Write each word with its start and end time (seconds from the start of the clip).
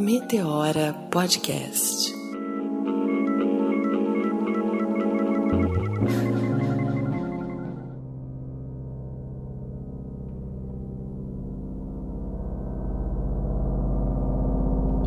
Meteora 0.00 0.94
Podcast. 1.10 2.10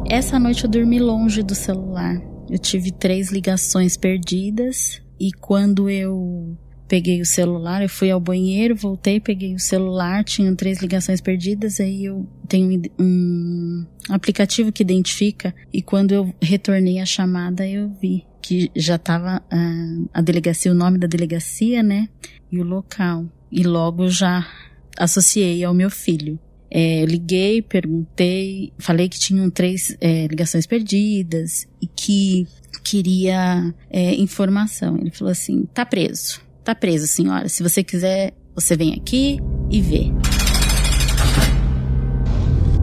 Essa 0.07 0.37
noite 0.37 0.63
eu 0.63 0.69
dormi 0.69 0.99
longe 0.99 1.41
do 1.41 1.55
celular. 1.55 2.21
Eu 2.47 2.59
tive 2.59 2.91
três 2.91 3.31
ligações 3.31 3.97
perdidas 3.97 5.01
e 5.19 5.31
quando 5.31 5.89
eu 5.89 6.55
peguei 6.93 7.21
o 7.21 7.25
celular, 7.25 7.81
eu 7.81 7.89
fui 7.89 8.11
ao 8.11 8.19
banheiro, 8.19 8.75
voltei, 8.75 9.19
peguei 9.19 9.55
o 9.55 9.59
celular, 9.59 10.23
tinham 10.23 10.55
três 10.55 10.79
ligações 10.79 11.19
perdidas, 11.19 11.79
aí 11.79 12.05
eu 12.05 12.29
tenho 12.47 12.79
um 12.99 13.83
aplicativo 14.09 14.71
que 14.71 14.83
identifica 14.83 15.55
e 15.73 15.81
quando 15.81 16.11
eu 16.11 16.31
retornei 16.39 16.99
a 16.99 17.05
chamada 17.05 17.67
eu 17.67 17.89
vi 17.99 18.23
que 18.39 18.69
já 18.75 18.97
estava 18.97 19.41
uh, 19.51 20.09
a 20.13 20.21
delegacia, 20.21 20.71
o 20.71 20.75
nome 20.75 20.99
da 20.99 21.07
delegacia, 21.07 21.81
né, 21.81 22.07
e 22.51 22.59
o 22.59 22.63
local. 22.63 23.25
E 23.51 23.63
logo 23.63 24.07
já 24.07 24.47
associei 24.95 25.63
ao 25.63 25.73
meu 25.73 25.89
filho. 25.89 26.37
É, 26.69 27.05
liguei, 27.05 27.63
perguntei, 27.63 28.71
falei 28.77 29.09
que 29.09 29.17
tinham 29.17 29.49
três 29.49 29.97
é, 29.99 30.27
ligações 30.27 30.67
perdidas 30.67 31.67
e 31.81 31.87
que 31.87 32.47
queria 32.83 33.73
é, 33.89 34.13
informação. 34.13 34.97
Ele 34.99 35.09
falou 35.09 35.31
assim: 35.31 35.65
tá 35.73 35.85
preso, 35.85 36.41
tá 36.63 36.73
preso, 36.73 37.05
senhora. 37.07 37.49
Se 37.49 37.61
você 37.61 37.83
quiser, 37.83 38.33
você 38.55 38.75
vem 38.75 38.93
aqui 38.93 39.39
e 39.69 39.81
vê. 39.81 40.11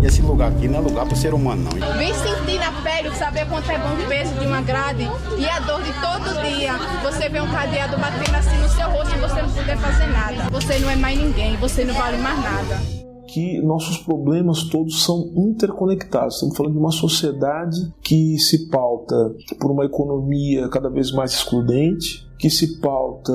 E 0.03 0.07
esse 0.07 0.23
lugar 0.23 0.51
aqui 0.51 0.67
não 0.67 0.79
é 0.79 0.81
lugar 0.81 1.07
para 1.07 1.15
ser 1.15 1.35
humano, 1.35 1.63
não. 1.63 1.99
Vem 1.99 2.15
sentir 2.15 2.59
na 2.59 2.73
pele, 2.83 3.15
saber 3.17 3.47
quanto 3.49 3.71
é 3.71 3.79
bom 3.79 4.03
o 4.03 4.09
peso 4.09 4.35
de 4.35 4.47
uma 4.47 4.63
grade 4.63 5.03
e 5.39 5.47
a 5.47 5.61
dor 5.61 5.83
de 5.83 5.93
todo 5.93 6.41
dia. 6.43 6.73
Você 7.03 7.29
vê 7.29 7.41
um 7.41 7.51
cadeado 7.51 7.99
batendo 7.99 8.35
assim 8.35 8.57
no 8.57 8.69
seu 8.69 8.89
rosto 8.89 9.15
e 9.15 9.21
você 9.21 9.43
não 9.43 9.51
puder 9.51 9.77
fazer 9.77 10.07
nada. 10.07 10.51
Você 10.51 10.79
não 10.79 10.91
é 10.91 10.97
mais 10.97 11.19
ninguém, 11.19 11.57
você 11.57 11.85
não 11.85 11.95
vale 11.95 12.17
mais 12.19 12.39
nada 12.43 13.01
que 13.33 13.61
nossos 13.63 13.99
problemas 13.99 14.65
todos 14.65 15.05
são 15.05 15.33
interconectados. 15.37 16.35
Estamos 16.35 16.57
falando 16.57 16.73
de 16.73 16.79
uma 16.79 16.91
sociedade 16.91 17.77
que 18.03 18.37
se 18.39 18.69
pauta 18.69 19.15
por 19.61 19.71
uma 19.71 19.85
economia 19.85 20.69
cada 20.69 20.91
vez 20.91 21.13
mais 21.13 21.33
excludente, 21.33 22.29
que 22.41 22.49
se 22.49 22.81
pauta 22.81 23.33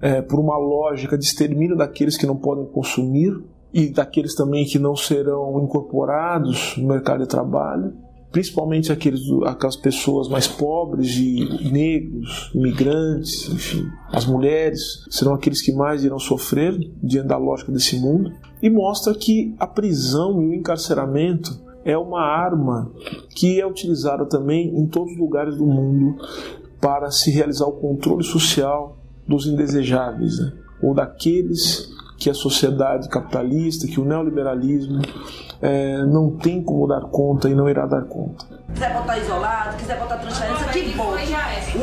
é, 0.00 0.20
por 0.20 0.40
uma 0.40 0.58
lógica 0.58 1.16
de 1.16 1.24
extermínio 1.24 1.76
daqueles 1.76 2.16
que 2.16 2.26
não 2.26 2.36
podem 2.36 2.66
consumir 2.66 3.32
e 3.72 3.88
daqueles 3.88 4.34
também 4.34 4.64
que 4.64 4.80
não 4.80 4.96
serão 4.96 5.62
incorporados 5.62 6.76
no 6.76 6.88
mercado 6.88 7.20
de 7.20 7.28
trabalho 7.28 7.92
principalmente 8.30 8.92
aqueles, 8.92 9.22
aquelas 9.46 9.76
pessoas 9.76 10.28
mais 10.28 10.46
pobres 10.46 11.16
e 11.16 11.70
negros, 11.70 12.50
imigrantes, 12.54 13.48
enfim, 13.48 13.86
as 14.12 14.26
mulheres 14.26 14.80
serão 15.08 15.34
aqueles 15.34 15.62
que 15.62 15.72
mais 15.72 16.04
irão 16.04 16.18
sofrer 16.18 16.78
diante 17.02 17.28
da 17.28 17.38
lógica 17.38 17.72
desse 17.72 17.98
mundo. 17.98 18.30
E 18.62 18.68
mostra 18.68 19.14
que 19.14 19.54
a 19.58 19.66
prisão 19.66 20.42
e 20.42 20.48
o 20.48 20.54
encarceramento 20.54 21.58
é 21.84 21.96
uma 21.96 22.20
arma 22.20 22.92
que 23.30 23.58
é 23.58 23.66
utilizada 23.66 24.26
também 24.26 24.76
em 24.76 24.86
todos 24.86 25.12
os 25.12 25.18
lugares 25.18 25.56
do 25.56 25.66
mundo 25.66 26.16
para 26.80 27.10
se 27.10 27.30
realizar 27.30 27.66
o 27.66 27.72
controle 27.72 28.24
social 28.24 28.98
dos 29.26 29.46
indesejáveis, 29.46 30.38
né? 30.38 30.52
ou 30.82 30.94
daqueles 30.94 31.88
que 32.18 32.28
a 32.28 32.34
sociedade 32.34 33.08
capitalista, 33.08 33.86
que 33.86 34.00
o 34.00 34.04
neoliberalismo 34.04 35.00
é, 35.62 36.04
não 36.04 36.36
tem 36.36 36.62
como 36.62 36.86
dar 36.86 37.02
conta 37.02 37.48
e 37.48 37.54
não 37.54 37.68
irá 37.68 37.86
dar 37.86 38.02
conta. 38.02 38.44
Quiser 38.72 38.92
botar 38.92 39.18
isolado, 39.18 39.76
quiser 39.76 39.98
botar 39.98 40.16
transferência, 40.18 40.66
que 40.68 40.94
bom. 40.96 41.14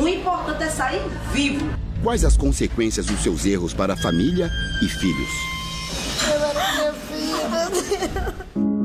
O 0.02 0.08
importante 0.08 0.62
é 0.62 0.68
sair 0.68 1.02
vivo. 1.32 1.66
Quais 2.02 2.24
as 2.24 2.36
consequências 2.36 3.06
dos 3.06 3.20
seus 3.22 3.46
erros 3.46 3.72
para 3.72 3.94
a 3.94 3.96
família 3.96 4.50
e 4.82 4.86
filhos? 4.86 5.30
Eu 6.28 6.44
era 6.44 6.72
minha 6.74 6.92
filha. 6.92 8.75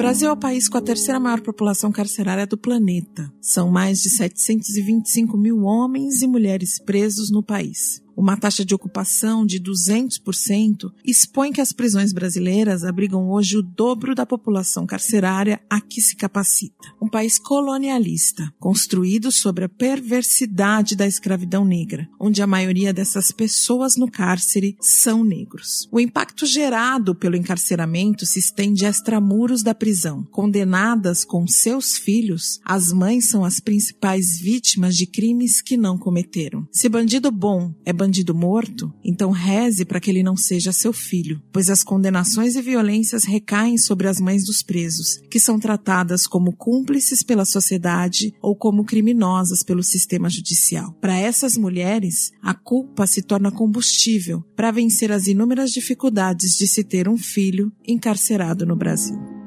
Brasil 0.00 0.30
é 0.30 0.32
o 0.32 0.36
país 0.36 0.66
com 0.66 0.78
a 0.78 0.80
terceira 0.80 1.20
maior 1.20 1.42
população 1.42 1.92
carcerária 1.92 2.46
do 2.46 2.56
planeta. 2.56 3.30
São 3.38 3.70
mais 3.70 4.00
de 4.00 4.08
725 4.08 5.36
mil 5.36 5.64
homens 5.64 6.22
e 6.22 6.26
mulheres 6.26 6.78
presos 6.78 7.30
no 7.30 7.42
país 7.42 8.02
uma 8.20 8.36
taxa 8.36 8.66
de 8.66 8.74
ocupação 8.74 9.46
de 9.46 9.58
200%, 9.58 10.92
expõe 11.02 11.50
que 11.50 11.60
as 11.60 11.72
prisões 11.72 12.12
brasileiras 12.12 12.84
abrigam 12.84 13.30
hoje 13.30 13.56
o 13.56 13.62
dobro 13.62 14.14
da 14.14 14.26
população 14.26 14.84
carcerária 14.86 15.58
a 15.70 15.80
que 15.80 16.02
se 16.02 16.14
capacita. 16.14 16.92
Um 17.00 17.08
país 17.08 17.38
colonialista, 17.38 18.52
construído 18.58 19.32
sobre 19.32 19.64
a 19.64 19.70
perversidade 19.70 20.94
da 20.94 21.06
escravidão 21.06 21.64
negra, 21.64 22.06
onde 22.20 22.42
a 22.42 22.46
maioria 22.46 22.92
dessas 22.92 23.32
pessoas 23.32 23.96
no 23.96 24.10
cárcere 24.10 24.76
são 24.82 25.24
negros. 25.24 25.88
O 25.90 25.98
impacto 25.98 26.44
gerado 26.44 27.14
pelo 27.14 27.36
encarceramento 27.36 28.26
se 28.26 28.38
estende 28.38 28.84
extramuros 28.84 29.62
da 29.62 29.74
prisão. 29.74 30.24
Condenadas 30.30 31.24
com 31.24 31.46
seus 31.46 31.96
filhos, 31.96 32.60
as 32.66 32.92
mães 32.92 33.30
são 33.30 33.46
as 33.46 33.60
principais 33.60 34.38
vítimas 34.38 34.94
de 34.94 35.06
crimes 35.06 35.62
que 35.62 35.78
não 35.78 35.96
cometeram. 35.96 36.68
Se 36.70 36.86
bandido 36.86 37.30
bom 37.30 37.72
é 37.82 37.94
bandido 37.94 38.09
bandido 38.10 38.34
morto, 38.34 38.92
então 39.04 39.30
reze 39.30 39.84
para 39.84 40.00
que 40.00 40.10
ele 40.10 40.24
não 40.24 40.36
seja 40.36 40.72
seu 40.72 40.92
filho, 40.92 41.40
pois 41.52 41.70
as 41.70 41.84
condenações 41.84 42.56
e 42.56 42.60
violências 42.60 43.22
recaem 43.22 43.78
sobre 43.78 44.08
as 44.08 44.20
mães 44.20 44.44
dos 44.44 44.64
presos, 44.64 45.20
que 45.30 45.38
são 45.38 45.60
tratadas 45.60 46.26
como 46.26 46.52
cúmplices 46.52 47.22
pela 47.22 47.44
sociedade 47.44 48.34
ou 48.42 48.56
como 48.56 48.84
criminosas 48.84 49.62
pelo 49.62 49.84
sistema 49.84 50.28
judicial. 50.28 50.92
Para 51.00 51.16
essas 51.16 51.56
mulheres, 51.56 52.32
a 52.42 52.52
culpa 52.52 53.06
se 53.06 53.22
torna 53.22 53.52
combustível 53.52 54.42
para 54.56 54.72
vencer 54.72 55.12
as 55.12 55.28
inúmeras 55.28 55.70
dificuldades 55.70 56.56
de 56.56 56.66
se 56.66 56.82
ter 56.82 57.08
um 57.08 57.16
filho 57.16 57.70
encarcerado 57.86 58.66
no 58.66 58.74
Brasil. 58.74 59.39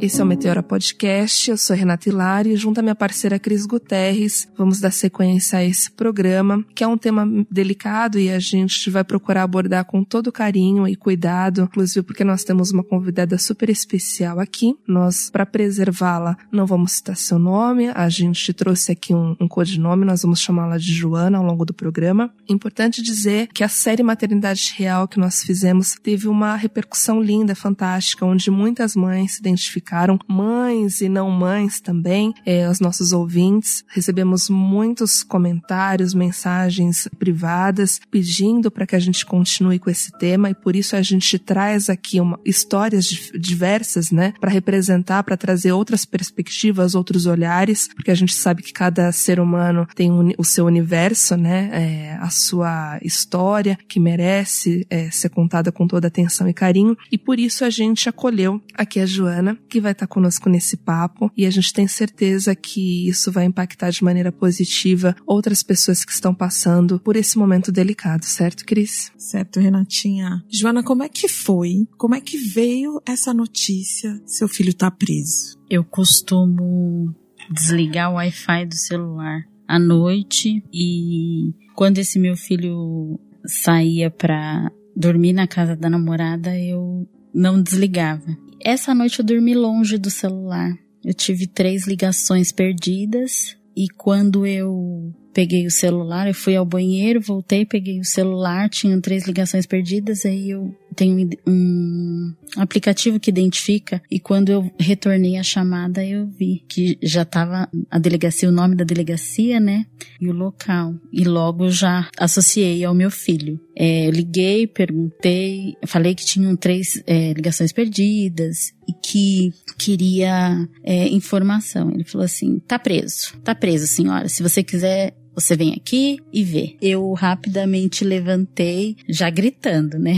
Esse 0.00 0.20
é 0.20 0.24
o 0.24 0.26
Meteora 0.26 0.62
Podcast, 0.62 1.50
eu 1.50 1.56
sou 1.56 1.74
Renata 1.74 2.08
Hilari 2.08 2.50
e 2.50 2.56
junto 2.56 2.78
à 2.78 2.82
minha 2.82 2.96
parceira 2.96 3.38
Cris 3.38 3.64
Guterres, 3.64 4.46
vamos 4.56 4.80
dar 4.80 4.90
sequência 4.90 5.60
a 5.60 5.64
esse 5.64 5.90
programa, 5.90 6.62
que 6.74 6.84
é 6.84 6.86
um 6.86 6.98
tema 6.98 7.26
delicado 7.50 8.18
e 8.18 8.28
a 8.28 8.38
gente 8.38 8.90
vai 8.90 9.04
procurar 9.04 9.44
abordar 9.44 9.84
com 9.84 10.04
todo 10.04 10.32
carinho 10.32 10.86
e 10.86 10.96
cuidado, 10.96 11.62
inclusive 11.62 12.02
porque 12.02 12.24
nós 12.24 12.44
temos 12.44 12.70
uma 12.70 12.82
convidada 12.82 13.38
super 13.38 13.70
especial 13.70 14.40
aqui. 14.40 14.76
Nós, 14.86 15.30
para 15.30 15.46
preservá-la, 15.46 16.36
não 16.52 16.66
vamos 16.66 16.92
citar 16.92 17.16
seu 17.16 17.38
nome, 17.38 17.88
a 17.94 18.08
gente 18.08 18.52
trouxe 18.52 18.92
aqui 18.92 19.14
um, 19.14 19.36
um 19.40 19.48
codinome, 19.48 20.04
nós 20.04 20.22
vamos 20.22 20.40
chamá-la 20.40 20.76
de 20.76 20.92
Joana 20.92 21.38
ao 21.38 21.44
longo 21.44 21.64
do 21.64 21.72
programa. 21.72 22.30
Importante 22.48 23.00
dizer 23.00 23.48
que 23.54 23.64
a 23.64 23.68
série 23.68 24.02
Maternidade 24.02 24.74
Real 24.76 25.08
que 25.08 25.20
nós 25.20 25.42
fizemos 25.42 25.94
teve 26.02 26.28
uma 26.28 26.56
repercussão 26.56 27.22
linda, 27.22 27.54
fantástica, 27.54 28.26
onde 28.26 28.50
muitas 28.50 28.94
mães 28.94 29.34
se 29.34 29.40
identificaram 29.40 29.83
mães 30.28 31.00
e 31.00 31.08
não 31.08 31.30
mães 31.30 31.80
também, 31.80 32.32
é, 32.44 32.68
os 32.68 32.80
nossos 32.80 33.12
ouvintes. 33.12 33.84
Recebemos 33.88 34.48
muitos 34.48 35.22
comentários, 35.22 36.14
mensagens 36.14 37.08
privadas 37.18 38.00
pedindo 38.10 38.70
para 38.70 38.86
que 38.86 38.96
a 38.96 38.98
gente 38.98 39.24
continue 39.24 39.78
com 39.78 39.90
esse 39.90 40.10
tema 40.18 40.50
e 40.50 40.54
por 40.54 40.76
isso 40.76 40.96
a 40.96 41.02
gente 41.02 41.38
traz 41.38 41.88
aqui 41.88 42.20
uma, 42.20 42.38
histórias 42.44 43.06
diversas, 43.38 44.10
né, 44.10 44.32
para 44.40 44.50
representar, 44.50 45.22
para 45.22 45.36
trazer 45.36 45.72
outras 45.72 46.04
perspectivas, 46.04 46.94
outros 46.94 47.26
olhares, 47.26 47.88
porque 47.94 48.10
a 48.10 48.14
gente 48.14 48.34
sabe 48.34 48.62
que 48.62 48.72
cada 48.72 49.10
ser 49.12 49.40
humano 49.40 49.86
tem 49.94 50.10
um, 50.10 50.30
o 50.38 50.44
seu 50.44 50.66
universo, 50.66 51.36
né, 51.36 51.70
é, 51.72 52.18
a 52.20 52.30
sua 52.30 52.98
história 53.02 53.78
que 53.88 54.00
merece 54.00 54.86
é, 54.90 55.10
ser 55.10 55.30
contada 55.30 55.70
com 55.70 55.86
toda 55.86 56.08
atenção 56.08 56.48
e 56.48 56.54
carinho 56.54 56.96
e 57.10 57.18
por 57.18 57.38
isso 57.38 57.64
a 57.64 57.70
gente 57.70 58.08
acolheu 58.08 58.60
aqui 58.74 59.00
a 59.00 59.06
Joana, 59.06 59.58
que 59.74 59.80
vai 59.80 59.90
estar 59.90 60.06
conosco 60.06 60.48
nesse 60.48 60.76
papo 60.76 61.32
e 61.36 61.44
a 61.44 61.50
gente 61.50 61.72
tem 61.72 61.88
certeza 61.88 62.54
que 62.54 63.08
isso 63.08 63.32
vai 63.32 63.44
impactar 63.44 63.90
de 63.90 64.04
maneira 64.04 64.30
positiva 64.30 65.16
outras 65.26 65.64
pessoas 65.64 66.04
que 66.04 66.12
estão 66.12 66.32
passando 66.32 67.00
por 67.00 67.16
esse 67.16 67.36
momento 67.36 67.72
delicado, 67.72 68.24
certo, 68.24 68.64
Cris? 68.64 69.10
Certo, 69.18 69.58
Renatinha. 69.58 70.44
Joana, 70.48 70.84
como 70.84 71.02
é 71.02 71.08
que 71.08 71.26
foi? 71.26 71.88
Como 71.98 72.14
é 72.14 72.20
que 72.20 72.38
veio 72.38 73.02
essa 73.04 73.34
notícia? 73.34 74.22
Seu 74.24 74.46
filho 74.46 74.72
tá 74.72 74.92
preso. 74.92 75.58
Eu 75.68 75.82
costumo 75.82 77.12
desligar 77.50 78.12
o 78.12 78.14
Wi-Fi 78.14 78.66
do 78.66 78.76
celular 78.76 79.40
à 79.66 79.76
noite 79.76 80.62
e 80.72 81.52
quando 81.74 81.98
esse 81.98 82.16
meu 82.20 82.36
filho 82.36 83.18
saía 83.44 84.08
para 84.08 84.70
dormir 84.94 85.32
na 85.32 85.48
casa 85.48 85.74
da 85.74 85.90
namorada, 85.90 86.56
eu 86.56 87.08
não 87.34 87.60
desligava. 87.60 88.36
Essa 88.60 88.94
noite 88.94 89.20
eu 89.20 89.24
dormi 89.24 89.54
longe 89.54 89.98
do 89.98 90.10
celular. 90.10 90.72
Eu 91.04 91.12
tive 91.12 91.46
três 91.46 91.86
ligações 91.86 92.50
perdidas 92.50 93.56
e 93.76 93.86
quando 93.88 94.46
eu 94.46 95.12
peguei 95.34 95.66
o 95.66 95.70
celular, 95.70 96.28
eu 96.28 96.34
fui 96.34 96.54
ao 96.54 96.64
banheiro, 96.64 97.20
voltei, 97.20 97.66
peguei 97.66 97.98
o 97.98 98.04
celular, 98.04 98.70
tinham 98.70 99.00
três 99.00 99.26
ligações 99.26 99.66
perdidas, 99.66 100.24
aí 100.24 100.50
eu 100.50 100.74
tem 100.94 101.28
um 101.46 102.32
aplicativo 102.56 103.20
que 103.20 103.30
identifica 103.30 104.02
e 104.10 104.18
quando 104.20 104.50
eu 104.50 104.70
retornei 104.78 105.36
a 105.36 105.42
chamada 105.42 106.04
eu 106.04 106.26
vi 106.26 106.64
que 106.68 106.98
já 107.02 107.22
estava 107.22 107.68
a 107.90 107.98
delegacia, 107.98 108.48
o 108.48 108.52
nome 108.52 108.76
da 108.76 108.84
delegacia, 108.84 109.60
né? 109.60 109.86
E 110.20 110.28
o 110.28 110.32
local. 110.32 110.94
E 111.12 111.24
logo 111.24 111.70
já 111.70 112.08
associei 112.18 112.84
ao 112.84 112.94
meu 112.94 113.10
filho. 113.10 113.60
É, 113.76 114.08
liguei, 114.10 114.66
perguntei, 114.66 115.74
falei 115.86 116.14
que 116.14 116.24
tinham 116.24 116.54
três 116.56 117.02
é, 117.06 117.32
ligações 117.32 117.72
perdidas 117.72 118.72
e 118.88 118.92
que 118.92 119.52
queria 119.78 120.68
é, 120.82 121.08
informação. 121.08 121.90
Ele 121.90 122.04
falou 122.04 122.24
assim: 122.24 122.60
tá 122.60 122.78
preso, 122.78 123.36
tá 123.42 123.54
preso, 123.54 123.86
senhora. 123.86 124.28
Se 124.28 124.42
você 124.42 124.62
quiser 124.62 125.14
você 125.34 125.56
vem 125.56 125.74
aqui 125.74 126.18
e 126.32 126.44
vê. 126.44 126.76
Eu 126.80 127.12
rapidamente 127.12 128.04
levantei, 128.04 128.96
já 129.08 129.28
gritando, 129.30 129.98
né? 129.98 130.14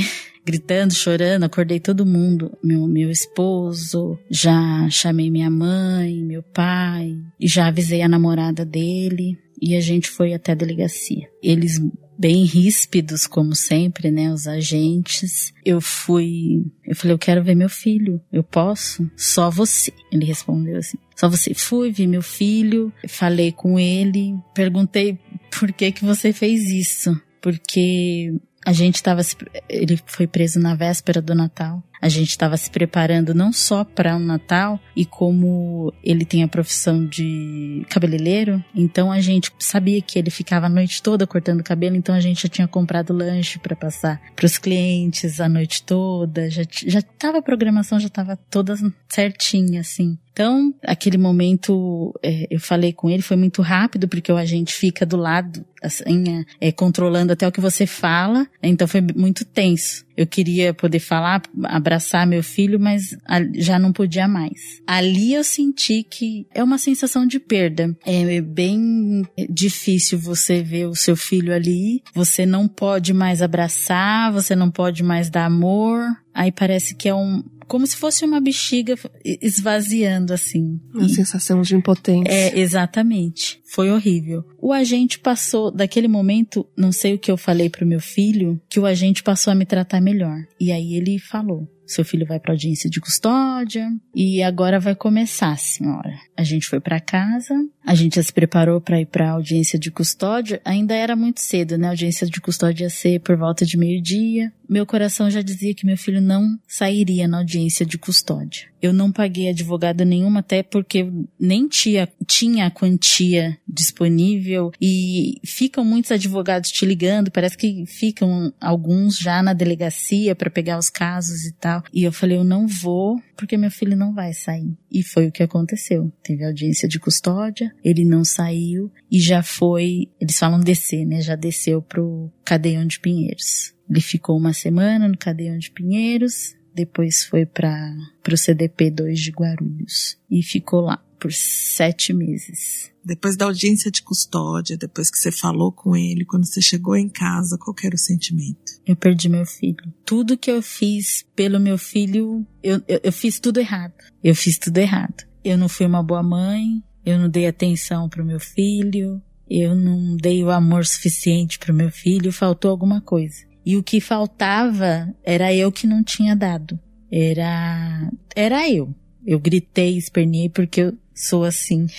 Gritando, 0.47 0.95
chorando, 0.95 1.43
acordei 1.43 1.81
todo 1.81 2.07
mundo, 2.07 2.57
meu, 2.63 2.87
meu 2.87 3.11
esposo, 3.11 4.17
já 4.31 4.89
chamei 4.89 5.29
minha 5.29 5.51
mãe, 5.51 6.23
meu 6.23 6.41
pai, 6.41 7.19
e 7.41 7.49
já 7.49 7.67
avisei 7.67 8.01
a 8.01 8.09
namorada 8.09 8.65
dele, 8.65 9.37
e 9.61 9.75
a 9.75 9.81
gente 9.81 10.09
foi 10.09 10.33
até 10.33 10.53
a 10.53 10.55
delegacia. 10.55 11.29
Eles 11.43 11.81
bem 12.19 12.45
ríspidos 12.45 13.27
como 13.27 13.55
sempre, 13.55 14.11
né, 14.11 14.33
os 14.33 14.47
agentes. 14.47 15.53
Eu 15.65 15.81
fui, 15.81 16.65
eu 16.85 16.95
falei, 16.95 17.15
eu 17.15 17.19
quero 17.19 17.43
ver 17.43 17.55
meu 17.55 17.69
filho. 17.69 18.21
Eu 18.33 18.43
posso? 18.43 19.11
Só 19.17 19.51
você. 19.51 19.93
Ele 20.11 20.25
respondeu 20.25 20.79
assim: 20.79 20.99
só 21.15 21.29
você. 21.29 21.55
Fui, 21.55 21.91
vi 21.91 22.07
meu 22.07 22.23
filho, 22.23 22.93
falei 23.09 23.53
com 23.53 23.79
ele, 23.79 24.35
perguntei 24.55 25.19
por 25.59 25.73
que 25.73 25.93
que 25.93 26.05
você 26.05 26.33
fez 26.33 26.71
isso? 26.71 27.21
Porque 27.41 28.33
a 28.67 28.73
gente 28.73 28.97
estava 28.97 29.23
ele 29.69 29.99
foi 30.07 30.27
preso 30.27 30.59
na 30.59 30.75
véspera 30.75 31.23
do 31.23 31.37
Natal. 31.37 31.81
A 32.07 32.09
gente 32.09 32.31
estava 32.31 32.57
se 32.57 32.71
preparando 32.71 33.35
não 33.35 33.53
só 33.53 33.83
para 33.83 34.15
o 34.15 34.17
um 34.17 34.25
Natal 34.25 34.79
e 34.95 35.05
como 35.05 35.93
ele 36.05 36.25
tem 36.25 36.45
a 36.45 36.49
profissão 36.49 37.05
de 37.05 37.85
cabeleireiro, 37.91 38.65
então 38.73 39.11
a 39.11 39.21
gente 39.21 39.51
sabia 39.59 40.01
que 40.01 40.17
ele 40.17 40.31
ficava 40.31 40.67
a 40.67 40.69
noite 40.69 41.03
toda 41.03 41.27
cortando 41.27 41.65
cabelo, 41.65 41.97
então 41.97 42.15
a 42.15 42.21
gente 42.21 42.45
já 42.45 42.49
tinha 42.49 42.69
comprado 42.69 43.13
lanche 43.13 43.59
para 43.59 43.75
passar 43.75 44.23
para 44.37 44.47
os 44.47 44.57
clientes 44.57 45.41
a 45.41 45.49
noite 45.49 45.83
toda, 45.83 46.49
já 46.49 46.63
já 46.71 47.03
tava 47.03 47.39
a 47.39 47.43
programação 47.43 47.99
já 47.99 48.07
estava 48.07 48.37
toda 48.37 48.77
certinha 49.09 49.81
assim. 49.81 50.17
Então, 50.37 50.75
aquele 50.85 51.17
momento, 51.17 52.15
é, 52.23 52.47
eu 52.51 52.61
falei 52.61 52.93
com 52.93 53.09
ele, 53.09 53.23
foi 53.23 53.39
muito 53.39 53.63
rápido, 53.63 54.07
porque 54.07 54.31
o 54.31 54.37
agente 54.37 54.75
fica 54.75 55.07
do 55.07 55.17
lado, 55.17 55.65
assim, 55.83 56.45
é, 56.61 56.71
controlando 56.71 57.33
até 57.33 57.49
o 57.49 57.51
que 57.51 57.59
você 57.59 57.87
fala, 57.87 58.47
então 58.63 58.87
foi 58.87 59.01
muito 59.01 59.47
tenso. 59.47 60.05
Eu 60.17 60.27
queria 60.27 60.73
poder 60.73 60.99
falar, 60.99 61.43
abraçar 61.65 62.27
meu 62.27 62.43
filho, 62.43 62.81
mas 62.81 63.17
já 63.55 63.79
não 63.79 63.93
podia 63.93 64.27
mais. 64.27 64.81
Ali 64.87 65.35
eu 65.35 65.45
senti 65.45 66.03
que 66.03 66.47
é 66.55 66.63
uma 66.63 66.79
sensação 66.79 67.27
de 67.27 67.39
perda. 67.39 67.97
É 68.05 68.41
bem 68.41 69.23
difícil 69.51 70.19
você 70.19 70.63
ver 70.63 70.87
o 70.87 70.95
seu 70.95 71.17
filho 71.17 71.53
ali. 71.53 72.03
Você 72.15 72.47
não 72.47 72.67
pode 72.67 73.13
mais 73.13 73.43
abraçar, 73.43 74.33
você 74.33 74.57
não 74.57 74.71
pode 74.71 75.03
mais 75.03 75.29
dar 75.29 75.47
amor. 75.47 76.01
Aí 76.33 76.53
parece 76.53 76.95
que 76.95 77.09
é 77.09 77.15
um, 77.15 77.43
como 77.67 77.87
se 77.87 77.97
fosse 77.97 78.25
uma 78.25 78.41
bexiga 78.41 78.95
esvaziando 79.25 80.33
assim. 80.33 80.81
Uma 80.95 81.07
e, 81.07 81.11
sensação 81.11 81.63
de 81.63 81.75
impotência. 81.75 82.33
É, 82.33 82.59
exatamente. 82.59 83.61
Foi 83.67 83.91
horrível. 83.91 84.45
O 84.59 84.73
agente 84.73 85.19
passou, 85.19 85.71
daquele 85.71 86.09
momento, 86.09 86.67
não 86.77 86.93
sei 86.93 87.15
o 87.15 87.19
que 87.19 87.31
eu 87.31 87.37
falei 87.37 87.69
pro 87.69 87.87
meu 87.87 88.01
filho, 88.01 88.61
que 88.69 88.81
o 88.81 88.87
agente 88.87 89.23
passou 89.23 89.53
a 89.53 89.57
me 89.57 89.67
tratar 89.67 90.01
melhor. 90.01 90.39
E 90.59 90.73
aí 90.73 90.95
ele 90.95 91.19
falou: 91.19 91.69
seu 91.87 92.05
filho 92.05 92.27
vai 92.27 92.41
para 92.41 92.53
audiência 92.53 92.91
de 92.91 93.01
custódia 93.01 93.89
e 94.15 94.43
agora 94.43 94.81
vai 94.81 94.95
começar, 94.95 95.57
senhora. 95.57 96.13
A 96.37 96.43
gente 96.43 96.67
foi 96.67 96.81
para 96.81 97.01
casa, 97.01 97.55
a 97.85 97.95
gente 97.95 98.17
já 98.17 98.23
se 98.23 98.33
preparou 98.33 98.81
para 98.81 99.01
ir 99.01 99.07
para 99.07 99.31
audiência 99.31 99.79
de 99.79 99.91
custódia. 99.91 100.61
Ainda 100.65 100.95
era 100.95 101.15
muito 101.15 101.41
cedo, 101.41 101.79
né? 101.79 101.87
A 101.87 101.91
audiência 101.91 102.27
de 102.27 102.41
custódia 102.41 102.85
ia 102.85 102.91
ser 102.91 103.21
por 103.21 103.37
volta 103.37 103.65
de 103.65 103.79
meio-dia. 103.79 104.53
Meu 104.69 104.85
coração 104.85 105.31
já 105.31 105.43
dizia 105.43 105.75
que 105.75 105.87
meu 105.87 105.97
filho 105.97 106.21
não 106.21 106.59
sairia 106.67 107.29
na 107.29 107.39
audiência 107.39 107.87
de 107.87 107.99
custódia. 107.99 108.69
Eu 108.81 108.93
não 108.93 109.11
paguei 109.11 109.49
advogada 109.49 110.05
nenhuma, 110.05 110.41
até 110.41 110.63
porque 110.63 111.11
nem 111.39 111.67
tinha, 111.67 112.09
tinha 112.27 112.67
a 112.67 112.71
quantia 112.71 113.57
disponível 113.67 114.71
e 114.81 115.41
ficam 115.45 115.85
muitos 115.85 116.11
advogados 116.13 116.71
te 116.71 116.85
ligando, 116.85 117.31
parece 117.31 117.57
que 117.57 117.85
ficam 117.87 118.53
alguns 118.61 119.19
já 119.19 119.43
na 119.43 119.53
delegacia 119.53 120.35
para 120.35 120.51
pegar 120.51 120.79
os 120.79 120.91
casos 120.91 121.45
e 121.45 121.53
tal. 121.53 121.83
E 121.93 122.05
eu 122.05 122.13
falei, 122.13 122.37
eu 122.37 122.45
não 122.45 122.67
vou, 122.67 123.21
porque 123.37 123.57
meu 123.57 123.71
filho 123.71 123.97
não 123.97 124.15
vai 124.15 124.33
sair. 124.33 124.77
E 124.91 125.03
foi 125.03 125.27
o 125.27 125.33
que 125.33 125.43
aconteceu. 125.43 126.13
Teve 126.23 126.45
audiência 126.45 126.89
de 126.89 127.01
custódia, 127.01 127.73
ele 127.85 128.05
não 128.05 128.25
saiu 128.25 128.91
e 129.11 129.19
já 129.19 129.43
foi, 129.43 130.09
eles 130.21 130.39
falam 130.39 130.61
descer, 130.61 131.05
né? 131.05 131.21
Já 131.21 131.35
desceu 131.35 131.83
pro 131.83 132.31
Cadeião 132.45 132.87
de 132.87 133.01
Pinheiros. 133.01 133.76
Ele 133.89 134.01
ficou 134.01 134.37
uma 134.37 134.53
semana 134.53 135.09
no 135.09 135.17
Cadeião 135.17 135.59
de 135.59 135.71
Pinheiros, 135.71 136.55
depois 136.75 137.25
foi 137.25 137.47
para 137.47 137.95
o 138.31 138.37
CDP 138.37 138.91
2 138.91 139.19
de 139.19 139.31
Guarulhos 139.31 140.19
e 140.31 140.43
ficou 140.43 140.81
lá 140.83 141.03
por 141.19 141.33
sete 141.33 142.13
meses. 142.13 142.93
Depois 143.03 143.37
da 143.37 143.47
audiência 143.47 143.91
de 143.91 144.03
custódia, 144.03 144.77
depois 144.77 145.11
que 145.11 145.19
você 145.19 145.33
falou 145.33 145.73
com 145.73 145.97
ele, 145.97 146.25
quando 146.25 146.45
você 146.45 146.61
chegou 146.61 146.97
em 146.97 147.09
casa, 147.09 147.57
qual 147.59 147.75
era 147.83 147.95
o 147.95 147.99
sentimento? 147.99 148.73
Eu 148.85 148.97
perdi 148.97 149.29
meu 149.29 149.47
filho. 149.47 149.77
Tudo 150.05 150.37
que 150.37 150.51
eu 150.51 150.61
fiz 150.61 151.25
pelo 151.35 151.59
meu 151.59 151.79
filho, 151.79 152.47
eu, 152.63 152.83
eu, 152.87 153.01
eu 153.05 153.13
fiz 153.13 153.41
tudo 153.41 153.59
errado. 153.59 153.95
Eu 154.23 154.35
fiz 154.35 154.59
tudo 154.59 154.77
errado. 154.79 155.25
Eu 155.45 155.57
não 155.57 155.69
fui 155.69 155.87
uma 155.87 156.03
boa 156.03 156.23
mãe, 156.23 156.83
eu 157.05 157.19
não 157.19 157.29
dei 157.29 157.47
atenção 157.47 158.09
para 158.09 158.23
o 158.23 158.27
meu 158.27 158.41
filho, 158.41 159.23
eu 159.49 159.75
não 159.75 160.17
dei 160.17 160.43
o 160.43 160.51
amor 160.51 160.85
suficiente 160.85 161.59
para 161.59 161.73
o 161.73 161.77
meu 161.77 161.91
filho, 161.91 162.33
faltou 162.33 162.71
alguma 162.71 163.01
coisa. 163.01 163.47
E 163.67 163.77
o 163.77 163.83
que 163.83 164.01
faltava 164.01 165.13
era 165.25 165.53
eu 165.53 165.73
que 165.73 165.89
não 165.89 166.05
tinha 166.05 166.37
dado. 166.37 166.79
Era, 167.11 168.13
era 168.37 168.71
eu. 168.71 168.95
Eu 169.27 169.41
gritei, 169.41 169.99
esperneei 169.99 170.49
porque 170.49 170.83
eu 170.83 170.97
sou 171.13 171.43
assim. 171.43 171.87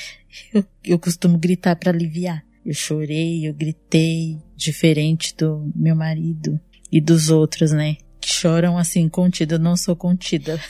Eu, 0.53 0.63
eu 0.83 0.99
costumo 0.99 1.35
gritar 1.35 1.75
para 1.75 1.89
aliviar. 1.89 2.45
Eu 2.63 2.73
chorei, 2.73 3.47
eu 3.47 3.53
gritei, 3.55 4.37
diferente 4.55 5.35
do 5.35 5.71
meu 5.75 5.95
marido 5.95 6.59
e 6.91 7.01
dos 7.01 7.31
outros, 7.31 7.71
né? 7.71 7.97
Que 8.21 8.31
choram 8.31 8.77
assim, 8.77 9.09
contida. 9.09 9.55
Eu 9.55 9.59
não 9.59 9.75
sou 9.75 9.95
contida. 9.95 10.61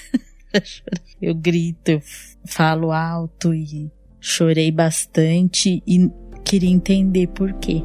eu 1.22 1.36
grito, 1.36 1.90
eu 1.90 2.02
falo 2.46 2.94
alto 2.94 3.54
e 3.54 3.92
chorei 4.22 4.72
bastante 4.72 5.84
e 5.86 6.10
queria 6.46 6.70
entender 6.70 7.28
por 7.28 7.52
quê. 7.56 7.84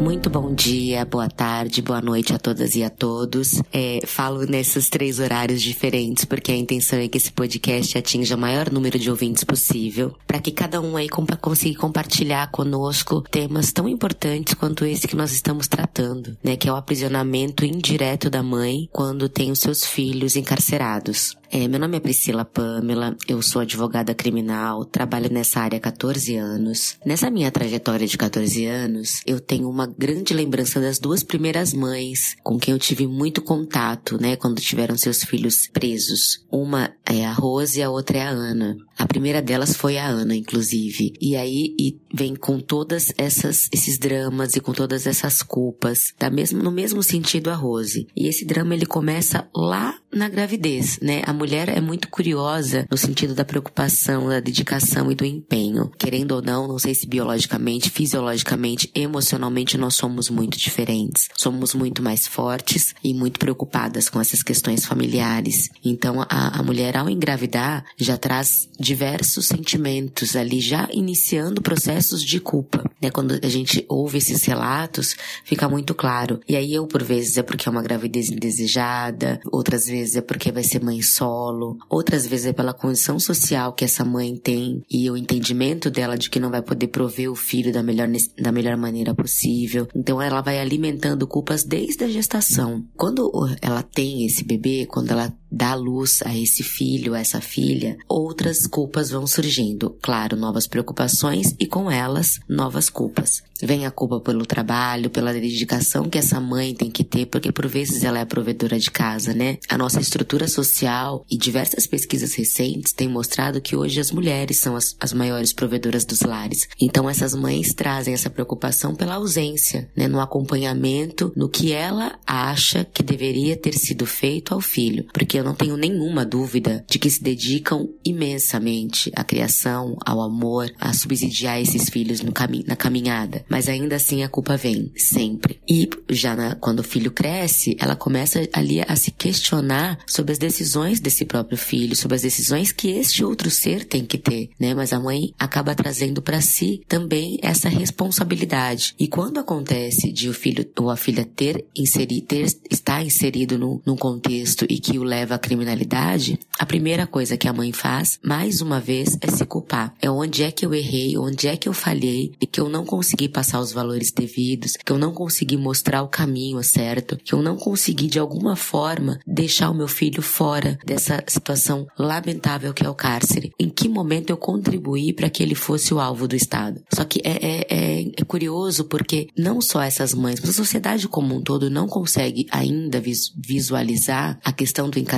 Muito 0.00 0.30
bom 0.30 0.54
dia, 0.54 1.04
boa 1.04 1.28
tarde, 1.28 1.82
boa 1.82 2.00
noite 2.00 2.32
a 2.32 2.38
todas 2.38 2.76
e 2.76 2.84
a 2.84 2.88
todos. 2.88 3.60
É, 3.72 4.00
falo 4.06 4.46
nesses 4.46 4.88
três 4.88 5.18
horários 5.18 5.60
diferentes 5.60 6.24
porque 6.24 6.52
a 6.52 6.56
intenção 6.56 7.00
é 7.00 7.08
que 7.08 7.16
esse 7.16 7.32
podcast 7.32 7.98
atinja 7.98 8.36
o 8.36 8.38
maior 8.38 8.70
número 8.70 8.96
de 8.96 9.10
ouvintes 9.10 9.42
possível, 9.42 10.14
para 10.24 10.40
que 10.40 10.52
cada 10.52 10.80
um 10.80 10.96
aí 10.96 11.08
compa 11.08 11.36
consiga 11.36 11.80
compartilhar 11.80 12.48
conosco 12.50 13.22
temas 13.22 13.72
tão 13.72 13.88
importantes 13.88 14.54
quanto 14.54 14.84
esse 14.84 15.08
que 15.08 15.16
nós 15.16 15.32
estamos 15.32 15.66
tratando, 15.66 16.36
né, 16.44 16.56
que 16.56 16.68
é 16.68 16.72
o 16.72 16.76
aprisionamento 16.76 17.64
indireto 17.64 18.30
da 18.30 18.42
mãe 18.42 18.88
quando 18.92 19.28
tem 19.28 19.50
os 19.50 19.58
seus 19.58 19.84
filhos 19.84 20.36
encarcerados. 20.36 21.36
É, 21.50 21.66
meu 21.66 21.80
nome 21.80 21.96
é 21.96 22.00
Priscila 22.00 22.44
Pamela, 22.44 23.16
eu 23.26 23.40
sou 23.40 23.62
advogada 23.62 24.14
criminal, 24.14 24.84
trabalho 24.84 25.32
nessa 25.32 25.60
área 25.60 25.78
há 25.78 25.80
14 25.80 26.36
anos. 26.36 26.98
Nessa 27.06 27.30
minha 27.30 27.50
trajetória 27.50 28.06
de 28.06 28.18
14 28.18 28.66
anos, 28.66 29.22
eu 29.26 29.40
tenho 29.40 29.68
uma 29.68 29.87
grande 29.96 30.34
lembrança 30.34 30.80
das 30.80 30.98
duas 30.98 31.22
primeiras 31.22 31.72
mães 31.72 32.36
com 32.42 32.58
quem 32.58 32.72
eu 32.72 32.78
tive 32.78 33.06
muito 33.06 33.42
contato, 33.42 34.20
né, 34.20 34.36
quando 34.36 34.60
tiveram 34.60 34.96
seus 34.96 35.22
filhos 35.22 35.68
presos. 35.68 36.44
Uma 36.50 36.92
é 37.06 37.24
a 37.24 37.32
Rose 37.32 37.78
e 37.78 37.82
a 37.82 37.90
outra 37.90 38.18
é 38.18 38.22
a 38.22 38.30
Ana. 38.30 38.76
A 38.98 39.06
primeira 39.06 39.40
delas 39.40 39.76
foi 39.76 39.96
a 39.96 40.06
Ana, 40.06 40.34
inclusive. 40.34 41.12
E 41.20 41.36
aí 41.36 41.74
e 41.78 41.96
vem 42.12 42.34
com 42.34 42.58
todas 42.58 43.12
essas 43.16 43.68
esses 43.72 43.98
dramas 43.98 44.56
e 44.56 44.60
com 44.60 44.72
todas 44.72 45.06
essas 45.06 45.42
culpas, 45.42 46.12
da 46.18 46.28
mesmo 46.30 46.62
no 46.62 46.70
mesmo 46.70 47.02
sentido 47.02 47.50
a 47.50 47.54
Rose. 47.54 48.06
E 48.16 48.26
esse 48.26 48.44
drama 48.44 48.74
ele 48.74 48.86
começa 48.86 49.48
lá 49.54 49.94
na 50.12 50.28
gravidez, 50.28 50.98
né? 51.02 51.22
A 51.26 51.32
mulher 51.32 51.68
é 51.68 51.80
muito 51.80 52.08
curiosa 52.08 52.86
no 52.90 52.96
sentido 52.96 53.34
da 53.34 53.44
preocupação, 53.44 54.28
da 54.28 54.40
dedicação 54.40 55.10
e 55.12 55.14
do 55.14 55.24
empenho. 55.24 55.90
Querendo 55.98 56.32
ou 56.32 56.42
não, 56.42 56.66
não 56.66 56.78
sei 56.78 56.94
se 56.94 57.06
biologicamente, 57.06 57.90
fisiologicamente, 57.90 58.90
emocionalmente 58.94 59.76
nós 59.76 59.94
somos 59.94 60.30
muito 60.30 60.58
diferentes. 60.58 61.28
Somos 61.36 61.74
muito 61.74 62.02
mais 62.02 62.26
fortes 62.26 62.94
e 63.04 63.12
muito 63.12 63.38
preocupadas 63.38 64.08
com 64.08 64.20
essas 64.20 64.42
questões 64.42 64.86
familiares. 64.86 65.68
Então 65.84 66.22
a, 66.28 66.58
a 66.58 66.62
mulher 66.62 66.96
ao 66.96 67.10
engravidar 67.10 67.84
já 67.96 68.16
traz 68.16 68.68
diversos 68.78 69.46
sentimentos 69.46 70.36
ali, 70.36 70.60
já 70.60 70.88
iniciando 70.92 71.60
processos 71.60 72.22
de 72.22 72.40
culpa. 72.40 72.82
Né? 73.00 73.10
Quando 73.10 73.38
a 73.42 73.48
gente 73.48 73.84
ouve 73.88 74.18
esses 74.18 74.44
relatos, 74.44 75.14
fica 75.44 75.68
muito 75.68 75.94
claro. 75.94 76.40
E 76.48 76.56
aí 76.56 76.72
eu 76.74 76.86
por 76.86 77.02
vezes 77.02 77.36
é 77.36 77.42
porque 77.42 77.68
é 77.68 77.72
uma 77.72 77.82
gravidez 77.82 78.30
indesejada, 78.30 79.40
outras 79.52 79.86
vezes 79.86 79.97
é 80.16 80.20
porque 80.20 80.52
vai 80.52 80.62
ser 80.62 80.82
mãe 80.82 81.02
solo, 81.02 81.76
outras 81.88 82.26
vezes 82.26 82.46
é 82.46 82.52
pela 82.52 82.72
condição 82.72 83.18
social 83.18 83.72
que 83.72 83.84
essa 83.84 84.04
mãe 84.04 84.36
tem 84.36 84.82
e 84.90 85.10
o 85.10 85.16
entendimento 85.16 85.90
dela 85.90 86.16
de 86.16 86.30
que 86.30 86.40
não 86.40 86.50
vai 86.50 86.62
poder 86.62 86.88
prover 86.88 87.30
o 87.30 87.36
filho 87.36 87.72
da 87.72 87.82
melhor, 87.82 88.08
da 88.40 88.52
melhor 88.52 88.76
maneira 88.76 89.14
possível. 89.14 89.88
Então 89.94 90.20
ela 90.20 90.40
vai 90.40 90.58
alimentando 90.58 91.26
culpas 91.26 91.64
desde 91.64 92.04
a 92.04 92.08
gestação. 92.08 92.84
Quando 92.96 93.30
ela 93.60 93.82
tem 93.82 94.24
esse 94.26 94.44
bebê, 94.44 94.86
quando 94.86 95.10
ela 95.10 95.32
dá 95.50 95.74
luz 95.74 96.20
a 96.24 96.36
esse 96.36 96.62
filho, 96.62 97.14
a 97.14 97.20
essa 97.20 97.40
filha, 97.40 97.96
outras 98.08 98.66
culpas 98.66 99.10
vão 99.10 99.26
surgindo. 99.26 99.96
Claro, 100.02 100.36
novas 100.36 100.66
preocupações 100.66 101.54
e 101.58 101.66
com 101.66 101.90
elas 101.90 102.40
novas 102.48 102.88
culpas. 102.88 103.42
Vem 103.60 103.86
a 103.86 103.90
culpa 103.90 104.20
pelo 104.20 104.46
trabalho, 104.46 105.10
pela 105.10 105.32
dedicação 105.32 106.08
que 106.08 106.18
essa 106.18 106.40
mãe 106.40 106.72
tem 106.74 106.90
que 106.90 107.02
ter, 107.02 107.26
porque 107.26 107.50
por 107.50 107.66
vezes 107.66 108.04
ela 108.04 108.18
é 108.18 108.22
a 108.22 108.26
provedora 108.26 108.78
de 108.78 108.90
casa, 108.90 109.34
né? 109.34 109.58
A 109.68 109.76
nossa 109.76 110.00
estrutura 110.00 110.46
social 110.46 111.24
e 111.28 111.36
diversas 111.36 111.86
pesquisas 111.86 112.34
recentes 112.34 112.92
têm 112.92 113.08
mostrado 113.08 113.60
que 113.60 113.74
hoje 113.74 113.98
as 113.98 114.12
mulheres 114.12 114.58
são 114.58 114.76
as, 114.76 114.94
as 115.00 115.12
maiores 115.12 115.52
provedoras 115.52 116.04
dos 116.04 116.20
lares. 116.20 116.68
Então 116.80 117.10
essas 117.10 117.34
mães 117.34 117.74
trazem 117.74 118.14
essa 118.14 118.30
preocupação 118.30 118.94
pela 118.94 119.14
ausência, 119.14 119.90
né? 119.96 120.06
No 120.06 120.20
acompanhamento, 120.20 121.32
no 121.34 121.48
que 121.48 121.72
ela 121.72 122.16
acha 122.24 122.84
que 122.84 123.02
deveria 123.02 123.56
ter 123.56 123.74
sido 123.74 124.06
feito 124.06 124.54
ao 124.54 124.60
filho. 124.60 125.06
Porque 125.12 125.37
eu 125.38 125.44
não 125.44 125.54
tenho 125.54 125.76
nenhuma 125.76 126.24
dúvida 126.24 126.84
de 126.88 126.98
que 126.98 127.10
se 127.10 127.22
dedicam 127.22 127.88
imensamente 128.04 129.10
à 129.14 129.24
criação, 129.24 129.96
ao 130.04 130.20
amor, 130.20 130.72
a 130.78 130.92
subsidiar 130.92 131.60
esses 131.60 131.88
filhos 131.88 132.22
cami 132.38 132.64
na 132.66 132.76
caminhada. 132.76 133.44
Mas 133.48 133.68
ainda 133.68 133.96
assim 133.96 134.22
a 134.22 134.28
culpa 134.28 134.56
vem, 134.56 134.92
sempre. 134.96 135.58
E 135.68 135.88
já 136.10 136.36
na, 136.36 136.54
quando 136.54 136.80
o 136.80 136.84
filho 136.84 137.10
cresce, 137.10 137.76
ela 137.80 137.96
começa 137.96 138.48
ali 138.52 138.80
a 138.80 138.94
se 138.94 139.10
questionar 139.10 139.98
sobre 140.06 140.32
as 140.32 140.38
decisões 140.38 141.00
desse 141.00 141.24
próprio 141.24 141.58
filho, 141.58 141.96
sobre 141.96 142.14
as 142.14 142.22
decisões 142.22 142.70
que 142.70 142.90
este 142.90 143.24
outro 143.24 143.50
ser 143.50 143.84
tem 143.84 144.04
que 144.04 144.18
ter, 144.18 144.50
né? 144.58 144.74
Mas 144.74 144.92
a 144.92 145.00
mãe 145.00 145.34
acaba 145.38 145.74
trazendo 145.74 146.22
para 146.22 146.40
si 146.40 146.82
também 146.86 147.38
essa 147.42 147.68
responsabilidade. 147.68 148.94
E 148.98 149.08
quando 149.08 149.38
acontece 149.38 150.12
de 150.12 150.28
o 150.28 150.34
filho 150.34 150.64
ou 150.78 150.90
a 150.90 150.96
filha 150.96 151.24
ter 151.24 151.64
inserido, 151.76 152.26
ter, 152.26 152.46
estar 152.70 153.04
inserido 153.04 153.58
no, 153.58 153.82
num 153.84 153.96
contexto 153.96 154.64
e 154.68 154.78
que 154.78 154.98
o 154.98 155.02
leva 155.02 155.27
à 155.32 155.38
criminalidade, 155.38 156.38
a 156.58 156.66
primeira 156.66 157.06
coisa 157.06 157.36
que 157.36 157.46
a 157.46 157.52
mãe 157.52 157.72
faz, 157.72 158.18
mais 158.24 158.60
uma 158.60 158.80
vez, 158.80 159.16
é 159.20 159.30
se 159.30 159.44
culpar. 159.44 159.94
É 160.02 160.10
onde 160.10 160.42
é 160.42 160.50
que 160.50 160.66
eu 160.66 160.74
errei, 160.74 161.16
onde 161.16 161.46
é 161.46 161.56
que 161.56 161.68
eu 161.68 161.72
falhei 161.72 162.32
e 162.40 162.46
que 162.46 162.60
eu 162.60 162.68
não 162.68 162.84
consegui 162.84 163.28
passar 163.28 163.60
os 163.60 163.72
valores 163.72 164.10
devidos, 164.10 164.72
que 164.72 164.90
eu 164.90 164.98
não 164.98 165.12
consegui 165.12 165.56
mostrar 165.56 166.02
o 166.02 166.08
caminho 166.08 166.62
certo, 166.64 167.16
que 167.16 167.32
eu 167.32 167.42
não 167.42 167.56
consegui 167.56 168.08
de 168.08 168.18
alguma 168.18 168.56
forma 168.56 169.20
deixar 169.26 169.70
o 169.70 169.74
meu 169.74 169.86
filho 169.86 170.20
fora 170.20 170.78
dessa 170.84 171.22
situação 171.28 171.86
lamentável 171.96 172.74
que 172.74 172.84
é 172.84 172.88
o 172.88 172.94
cárcere. 172.94 173.52
Em 173.58 173.68
que 173.68 173.88
momento 173.88 174.30
eu 174.30 174.36
contribuí 174.36 175.12
para 175.12 175.30
que 175.30 175.42
ele 175.42 175.54
fosse 175.54 175.94
o 175.94 176.00
alvo 176.00 176.26
do 176.26 176.34
Estado? 176.34 176.82
Só 176.92 177.04
que 177.04 177.20
é, 177.22 177.30
é, 177.30 177.66
é, 177.70 178.12
é 178.16 178.24
curioso 178.24 178.84
porque 178.84 179.28
não 179.36 179.60
só 179.60 179.80
essas 179.82 180.12
mães, 180.14 180.40
mas 180.40 180.50
a 180.50 180.52
sociedade 180.52 181.06
como 181.06 181.36
um 181.36 181.42
todo 181.42 181.70
não 181.70 181.86
consegue 181.86 182.46
ainda 182.50 183.00
visualizar 183.36 184.40
a 184.44 184.52
questão 184.52 184.90
do 184.90 184.98
encarceramento 184.98 185.17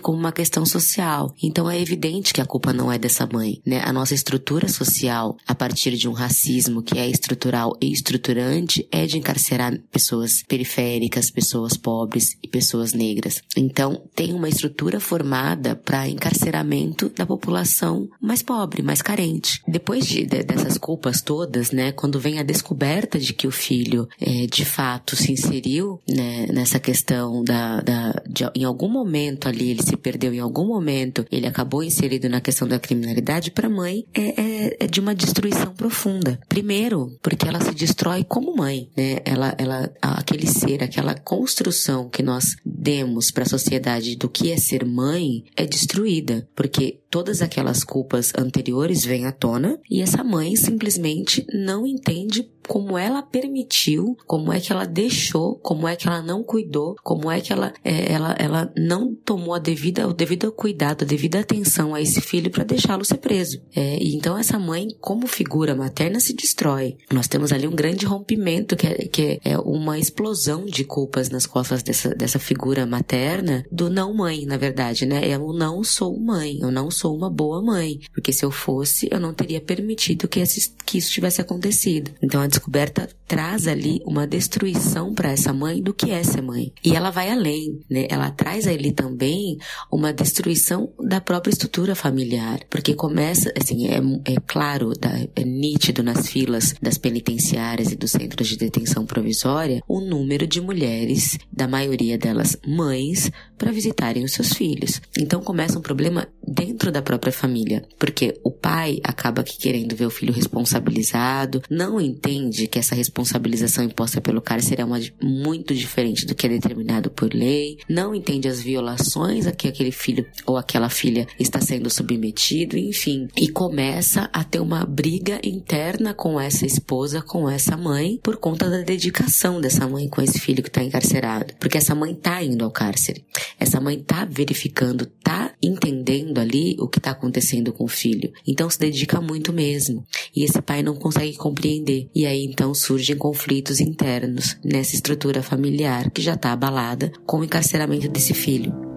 como 0.00 0.18
uma 0.18 0.32
questão 0.32 0.64
social. 0.64 1.34
Então 1.42 1.70
é 1.70 1.80
evidente 1.80 2.32
que 2.32 2.40
a 2.40 2.46
culpa 2.46 2.72
não 2.72 2.92
é 2.92 2.98
dessa 2.98 3.26
mãe, 3.26 3.60
né? 3.64 3.82
A 3.84 3.92
nossa 3.92 4.14
estrutura 4.14 4.68
social, 4.68 5.36
a 5.46 5.54
partir 5.54 5.96
de 5.96 6.08
um 6.08 6.12
racismo 6.12 6.82
que 6.82 6.98
é 6.98 7.08
estrutural 7.08 7.76
e 7.80 7.92
estruturante, 7.92 8.86
é 8.90 9.06
de 9.06 9.18
encarcerar 9.18 9.78
pessoas 9.90 10.42
periféricas, 10.42 11.30
pessoas 11.30 11.76
pobres 11.76 12.36
e 12.42 12.48
pessoas 12.48 12.92
negras. 12.92 13.42
Então 13.56 14.02
tem 14.14 14.32
uma 14.32 14.48
estrutura 14.48 15.00
formada 15.00 15.74
para 15.74 16.08
encarceramento 16.08 17.10
da 17.10 17.26
população 17.26 18.08
mais 18.20 18.42
pobre, 18.42 18.82
mais 18.82 19.02
carente. 19.02 19.62
Depois 19.66 20.06
de, 20.06 20.24
de, 20.24 20.42
dessas 20.42 20.78
culpas 20.78 21.20
todas, 21.20 21.70
né? 21.70 21.92
Quando 21.92 22.20
vem 22.20 22.38
a 22.38 22.42
descoberta 22.42 23.18
de 23.18 23.32
que 23.32 23.46
o 23.46 23.50
filho 23.50 24.08
é, 24.20 24.46
de 24.46 24.64
fato 24.64 25.16
se 25.16 25.32
inseriu 25.32 26.00
né, 26.08 26.46
nessa 26.52 26.78
questão 26.78 27.42
da, 27.42 27.80
da 27.80 28.22
de, 28.28 28.44
em 28.54 28.64
algum 28.64 28.88
momento 28.88 29.31
ali 29.46 29.70
ele 29.70 29.82
se 29.82 29.96
perdeu, 29.96 30.32
em 30.32 30.40
algum 30.40 30.66
momento 30.66 31.24
ele 31.30 31.46
acabou 31.46 31.82
inserido 31.82 32.28
na 32.28 32.40
questão 32.40 32.66
da 32.66 32.78
criminalidade, 32.78 33.50
para 33.50 33.66
a 33.66 33.70
mãe 33.70 34.04
é, 34.14 34.40
é, 34.40 34.76
é, 34.80 34.86
de 34.86 35.00
uma 35.00 35.14
destruição 35.14 35.72
profunda. 35.74 36.38
Primeiro, 36.48 37.16
porque 37.22 37.46
ela 37.46 37.60
se 37.60 37.72
destrói 37.72 38.24
como 38.24 38.56
mãe, 38.56 38.88
né? 38.96 39.18
Ela, 39.24 39.54
ela, 39.58 39.90
aquele 40.00 40.46
ser, 40.46 40.82
aquela 40.82 41.14
construção 41.14 42.08
que 42.08 42.22
nós 42.22 42.56
demos 42.64 43.30
para 43.30 43.44
a 43.44 43.48
sociedade 43.48 44.16
do 44.16 44.28
que 44.28 44.52
é 44.52 44.56
ser 44.56 44.84
mãe 44.84 45.44
é 45.56 45.64
destruída, 45.64 46.48
porque 46.54 47.01
todas 47.12 47.42
aquelas 47.42 47.84
culpas 47.84 48.32
anteriores 48.38 49.04
vêm 49.04 49.26
à 49.26 49.32
tona 49.32 49.78
e 49.90 50.00
essa 50.00 50.24
mãe 50.24 50.56
simplesmente 50.56 51.46
não 51.52 51.86
entende 51.86 52.48
como 52.66 52.96
ela 52.96 53.22
permitiu, 53.22 54.16
como 54.26 54.52
é 54.52 54.60
que 54.60 54.72
ela 54.72 54.86
deixou, 54.86 55.56
como 55.56 55.86
é 55.86 55.96
que 55.96 56.06
ela 56.06 56.22
não 56.22 56.42
cuidou, 56.42 56.94
como 57.02 57.30
é 57.30 57.40
que 57.40 57.52
ela, 57.52 57.72
é, 57.84 58.12
ela, 58.12 58.34
ela 58.38 58.72
não 58.76 59.14
tomou 59.14 59.54
a 59.54 59.58
devida, 59.58 60.08
o 60.08 60.14
devido 60.14 60.50
cuidado, 60.52 61.02
a 61.02 61.06
devida 61.06 61.40
atenção 61.40 61.94
a 61.94 62.00
esse 62.00 62.20
filho 62.20 62.50
para 62.50 62.64
deixá-lo 62.64 63.04
ser 63.04 63.18
preso. 63.18 63.60
É, 63.74 63.98
então 64.00 64.38
essa 64.38 64.58
mãe, 64.58 64.88
como 65.00 65.26
figura 65.26 65.74
materna, 65.74 66.20
se 66.20 66.34
destrói. 66.34 66.96
Nós 67.12 67.28
temos 67.28 67.52
ali 67.52 67.66
um 67.66 67.74
grande 67.74 68.06
rompimento, 68.06 68.76
que 68.76 68.86
é, 68.86 68.94
que 69.08 69.40
é 69.44 69.58
uma 69.58 69.98
explosão 69.98 70.64
de 70.64 70.84
culpas 70.84 71.28
nas 71.28 71.46
costas 71.46 71.82
dessa, 71.82 72.14
dessa 72.14 72.38
figura 72.38 72.86
materna, 72.86 73.64
do 73.70 73.90
não 73.90 74.14
mãe, 74.14 74.46
na 74.46 74.56
verdade, 74.56 75.04
né? 75.04 75.26
Eu 75.26 75.52
não 75.52 75.82
sou 75.82 76.18
mãe, 76.18 76.58
eu 76.60 76.70
não 76.70 76.90
sou 76.90 77.01
uma 77.10 77.30
boa 77.30 77.62
mãe, 77.62 78.00
porque 78.12 78.32
se 78.32 78.44
eu 78.44 78.50
fosse, 78.50 79.08
eu 79.10 79.18
não 79.18 79.32
teria 79.32 79.60
permitido 79.60 80.28
que, 80.28 80.40
esse, 80.40 80.74
que 80.84 80.98
isso 80.98 81.10
tivesse 81.10 81.40
acontecido. 81.40 82.10
Então 82.22 82.40
a 82.40 82.46
descoberta 82.46 83.08
traz 83.26 83.66
ali 83.66 84.02
uma 84.04 84.26
destruição 84.26 85.14
para 85.14 85.30
essa 85.32 85.54
mãe 85.54 85.82
do 85.82 85.94
que 85.94 86.10
é 86.10 86.22
ser 86.22 86.42
mãe. 86.42 86.70
E 86.84 86.94
ela 86.94 87.10
vai 87.10 87.30
além, 87.30 87.80
né? 87.90 88.06
Ela 88.10 88.30
traz 88.30 88.66
ali 88.66 88.92
também 88.92 89.56
uma 89.90 90.12
destruição 90.12 90.92
da 91.00 91.18
própria 91.18 91.50
estrutura 91.50 91.94
familiar, 91.94 92.60
porque 92.68 92.92
começa, 92.92 93.50
assim, 93.58 93.88
é, 93.88 93.96
é 94.26 94.36
claro, 94.46 94.92
é 95.34 95.44
nítido 95.44 96.02
nas 96.02 96.28
filas 96.28 96.74
das 96.82 96.98
penitenciárias 96.98 97.90
e 97.90 97.96
dos 97.96 98.10
centros 98.10 98.48
de 98.48 98.58
detenção 98.58 99.06
provisória 99.06 99.82
o 99.88 100.00
número 100.00 100.46
de 100.46 100.60
mulheres, 100.60 101.38
da 101.50 101.66
maioria 101.66 102.18
delas 102.18 102.58
mães, 102.66 103.30
para 103.56 103.72
visitarem 103.72 104.24
os 104.24 104.32
seus 104.32 104.52
filhos. 104.52 105.00
Então 105.16 105.40
começa 105.40 105.78
um 105.78 105.82
problema 105.82 106.28
dentro 106.46 106.91
da 106.92 107.02
própria 107.02 107.32
família, 107.32 107.84
porque 107.98 108.38
o 108.44 108.50
pai 108.50 109.00
acaba 109.02 109.42
que 109.42 109.58
querendo 109.58 109.96
ver 109.96 110.06
o 110.06 110.10
filho 110.10 110.32
responsabilizado, 110.32 111.62
não 111.70 112.00
entende 112.00 112.66
que 112.66 112.78
essa 112.78 112.94
responsabilização 112.94 113.84
imposta 113.84 114.20
pelo 114.20 114.40
cárcere 114.40 114.82
é 114.82 114.84
uma 114.84 115.00
muito 115.22 115.74
diferente 115.74 116.26
do 116.26 116.34
que 116.34 116.46
é 116.46 116.50
determinado 116.50 117.10
por 117.10 117.32
lei, 117.32 117.78
não 117.88 118.14
entende 118.14 118.48
as 118.48 118.60
violações 118.60 119.46
a 119.46 119.52
que 119.52 119.68
aquele 119.68 119.92
filho 119.92 120.26
ou 120.46 120.56
aquela 120.56 120.88
filha 120.88 121.26
está 121.38 121.60
sendo 121.60 121.90
submetido, 121.90 122.76
enfim, 122.76 123.28
e 123.36 123.48
começa 123.48 124.28
a 124.32 124.44
ter 124.44 124.60
uma 124.60 124.84
briga 124.84 125.40
interna 125.42 126.14
com 126.14 126.40
essa 126.40 126.66
esposa, 126.66 127.22
com 127.22 127.48
essa 127.48 127.76
mãe, 127.76 128.18
por 128.22 128.36
conta 128.36 128.68
da 128.68 128.82
dedicação 128.82 129.60
dessa 129.60 129.88
mãe 129.88 130.08
com 130.08 130.20
esse 130.20 130.38
filho 130.38 130.62
que 130.62 130.68
está 130.68 130.82
encarcerado, 130.82 131.54
porque 131.58 131.78
essa 131.78 131.94
mãe 131.94 132.12
está 132.12 132.42
indo 132.42 132.64
ao 132.64 132.70
cárcere, 132.70 133.24
essa 133.58 133.80
mãe 133.80 133.96
está 133.96 134.24
verificando, 134.24 135.04
está 135.04 135.52
entendendo 135.62 136.38
ali 136.38 136.76
o 136.84 136.88
que 136.88 136.98
está 136.98 137.10
acontecendo 137.12 137.72
com 137.72 137.84
o 137.84 137.88
filho, 137.88 138.32
então 138.46 138.68
se 138.68 138.78
dedica 138.78 139.20
muito 139.20 139.52
mesmo, 139.52 140.04
e 140.34 140.44
esse 140.44 140.60
pai 140.60 140.82
não 140.82 140.94
consegue 140.94 141.36
compreender, 141.36 142.08
e 142.14 142.26
aí 142.26 142.44
então 142.44 142.74
surgem 142.74 143.16
conflitos 143.16 143.80
internos 143.80 144.56
nessa 144.64 144.94
estrutura 144.94 145.42
familiar 145.42 146.10
que 146.10 146.22
já 146.22 146.34
está 146.34 146.52
abalada 146.52 147.12
com 147.26 147.40
o 147.40 147.44
encarceramento 147.44 148.08
desse 148.08 148.34
filho. 148.34 148.91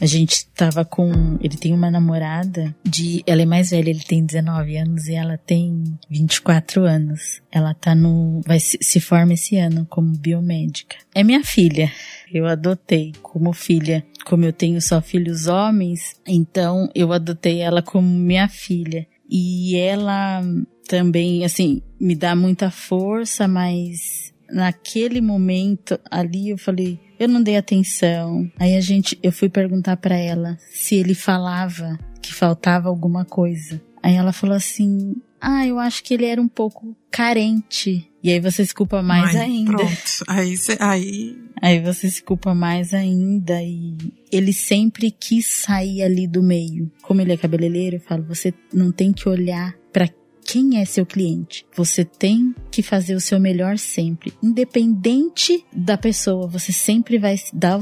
A 0.00 0.06
gente 0.06 0.46
tava 0.48 0.84
com. 0.84 1.36
Ele 1.40 1.56
tem 1.56 1.74
uma 1.74 1.90
namorada 1.90 2.74
de. 2.82 3.22
Ela 3.26 3.42
é 3.42 3.46
mais 3.46 3.70
velha, 3.70 3.90
ele 3.90 4.02
tem 4.02 4.24
19 4.24 4.76
anos 4.76 5.06
e 5.06 5.14
ela 5.14 5.36
tem 5.36 5.84
24 6.08 6.84
anos. 6.84 7.42
Ela 7.52 7.74
tá 7.74 7.94
no. 7.94 8.40
Vai 8.46 8.58
se, 8.58 8.78
se 8.80 8.98
forma 8.98 9.34
esse 9.34 9.56
ano 9.58 9.86
como 9.90 10.16
biomédica. 10.16 10.96
É 11.14 11.22
minha 11.22 11.44
filha. 11.44 11.92
Eu 12.32 12.46
adotei 12.46 13.12
como 13.20 13.52
filha. 13.52 14.04
Como 14.24 14.44
eu 14.44 14.52
tenho 14.52 14.80
só 14.80 15.00
filhos 15.00 15.46
homens, 15.46 16.14
então 16.26 16.90
eu 16.94 17.12
adotei 17.12 17.60
ela 17.60 17.82
como 17.82 18.06
minha 18.06 18.48
filha. 18.48 19.06
E 19.28 19.76
ela 19.76 20.42
também, 20.86 21.44
assim, 21.44 21.82
me 22.00 22.14
dá 22.14 22.34
muita 22.34 22.70
força, 22.70 23.46
mas 23.48 24.32
naquele 24.50 25.20
momento 25.20 25.98
ali 26.10 26.50
eu 26.50 26.58
falei, 26.58 26.98
eu 27.20 27.28
não 27.28 27.42
dei 27.42 27.56
atenção. 27.56 28.50
Aí 28.58 28.74
a 28.74 28.80
gente, 28.80 29.18
eu 29.22 29.30
fui 29.30 29.48
perguntar 29.48 29.96
para 29.98 30.16
ela 30.16 30.58
se 30.72 30.96
ele 30.96 31.14
falava 31.14 31.98
que 32.22 32.34
faltava 32.34 32.88
alguma 32.88 33.24
coisa. 33.24 33.80
Aí 34.02 34.16
ela 34.16 34.32
falou 34.32 34.56
assim: 34.56 35.14
"Ah, 35.40 35.66
eu 35.66 35.78
acho 35.78 36.02
que 36.02 36.14
ele 36.14 36.24
era 36.24 36.40
um 36.40 36.48
pouco 36.48 36.96
carente". 37.10 38.10
E 38.22 38.30
aí 38.30 38.40
você 38.40 38.64
se 38.64 38.74
culpa 38.74 39.02
mais 39.02 39.36
Ai, 39.36 39.42
ainda. 39.42 39.72
Pronto. 39.72 40.24
Aí, 40.26 40.56
cê, 40.56 40.76
aí 40.80 41.36
Aí 41.60 41.78
você 41.78 42.08
se 42.08 42.22
culpa 42.22 42.54
mais 42.54 42.94
ainda 42.94 43.62
e 43.62 43.94
ele 44.32 44.52
sempre 44.52 45.10
quis 45.10 45.46
sair 45.46 46.02
ali 46.02 46.26
do 46.26 46.42
meio. 46.42 46.90
Como 47.02 47.20
ele 47.20 47.32
é 47.32 47.36
cabeleireiro, 47.36 47.96
eu 47.96 48.00
falo, 48.00 48.24
você 48.24 48.54
não 48.72 48.90
tem 48.90 49.12
que 49.12 49.28
olhar 49.28 49.74
para 49.92 50.08
quem 50.44 50.78
é 50.78 50.84
seu 50.84 51.06
cliente. 51.06 51.66
Você 51.74 52.04
tem 52.04 52.54
que 52.70 52.82
fazer 52.82 53.14
o 53.14 53.20
seu 53.20 53.38
melhor 53.38 53.78
sempre, 53.78 54.32
independente 54.42 55.64
da 55.72 55.96
pessoa. 55.96 56.46
Você 56.48 56.72
sempre 56.72 57.18
vai 57.18 57.36
dar 57.52 57.80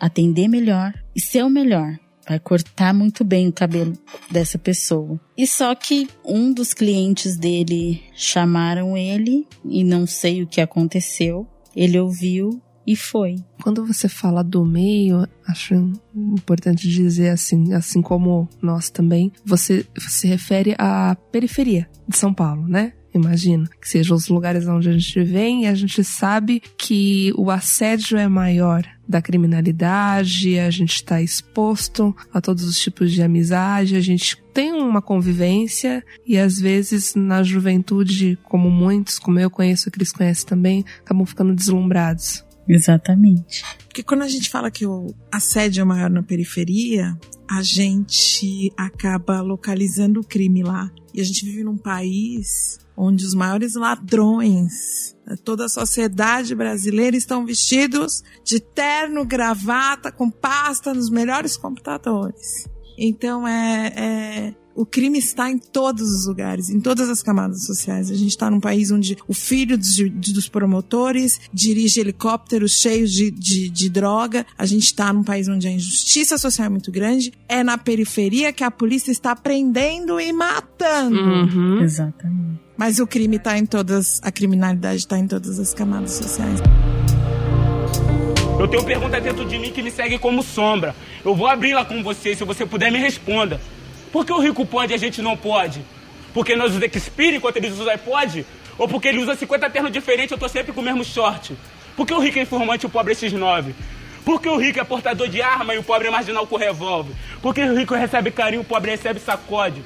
atender 0.00 0.48
melhor 0.48 0.92
e 1.14 1.20
ser 1.20 1.44
o 1.44 1.50
melhor. 1.50 1.98
Vai 2.28 2.38
cortar 2.38 2.94
muito 2.94 3.24
bem 3.24 3.48
o 3.48 3.52
cabelo 3.52 3.92
dessa 4.30 4.56
pessoa. 4.56 5.20
E 5.36 5.46
só 5.46 5.74
que 5.74 6.08
um 6.24 6.52
dos 6.52 6.72
clientes 6.72 7.36
dele 7.36 8.02
chamaram 8.14 8.96
ele 8.96 9.46
e 9.64 9.82
não 9.82 10.06
sei 10.06 10.42
o 10.42 10.46
que 10.46 10.60
aconteceu. 10.60 11.46
Ele 11.74 11.98
ouviu 11.98 12.62
e 12.86 12.96
foi. 12.96 13.36
Quando 13.62 13.86
você 13.86 14.08
fala 14.08 14.42
do 14.42 14.64
meio, 14.64 15.26
acho 15.46 15.74
importante 16.14 16.88
dizer 16.88 17.30
assim, 17.30 17.72
assim 17.72 18.02
como 18.02 18.48
nós 18.60 18.90
também, 18.90 19.32
você 19.44 19.86
se 19.98 20.26
refere 20.26 20.74
à 20.78 21.16
periferia 21.30 21.88
de 22.08 22.16
São 22.16 22.34
Paulo, 22.34 22.66
né? 22.66 22.92
Imagino 23.14 23.68
que 23.80 23.88
sejam 23.88 24.16
os 24.16 24.28
lugares 24.28 24.66
onde 24.66 24.88
a 24.88 24.92
gente 24.92 25.22
vem 25.22 25.64
e 25.64 25.66
a 25.66 25.74
gente 25.74 26.02
sabe 26.02 26.62
que 26.78 27.30
o 27.36 27.50
assédio 27.50 28.16
é 28.16 28.26
maior 28.26 28.86
da 29.06 29.20
criminalidade, 29.20 30.58
a 30.58 30.70
gente 30.70 30.94
está 30.94 31.20
exposto 31.20 32.16
a 32.32 32.40
todos 32.40 32.64
os 32.64 32.80
tipos 32.80 33.12
de 33.12 33.22
amizade, 33.22 33.96
a 33.96 34.00
gente 34.00 34.42
tem 34.54 34.72
uma 34.72 35.02
convivência 35.02 36.02
e 36.26 36.38
às 36.38 36.58
vezes 36.58 37.14
na 37.14 37.42
juventude, 37.42 38.38
como 38.44 38.70
muitos, 38.70 39.18
como 39.18 39.38
eu 39.38 39.50
conheço, 39.50 39.90
a 39.90 39.92
Cris 39.92 40.12
conhece 40.12 40.46
também, 40.46 40.82
acabam 41.00 41.26
ficando 41.26 41.54
deslumbrados. 41.54 42.42
Exatamente. 42.68 43.64
Porque 43.86 44.02
quando 44.02 44.22
a 44.22 44.28
gente 44.28 44.48
fala 44.48 44.70
que 44.70 44.86
o 44.86 45.14
assédio 45.30 45.82
é 45.82 45.84
maior 45.84 46.08
na 46.08 46.22
periferia, 46.22 47.16
a 47.50 47.62
gente 47.62 48.72
acaba 48.76 49.40
localizando 49.40 50.20
o 50.20 50.24
crime 50.24 50.62
lá. 50.62 50.90
E 51.12 51.20
a 51.20 51.24
gente 51.24 51.44
vive 51.44 51.62
num 51.62 51.76
país 51.76 52.78
onde 52.96 53.24
os 53.24 53.34
maiores 53.34 53.74
ladrões 53.74 55.16
de 55.26 55.36
toda 55.36 55.66
a 55.66 55.68
sociedade 55.68 56.54
brasileira 56.54 57.16
estão 57.16 57.44
vestidos 57.44 58.22
de 58.44 58.60
terno, 58.60 59.24
gravata, 59.24 60.12
com 60.12 60.30
pasta 60.30 60.94
nos 60.94 61.10
melhores 61.10 61.56
computadores. 61.56 62.68
Então 62.98 63.46
é, 63.46 63.92
é 63.96 64.54
o 64.74 64.86
crime 64.86 65.18
está 65.18 65.50
em 65.50 65.58
todos 65.58 66.10
os 66.10 66.26
lugares, 66.26 66.70
em 66.70 66.80
todas 66.80 67.08
as 67.08 67.22
camadas 67.22 67.64
sociais. 67.64 68.10
A 68.10 68.14
gente 68.14 68.30
está 68.30 68.50
num 68.50 68.60
país 68.60 68.90
onde 68.90 69.16
o 69.28 69.34
filho 69.34 69.76
dos, 69.76 69.96
dos 70.32 70.48
promotores 70.48 71.40
dirige 71.52 72.00
helicópteros 72.00 72.72
cheios 72.72 73.12
de, 73.12 73.30
de, 73.30 73.68
de 73.68 73.88
droga. 73.88 74.46
A 74.56 74.66
gente 74.66 74.84
está 74.84 75.12
num 75.12 75.22
país 75.22 75.48
onde 75.48 75.68
a 75.68 75.70
injustiça 75.70 76.38
social 76.38 76.66
é 76.66 76.70
muito 76.70 76.90
grande. 76.90 77.32
É 77.48 77.62
na 77.62 77.76
periferia 77.76 78.52
que 78.52 78.64
a 78.64 78.70
polícia 78.70 79.10
está 79.10 79.36
prendendo 79.36 80.20
e 80.20 80.32
matando. 80.32 81.16
Uhum. 81.16 81.82
Exatamente. 81.82 82.60
Mas 82.76 82.98
o 82.98 83.06
crime 83.06 83.36
está 83.36 83.58
em 83.58 83.66
todas, 83.66 84.20
a 84.22 84.32
criminalidade 84.32 84.98
está 84.98 85.18
em 85.18 85.26
todas 85.26 85.58
as 85.58 85.74
camadas 85.74 86.12
sociais. 86.12 86.60
Eu 88.58 88.68
tenho 88.68 88.84
perguntas 88.84 89.22
dentro 89.22 89.44
de 89.44 89.58
mim 89.58 89.70
que 89.70 89.82
me 89.82 89.90
seguem 89.90 90.18
como 90.18 90.42
sombra. 90.42 90.94
Eu 91.24 91.34
vou 91.34 91.46
abri-la 91.46 91.84
com 91.84 92.02
você, 92.02 92.34
se 92.34 92.44
você 92.44 92.64
puder 92.64 92.90
me 92.90 92.98
responda. 92.98 93.60
Por 94.12 94.26
que 94.26 94.32
o 94.32 94.38
rico 94.38 94.66
pode 94.66 94.92
e 94.92 94.94
a 94.94 94.98
gente 94.98 95.22
não 95.22 95.36
pode? 95.36 95.82
Porque 96.34 96.54
nós 96.54 96.72
usamos 96.76 97.02
Xperia 97.02 97.38
enquanto 97.38 97.56
eles 97.56 97.72
usam 97.72 97.90
iPod? 97.90 98.46
Ou 98.78 98.86
porque 98.86 99.08
ele 99.08 99.18
usa 99.18 99.34
50 99.34 99.70
ternos 99.70 99.90
diferentes 99.90 100.30
eu 100.30 100.38
tô 100.38 100.48
sempre 100.48 100.72
com 100.72 100.80
o 100.80 100.84
mesmo 100.84 101.04
short? 101.04 101.56
Por 101.96 102.06
que 102.06 102.12
o 102.14 102.18
rico 102.18 102.38
é 102.38 102.42
informante 102.42 102.84
e 102.84 102.86
o 102.86 102.90
pobre 102.90 103.12
é 103.12 103.16
X9? 103.16 103.72
Por 104.24 104.40
que 104.40 104.48
o 104.48 104.56
rico 104.56 104.78
é 104.78 104.84
portador 104.84 105.28
de 105.28 105.42
arma 105.42 105.74
e 105.74 105.78
o 105.78 105.82
pobre 105.82 106.08
é 106.08 106.10
marginal 106.10 106.46
com 106.46 106.56
revólver? 106.56 107.14
Por 107.40 107.54
que 107.54 107.62
o 107.62 107.76
rico 107.76 107.94
recebe 107.94 108.30
carinho 108.30 108.60
e 108.60 108.62
o 108.62 108.64
pobre 108.64 108.90
recebe 108.90 109.18
sacode? 109.18 109.82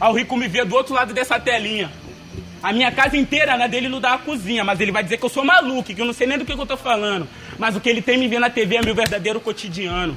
Ah, 0.00 0.10
o 0.10 0.14
rico 0.14 0.36
me 0.36 0.48
vê 0.48 0.64
do 0.64 0.74
outro 0.74 0.94
lado 0.94 1.12
dessa 1.12 1.38
telinha. 1.38 1.90
A 2.62 2.72
minha 2.72 2.90
casa 2.90 3.16
inteira, 3.16 3.56
na 3.56 3.66
dele, 3.66 3.88
não 3.88 4.00
dá 4.00 4.14
a 4.14 4.18
cozinha, 4.18 4.64
mas 4.64 4.80
ele 4.80 4.90
vai 4.90 5.02
dizer 5.02 5.18
que 5.18 5.24
eu 5.24 5.28
sou 5.28 5.44
maluco, 5.44 5.94
que 5.94 6.00
eu 6.00 6.06
não 6.06 6.12
sei 6.12 6.26
nem 6.26 6.38
do 6.38 6.44
que, 6.44 6.54
que 6.54 6.60
eu 6.60 6.66
tô 6.66 6.76
falando. 6.76 7.28
Mas 7.58 7.76
o 7.76 7.80
que 7.80 7.88
ele 7.88 8.02
tem 8.02 8.18
me 8.18 8.26
ver 8.26 8.40
na 8.40 8.50
TV 8.50 8.76
é 8.76 8.82
meu 8.82 8.94
verdadeiro 8.94 9.40
cotidiano. 9.40 10.16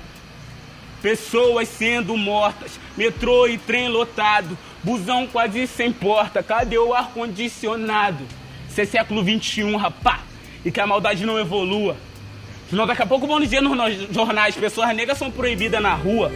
Pessoas 1.01 1.67
sendo 1.67 2.15
mortas, 2.15 2.79
metrô 2.95 3.47
e 3.47 3.57
trem 3.57 3.89
lotado, 3.89 4.57
busão 4.83 5.25
quase 5.25 5.65
sem 5.65 5.91
porta, 5.91 6.43
cadê 6.43 6.77
o 6.77 6.93
ar-condicionado? 6.93 8.23
Isso 8.69 8.81
é 8.81 8.85
século 8.85 9.23
XXI, 9.23 9.75
rapá, 9.75 10.19
e 10.63 10.71
que 10.71 10.79
a 10.79 10.85
maldade 10.85 11.25
não 11.25 11.39
evolua. 11.39 11.97
Senão 12.69 12.85
daqui 12.85 13.01
a 13.01 13.05
pouco 13.05 13.27
vão 13.27 13.39
dizer 13.39 13.61
nos 13.61 14.13
jornais, 14.13 14.55
pessoas 14.55 14.95
negras 14.95 15.17
são 15.17 15.31
proibidas 15.31 15.81
na 15.81 15.93
rua. 15.93 16.31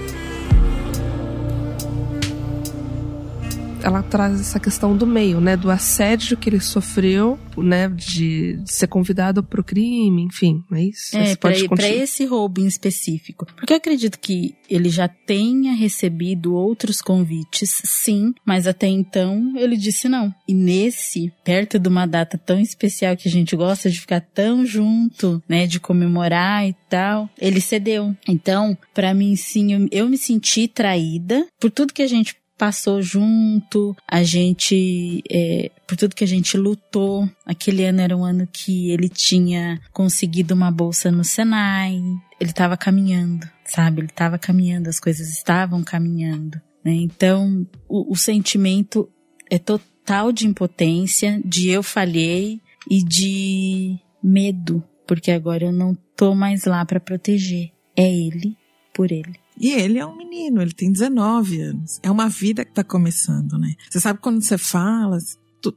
Ela 3.85 4.01
traz 4.01 4.41
essa 4.41 4.59
questão 4.59 4.97
do 4.97 5.05
meio, 5.05 5.39
né, 5.39 5.55
do 5.55 5.69
assédio 5.69 6.35
que 6.35 6.49
ele 6.49 6.59
sofreu, 6.59 7.39
né, 7.55 7.87
de, 7.87 8.59
ser 8.65 8.87
convidado 8.87 9.43
pro 9.43 9.63
crime, 9.63 10.23
enfim, 10.23 10.63
é 10.73 10.85
isso. 10.85 11.15
É, 11.15 11.35
para 11.35 11.87
esse 11.87 12.25
roubo 12.25 12.61
em 12.61 12.65
específico. 12.65 13.45
Porque 13.55 13.71
eu 13.71 13.77
acredito 13.77 14.19
que 14.19 14.55
ele 14.67 14.89
já 14.89 15.07
tenha 15.07 15.73
recebido 15.73 16.55
outros 16.55 16.99
convites, 16.99 17.81
sim, 17.85 18.33
mas 18.43 18.65
até 18.65 18.87
então 18.87 19.53
ele 19.55 19.77
disse 19.77 20.09
não. 20.09 20.33
E 20.47 20.53
nesse, 20.55 21.31
perto 21.43 21.77
de 21.77 21.87
uma 21.87 22.07
data 22.07 22.39
tão 22.39 22.59
especial 22.59 23.15
que 23.15 23.29
a 23.29 23.31
gente 23.31 23.55
gosta 23.55 23.87
de 23.87 24.01
ficar 24.01 24.21
tão 24.21 24.65
junto, 24.65 25.43
né, 25.47 25.67
de 25.67 25.79
comemorar 25.79 26.67
e 26.67 26.75
tal, 26.89 27.29
ele 27.39 27.61
cedeu. 27.61 28.15
Então, 28.27 28.75
para 28.95 29.13
mim, 29.13 29.35
sim, 29.35 29.73
eu, 29.73 29.87
eu 29.91 30.09
me 30.09 30.17
senti 30.17 30.67
traída 30.67 31.45
por 31.59 31.69
tudo 31.69 31.93
que 31.93 32.01
a 32.01 32.07
gente 32.07 32.35
passou 32.57 33.01
junto, 33.01 33.95
a 34.07 34.23
gente, 34.23 35.21
é, 35.29 35.71
por 35.87 35.97
tudo 35.97 36.15
que 36.15 36.23
a 36.23 36.27
gente 36.27 36.57
lutou. 36.57 37.29
Aquele 37.45 37.85
ano 37.85 38.01
era 38.01 38.15
um 38.15 38.23
ano 38.23 38.47
que 38.51 38.91
ele 38.91 39.09
tinha 39.09 39.79
conseguido 39.91 40.53
uma 40.53 40.71
bolsa 40.71 41.11
no 41.11 41.23
Senai, 41.23 42.01
ele 42.39 42.49
estava 42.49 42.77
caminhando, 42.77 43.47
sabe? 43.65 44.01
Ele 44.01 44.07
estava 44.07 44.37
caminhando, 44.37 44.89
as 44.89 44.99
coisas 44.99 45.29
estavam 45.29 45.83
caminhando. 45.83 46.61
Né? 46.83 46.93
Então, 46.93 47.65
o, 47.87 48.13
o 48.13 48.15
sentimento 48.15 49.09
é 49.49 49.57
total 49.57 50.31
de 50.31 50.47
impotência, 50.47 51.41
de 51.43 51.69
eu 51.69 51.81
falhei 51.81 52.61
e 52.89 53.03
de 53.03 53.97
medo, 54.23 54.83
porque 55.07 55.31
agora 55.31 55.65
eu 55.65 55.71
não 55.71 55.95
tô 56.15 56.35
mais 56.35 56.65
lá 56.65 56.85
para 56.85 56.99
proteger. 56.99 57.71
É 57.97 58.11
ele 58.11 58.57
por 58.93 59.11
ele. 59.11 59.44
E 59.59 59.71
ele 59.71 59.99
é 59.99 60.05
um 60.05 60.15
menino, 60.15 60.61
ele 60.61 60.73
tem 60.73 60.91
19 60.91 61.61
anos. 61.61 61.99
É 62.03 62.11
uma 62.11 62.27
vida 62.27 62.65
que 62.65 62.73
tá 62.73 62.83
começando, 62.83 63.57
né? 63.57 63.73
Você 63.89 63.99
sabe 63.99 64.19
quando 64.19 64.41
você 64.41 64.57
fala, 64.57 65.17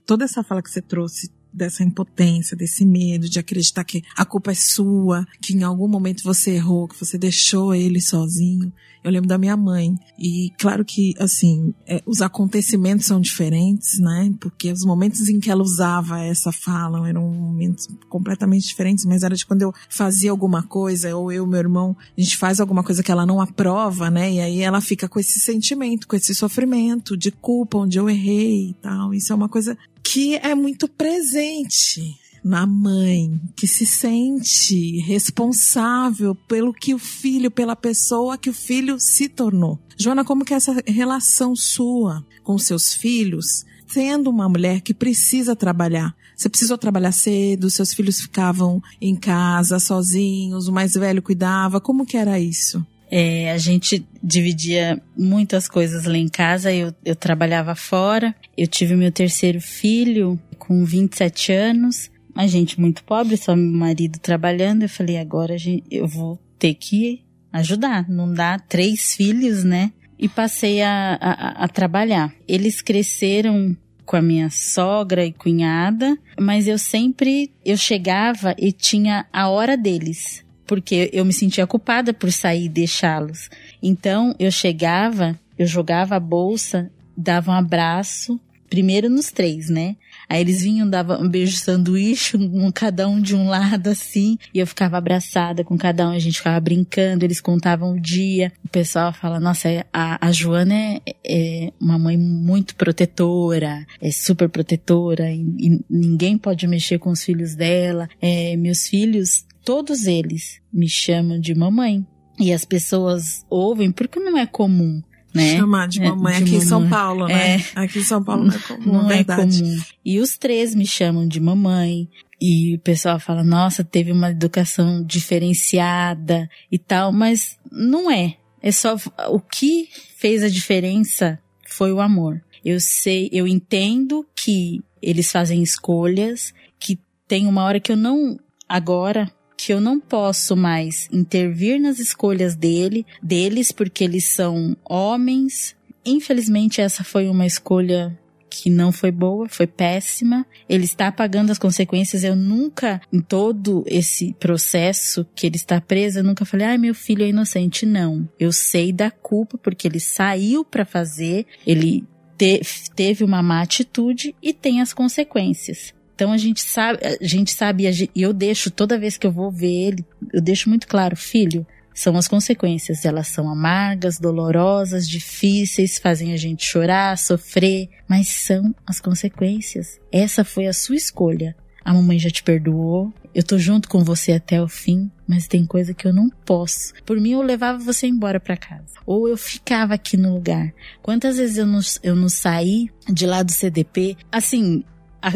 toda 0.05 0.25
essa 0.25 0.43
fala 0.43 0.63
que 0.63 0.71
você 0.71 0.83
trouxe 0.83 1.31
dessa 1.53 1.83
impotência, 1.83 2.57
desse 2.57 2.85
medo 2.85 3.29
de 3.29 3.39
acreditar 3.39 3.85
que 3.85 4.03
a 4.17 4.25
culpa 4.25 4.53
é 4.53 4.55
sua, 4.55 5.27
que 5.41 5.55
em 5.55 5.63
algum 5.63 5.89
momento 5.89 6.23
você 6.23 6.53
errou, 6.53 6.89
que 6.89 6.99
você 6.99 7.19
deixou 7.19 7.75
ele 7.75 8.01
sozinho. 8.01 8.73
Eu 9.03 9.13
lembro 9.13 9.29
da 9.29 9.39
minha 9.39 9.57
mãe. 9.57 9.95
E 10.19 10.51
claro 10.59 10.85
que, 10.85 11.15
assim, 11.19 11.73
é, 11.87 12.03
os 12.05 12.21
acontecimentos 12.21 13.07
são 13.07 13.21
diferentes, 13.21 13.99
né? 13.99 14.35
Porque 14.41 14.73
os 14.73 14.85
momentos 14.85 15.29
em 15.29 15.39
que 15.39 15.51
ela 15.51 15.63
usava 15.63 16.21
essa 16.21 16.51
fala 16.51 17.09
eram 17.09 17.23
momentos 17.31 17.87
completamente 18.09 18.67
diferentes, 18.67 19.05
mas 19.05 19.23
era 19.23 19.35
de 19.35 19.47
quando 19.47 19.63
eu 19.63 19.73
fazia 19.89 20.31
alguma 20.31 20.63
coisa, 20.63 21.17
ou 21.17 21.31
eu, 21.31 21.47
meu 21.47 21.61
irmão, 21.61 21.97
a 22.17 22.21
gente 22.21 22.37
faz 22.37 22.61
alguma 22.61 22.83
coisa 22.83 23.03
que 23.03 23.11
ela 23.11 23.25
não 23.25 23.41
aprova, 23.41 24.11
né? 24.11 24.33
E 24.33 24.41
aí 24.41 24.61
ela 24.61 24.81
fica 24.81 25.09
com 25.09 25.21
esse 25.21 25.39
sentimento, 25.39 26.09
com 26.09 26.17
esse 26.17 26.35
sofrimento 26.35 27.17
de 27.17 27.31
culpa, 27.31 27.79
onde 27.79 27.99
eu 27.99 28.11
errei 28.11 28.71
e 28.71 28.75
tal. 28.75 29.15
Isso 29.15 29.33
é 29.33 29.37
uma 29.37 29.49
coisa 29.49 29.79
que 30.11 30.37
é 30.37 30.55
muito 30.55 30.89
presente 30.89 32.19
na 32.43 32.67
mãe 32.67 33.39
que 33.55 33.67
se 33.67 33.85
sente 33.85 35.01
responsável 35.01 36.35
pelo 36.35 36.73
que 36.73 36.95
o 36.95 36.99
filho, 36.99 37.51
pela 37.51 37.77
pessoa 37.77 38.39
que 38.39 38.49
o 38.49 38.55
filho 38.55 38.99
se 38.99 39.29
tornou. 39.29 39.79
Joana, 39.99 40.25
como 40.25 40.47
que 40.47 40.55
é 40.55 40.57
essa 40.57 40.83
relação 40.87 41.55
sua 41.55 42.25
com 42.43 42.57
seus 42.57 42.95
filhos, 42.95 43.67
sendo 43.87 44.31
uma 44.31 44.49
mulher 44.49 44.81
que 44.81 44.95
precisa 44.95 45.55
trabalhar? 45.55 46.17
Você 46.35 46.49
precisou 46.49 46.79
trabalhar 46.79 47.13
cedo, 47.13 47.69
seus 47.69 47.93
filhos 47.93 48.19
ficavam 48.19 48.83
em 48.99 49.15
casa 49.15 49.79
sozinhos, 49.79 50.69
o 50.69 50.73
mais 50.73 50.95
velho 50.95 51.21
cuidava. 51.21 51.83
Como 51.83 52.07
que 52.07 52.17
era 52.17 52.41
isso? 52.41 52.83
É, 53.11 53.51
a 53.53 53.59
gente 53.59 54.07
dividia 54.23 55.01
muitas 55.17 55.69
coisas 55.69 56.05
lá 56.05 56.17
em 56.17 56.29
casa, 56.29 56.73
eu, 56.73 56.93
eu 57.05 57.17
trabalhava 57.17 57.75
fora. 57.75 58.35
Eu 58.57 58.67
tive 58.67 58.95
meu 58.95 59.11
terceiro 59.11 59.61
filho 59.61 60.39
com 60.59 60.85
27 60.85 61.53
anos, 61.53 62.11
a 62.35 62.47
gente 62.47 62.81
muito 62.81 63.03
pobre, 63.05 63.37
só 63.37 63.57
meu 63.57 63.73
marido 63.73 64.19
trabalhando. 64.19 64.83
Eu 64.83 64.89
falei, 64.89 65.17
agora 65.17 65.57
eu 65.91 66.07
vou 66.07 66.39
ter 66.59 66.75
que 66.75 67.23
ajudar, 67.53 68.09
não 68.09 68.33
dá 68.33 68.59
três 68.59 69.15
filhos, 69.15 69.65
né? 69.65 69.93
E 70.19 70.29
passei 70.29 70.83
a, 70.83 71.19
a, 71.21 71.65
a 71.65 71.69
trabalhar. 71.69 72.33
Eles 72.47 72.83
cresceram 72.83 73.77
com 74.05 74.17
a 74.17 74.23
minha 74.23 74.51
sogra 74.51 75.25
e 75.25 75.33
cunhada, 75.33 76.19
mas 76.41 76.67
eu 76.67 76.79
sempre 76.79 77.53
eu 77.65 77.77
chegava 77.77 78.55
e 78.59 78.73
tinha 78.73 79.27
a 79.33 79.49
hora 79.49 79.77
deles, 79.77 80.45
porque 80.69 81.09
eu 81.13 81.25
me 81.25 81.33
sentia 81.33 81.67
culpada 81.67 82.13
por 82.13 82.31
sair 82.31 82.67
e 82.67 82.69
deixá-los. 82.69 83.49
Então 83.83 84.37
eu 84.39 84.53
chegava, 84.53 85.37
eu 85.59 85.67
jogava 85.67 86.15
a 86.15 86.21
bolsa, 86.21 86.91
dava 87.17 87.51
um 87.51 87.55
abraço, 87.55 88.39
primeiro 88.69 89.09
nos 89.09 89.33
três, 89.33 89.69
né? 89.69 89.97
Aí 90.29 90.43
eles 90.43 90.61
vinham, 90.61 90.89
davam 90.89 91.23
um 91.23 91.29
beijo 91.29 91.57
sanduíche, 91.57 92.37
um, 92.37 92.71
cada 92.71 93.09
um 93.09 93.21
de 93.21 93.35
um 93.35 93.49
lado 93.49 93.89
assim, 93.89 94.39
e 94.53 94.59
eu 94.59 94.67
ficava 94.67 94.99
abraçada 94.99 95.65
com 95.65 95.79
cada 95.79 96.07
um, 96.07 96.13
a 96.13 96.19
gente 96.19 96.37
ficava 96.37 96.61
brincando, 96.61 97.25
eles 97.25 97.41
contavam 97.41 97.95
o 97.95 98.01
dia. 98.01 98.53
O 98.63 98.69
pessoal 98.69 99.13
fala, 99.13 99.41
nossa, 99.41 99.69
é, 99.71 99.87
a, 99.91 100.27
a 100.27 100.31
Joana 100.31 100.75
é, 100.75 101.01
é 101.25 101.73
uma 101.81 101.99
mãe 101.99 102.19
muito 102.19 102.77
protetora, 102.77 103.87
é 104.03 104.11
super 104.11 104.51
protetora, 104.51 105.31
e, 105.31 105.41
e 105.59 105.81
ninguém 105.89 106.37
pode 106.37 106.67
mexer 106.67 106.99
com 106.99 107.11
os 107.11 107.25
filhos 107.25 107.55
dela. 107.55 108.07
É, 108.21 108.55
meus 108.57 108.87
filhos, 108.87 109.47
todos 109.69 110.07
eles 110.07 110.63
me 110.73 110.89
chamam 110.89 111.39
de 111.39 111.55
mamãe. 111.55 112.07
E 112.41 112.55
as 112.55 112.65
pessoas 112.65 113.45
ouvem 113.51 113.93
porque 113.93 114.19
não 114.19 114.39
é 114.39 114.47
comum 114.47 115.03
né? 115.35 115.59
Chamar 115.59 115.87
de 115.89 116.01
mamãe 116.01 116.37
é, 116.37 116.37
de 116.39 116.43
aqui 116.43 116.53
mamãe. 116.53 116.65
em 116.65 116.67
São 116.67 116.89
Paulo, 116.89 117.29
né? 117.29 117.57
É. 117.57 117.65
Aqui 117.75 117.99
em 117.99 118.03
São 118.03 118.25
Paulo 118.25 118.45
não 118.45 118.55
é 118.55 118.59
comum, 118.59 118.93
não 118.93 119.11
é 119.11 119.17
verdade. 119.17 119.63
comum. 119.63 119.81
E 120.03 120.21
os 120.21 120.39
três 120.39 120.75
me 120.75 120.87
chamam 120.87 121.29
de 121.29 121.39
mamãe. 121.39 122.09
E 122.41 122.77
o 122.77 122.79
pessoal 122.79 123.21
fala, 123.21 123.45
nossa, 123.45 123.85
teve 123.85 124.11
uma 124.11 124.31
educação 124.31 125.05
diferenciada 125.05 126.49
e 126.73 126.79
tal, 126.79 127.13
mas 127.13 127.59
não 127.71 128.11
é. 128.11 128.37
É 128.63 128.73
só 128.73 128.97
o 129.29 129.39
que 129.39 129.91
fez 130.17 130.43
a 130.43 130.49
diferença 130.49 131.39
foi 131.67 131.93
o 131.93 132.01
amor. 132.01 132.43
Eu 132.65 132.81
sei, 132.81 133.29
eu 133.31 133.47
entendo 133.47 134.27
que 134.35 134.81
eles 135.03 135.31
fazem 135.31 135.63
escolhas, 135.63 136.55
que 136.81 136.99
tem 137.29 137.47
uma 137.47 137.65
hora 137.65 137.79
que 137.79 137.93
eu 137.93 137.97
não 137.97 138.39
agora 138.67 139.31
que 139.59 139.73
eu 139.73 139.81
não 139.81 139.99
posso 139.99 140.57
mais 140.57 141.09
intervir 141.13 141.81
nas 141.81 141.99
escolhas 141.99 142.55
dele, 142.55 143.05
deles, 143.21 143.73
porque 143.73 144.05
eles 144.05 144.25
são 144.25 144.77
homens. 144.89 145.77
Infelizmente, 146.07 146.81
essa 146.81 147.03
foi 147.03 147.29
uma 147.29 147.45
escolha 147.45 148.17
que 148.49 148.71
não 148.71 148.93
foi 148.93 149.11
boa, 149.11 149.49
foi 149.49 149.67
péssima. 149.67 150.47
Ele 150.69 150.85
está 150.85 151.11
pagando 151.11 151.51
as 151.51 151.59
consequências. 151.59 152.23
Eu 152.23 152.37
nunca, 152.37 153.01
em 153.13 153.21
todo 153.21 153.83
esse 153.87 154.33
processo 154.35 155.27
que 155.35 155.47
ele 155.47 155.57
está 155.57 155.81
preso, 155.81 156.21
eu 156.21 156.25
nunca 156.25 156.45
falei, 156.45 156.67
ai, 156.69 156.75
ah, 156.77 156.79
meu 156.79 156.95
filho 156.95 157.25
é 157.25 157.29
inocente. 157.29 157.85
Não. 157.85 158.29
Eu 158.39 158.53
sei 158.53 158.93
da 158.93 159.11
culpa 159.11 159.59
porque 159.59 159.89
ele 159.89 160.01
saiu 160.01 160.65
para 160.65 160.85
fazer, 160.85 161.45
ele 161.67 162.07
te, 162.39 162.61
teve 162.95 163.25
uma 163.25 163.43
má 163.43 163.61
atitude 163.61 164.35
e 164.41 164.55
tem 164.55 164.81
as 164.81 164.95
consequências. 164.95 165.98
Então 166.19 166.33
a 166.33 166.37
gente 166.37 166.61
sabe, 166.61 166.99
a 167.05 167.25
gente 167.25 167.53
sabe, 167.53 167.85
e 168.13 168.21
eu 168.21 168.33
deixo 168.33 168.73
toda 168.73 168.99
vez 168.99 169.17
que 169.17 169.25
eu 169.25 169.31
vou 169.31 169.53
ver 169.53 169.71
ele, 169.71 170.05
eu 170.33 170.41
deixo 170.41 170.69
muito 170.69 170.89
claro, 170.89 171.15
filho, 171.15 171.65
são 171.95 172.17
as 172.17 172.27
consequências. 172.27 173.05
Elas 173.05 173.29
são 173.29 173.49
amargas, 173.49 174.19
dolorosas, 174.19 175.09
difíceis, 175.09 175.97
fazem 175.97 176.33
a 176.33 176.37
gente 176.37 176.67
chorar, 176.67 177.17
sofrer, 177.17 177.89
mas 178.09 178.27
são 178.27 178.75
as 178.85 179.01
consequências. 179.01 180.01
Essa 180.11 180.43
foi 180.43 180.67
a 180.67 180.73
sua 180.73 180.97
escolha. 180.97 181.55
A 181.85 181.95
mamãe 181.95 182.19
já 182.19 182.31
te 182.31 182.43
perdoou, 182.43 183.13
eu 183.33 183.45
tô 183.45 183.57
junto 183.57 183.89
com 183.89 184.03
você 184.03 184.33
até 184.33 184.61
o 184.61 184.67
fim, 184.67 185.09
mas 185.25 185.47
tem 185.47 185.65
coisa 185.65 185.95
que 185.95 186.05
eu 186.05 186.13
não 186.13 186.29
posso. 186.45 186.95
Por 187.07 187.21
mim, 187.21 187.31
eu 187.31 187.43
levava 187.43 187.79
você 187.79 188.09
embora 188.09 188.41
para 188.41 188.57
casa. 188.57 188.95
Ou 189.07 189.29
eu 189.29 189.37
ficava 189.37 189.95
aqui 189.95 190.17
no 190.17 190.35
lugar. 190.35 190.75
Quantas 191.01 191.37
vezes 191.37 191.59
eu 191.59 191.67
não, 191.67 191.81
eu 192.03 192.17
não 192.17 192.29
saí 192.29 192.89
de 193.09 193.25
lá 193.25 193.45
do 193.45 193.53
CDP? 193.53 194.17
Assim, 194.33 194.83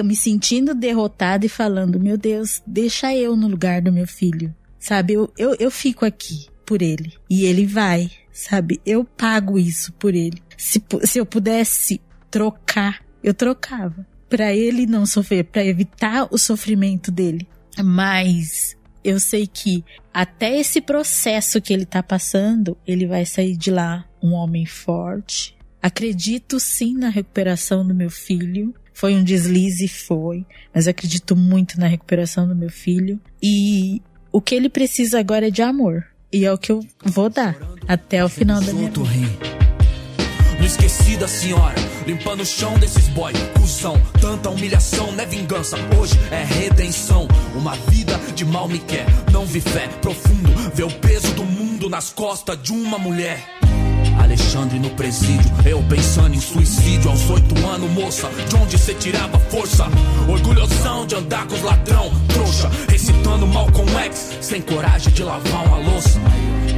me 0.05 0.17
sentindo 0.17 0.75
derrotada 0.75 1.47
e 1.47 1.49
falando: 1.49 2.01
Meu 2.01 2.17
Deus, 2.17 2.63
deixa 2.67 3.15
eu 3.15 3.37
no 3.37 3.49
lugar 3.49 3.83
do 3.83 3.93
meu 3.93 4.07
filho. 4.07 4.55
Sabe, 4.79 5.13
eu, 5.13 5.33
eu, 5.39 5.55
eu 5.59 5.71
fico 5.71 6.05
aqui 6.05 6.47
por 6.67 6.83
ele. 6.83 7.13
E 7.31 7.45
ele 7.45 7.67
vai, 7.67 8.11
sabe? 8.33 8.81
Eu 8.85 9.05
pago 9.05 9.59
isso 9.59 9.93
por 9.93 10.15
ele. 10.15 10.43
Se, 10.57 10.83
se 11.05 11.19
eu 11.19 11.27
pudesse 11.27 12.01
trocar, 12.31 13.01
eu 13.23 13.35
trocava. 13.35 14.07
Para 14.29 14.55
ele 14.55 14.87
não 14.87 15.05
sofrer, 15.05 15.45
para 15.45 15.65
evitar 15.65 16.27
o 16.31 16.39
sofrimento 16.39 17.13
dele. 17.13 17.47
Mas 17.79 18.77
eu 19.05 19.21
sei 19.21 19.47
que 19.47 19.85
até 20.13 20.59
esse 20.59 20.81
processo 20.81 21.61
que 21.61 21.73
ele 21.73 21.85
tá 21.85 22.03
passando, 22.03 22.77
ele 22.87 23.07
vai 23.07 23.27
sair 23.27 23.57
de 23.57 23.71
lá 23.71 24.05
um 24.23 24.33
homem 24.33 24.65
forte. 24.65 25.57
Acredito 25.81 26.61
sim 26.61 26.97
na 26.97 27.09
recuperação 27.09 27.87
do 27.87 27.95
meu 27.95 28.11
filho. 28.11 28.75
Foi 29.03 29.17
um 29.17 29.25
deslize, 29.25 29.89
foi, 29.89 30.47
mas 30.73 30.87
eu 30.87 30.93
acredito 30.93 31.35
muito 31.35 31.81
na 31.81 31.89
recuperação 31.89 32.47
do 32.47 32.55
meu 32.55 32.71
filho. 32.71 33.19
E 33.43 34.01
o 34.31 34.41
que 34.41 34.55
ele 34.55 34.69
precisa 34.69 35.19
agora 35.19 35.49
é 35.49 35.51
de 35.51 35.61
amor. 35.61 36.05
E 36.33 36.45
é 36.45 36.53
o 36.53 36.57
que 36.57 36.71
eu 36.71 36.87
vou 37.05 37.29
dar 37.29 37.57
até 37.89 38.25
o 38.25 38.29
final 38.29 38.61
da 38.61 38.73
minha 38.73 38.89
vida. 38.89 39.01
Não 40.57 40.65
esqueci 40.65 41.17
da 41.17 41.27
senhora, 41.27 41.75
limpando 42.07 42.43
o 42.43 42.47
chão 42.47 42.79
desses 42.79 43.09
boy, 43.09 43.33
cuzão. 43.59 44.01
Tanta 44.21 44.51
humilhação 44.51 45.11
não 45.11 45.25
é 45.25 45.27
vingança, 45.27 45.77
hoje 45.99 46.15
é 46.31 46.45
redenção. 46.45 47.27
Uma 47.57 47.75
vida 47.75 48.17
de 48.37 48.45
mal 48.45 48.69
me 48.69 48.79
quer, 48.79 49.07
não 49.33 49.45
vi 49.45 49.61
fé 49.61 49.89
profundo, 50.01 50.49
vê 50.73 50.85
o 50.85 50.91
peso 51.01 51.35
do 51.35 51.45
mundo 51.45 51.91
nas 51.91 52.11
costas 52.11 52.57
de 52.63 52.71
uma 52.71 53.01
mulher. 53.01 53.45
Alexandre 54.19 54.79
no 54.79 54.91
presídio, 54.91 55.51
eu 55.65 55.83
pensando 55.85 56.35
em 56.35 56.41
suicídio 56.41 57.11
aos 57.11 57.29
oito 57.31 57.57
anos, 57.67 57.91
moça. 57.91 58.29
De 58.49 58.57
onde 58.57 58.79
cê 58.79 58.95
tirava 58.95 59.39
força? 59.39 59.87
Orgulhosão 60.29 61.07
de 61.07 61.15
andar 61.15 61.47
com 61.47 61.55
os 61.55 61.63
ladrão, 61.63 62.11
trouxa. 62.29 62.71
Recitando 62.89 63.47
mal 63.47 63.71
com 63.73 63.85
ex, 64.01 64.39
sem 64.41 64.61
coragem 64.63 65.13
de 65.13 65.23
lavar 65.23 65.67
uma 65.67 65.79
louça. 65.79 66.21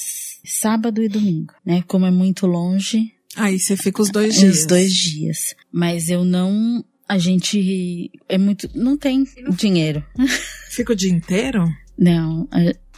sábado 0.45 1.01
e 1.01 1.07
domingo, 1.07 1.53
né? 1.65 1.81
Como 1.87 2.05
é 2.05 2.11
muito 2.11 2.45
longe. 2.45 3.11
Aí 3.35 3.57
você 3.57 3.77
fica 3.77 4.01
os 4.01 4.11
dois 4.11 4.35
dias. 4.35 4.59
Os 4.59 4.67
dois 4.67 4.93
dias. 4.93 5.55
Mas 5.71 6.09
eu 6.09 6.25
não 6.25 6.83
a 7.13 7.17
gente 7.19 8.11
é 8.27 8.39
muito. 8.39 8.67
Não 8.73 8.97
tem 8.97 9.23
dinheiro. 9.55 10.03
Fica 10.71 10.93
o 10.93 10.95
dia 10.95 11.11
inteiro? 11.11 11.63
Não, 11.95 12.49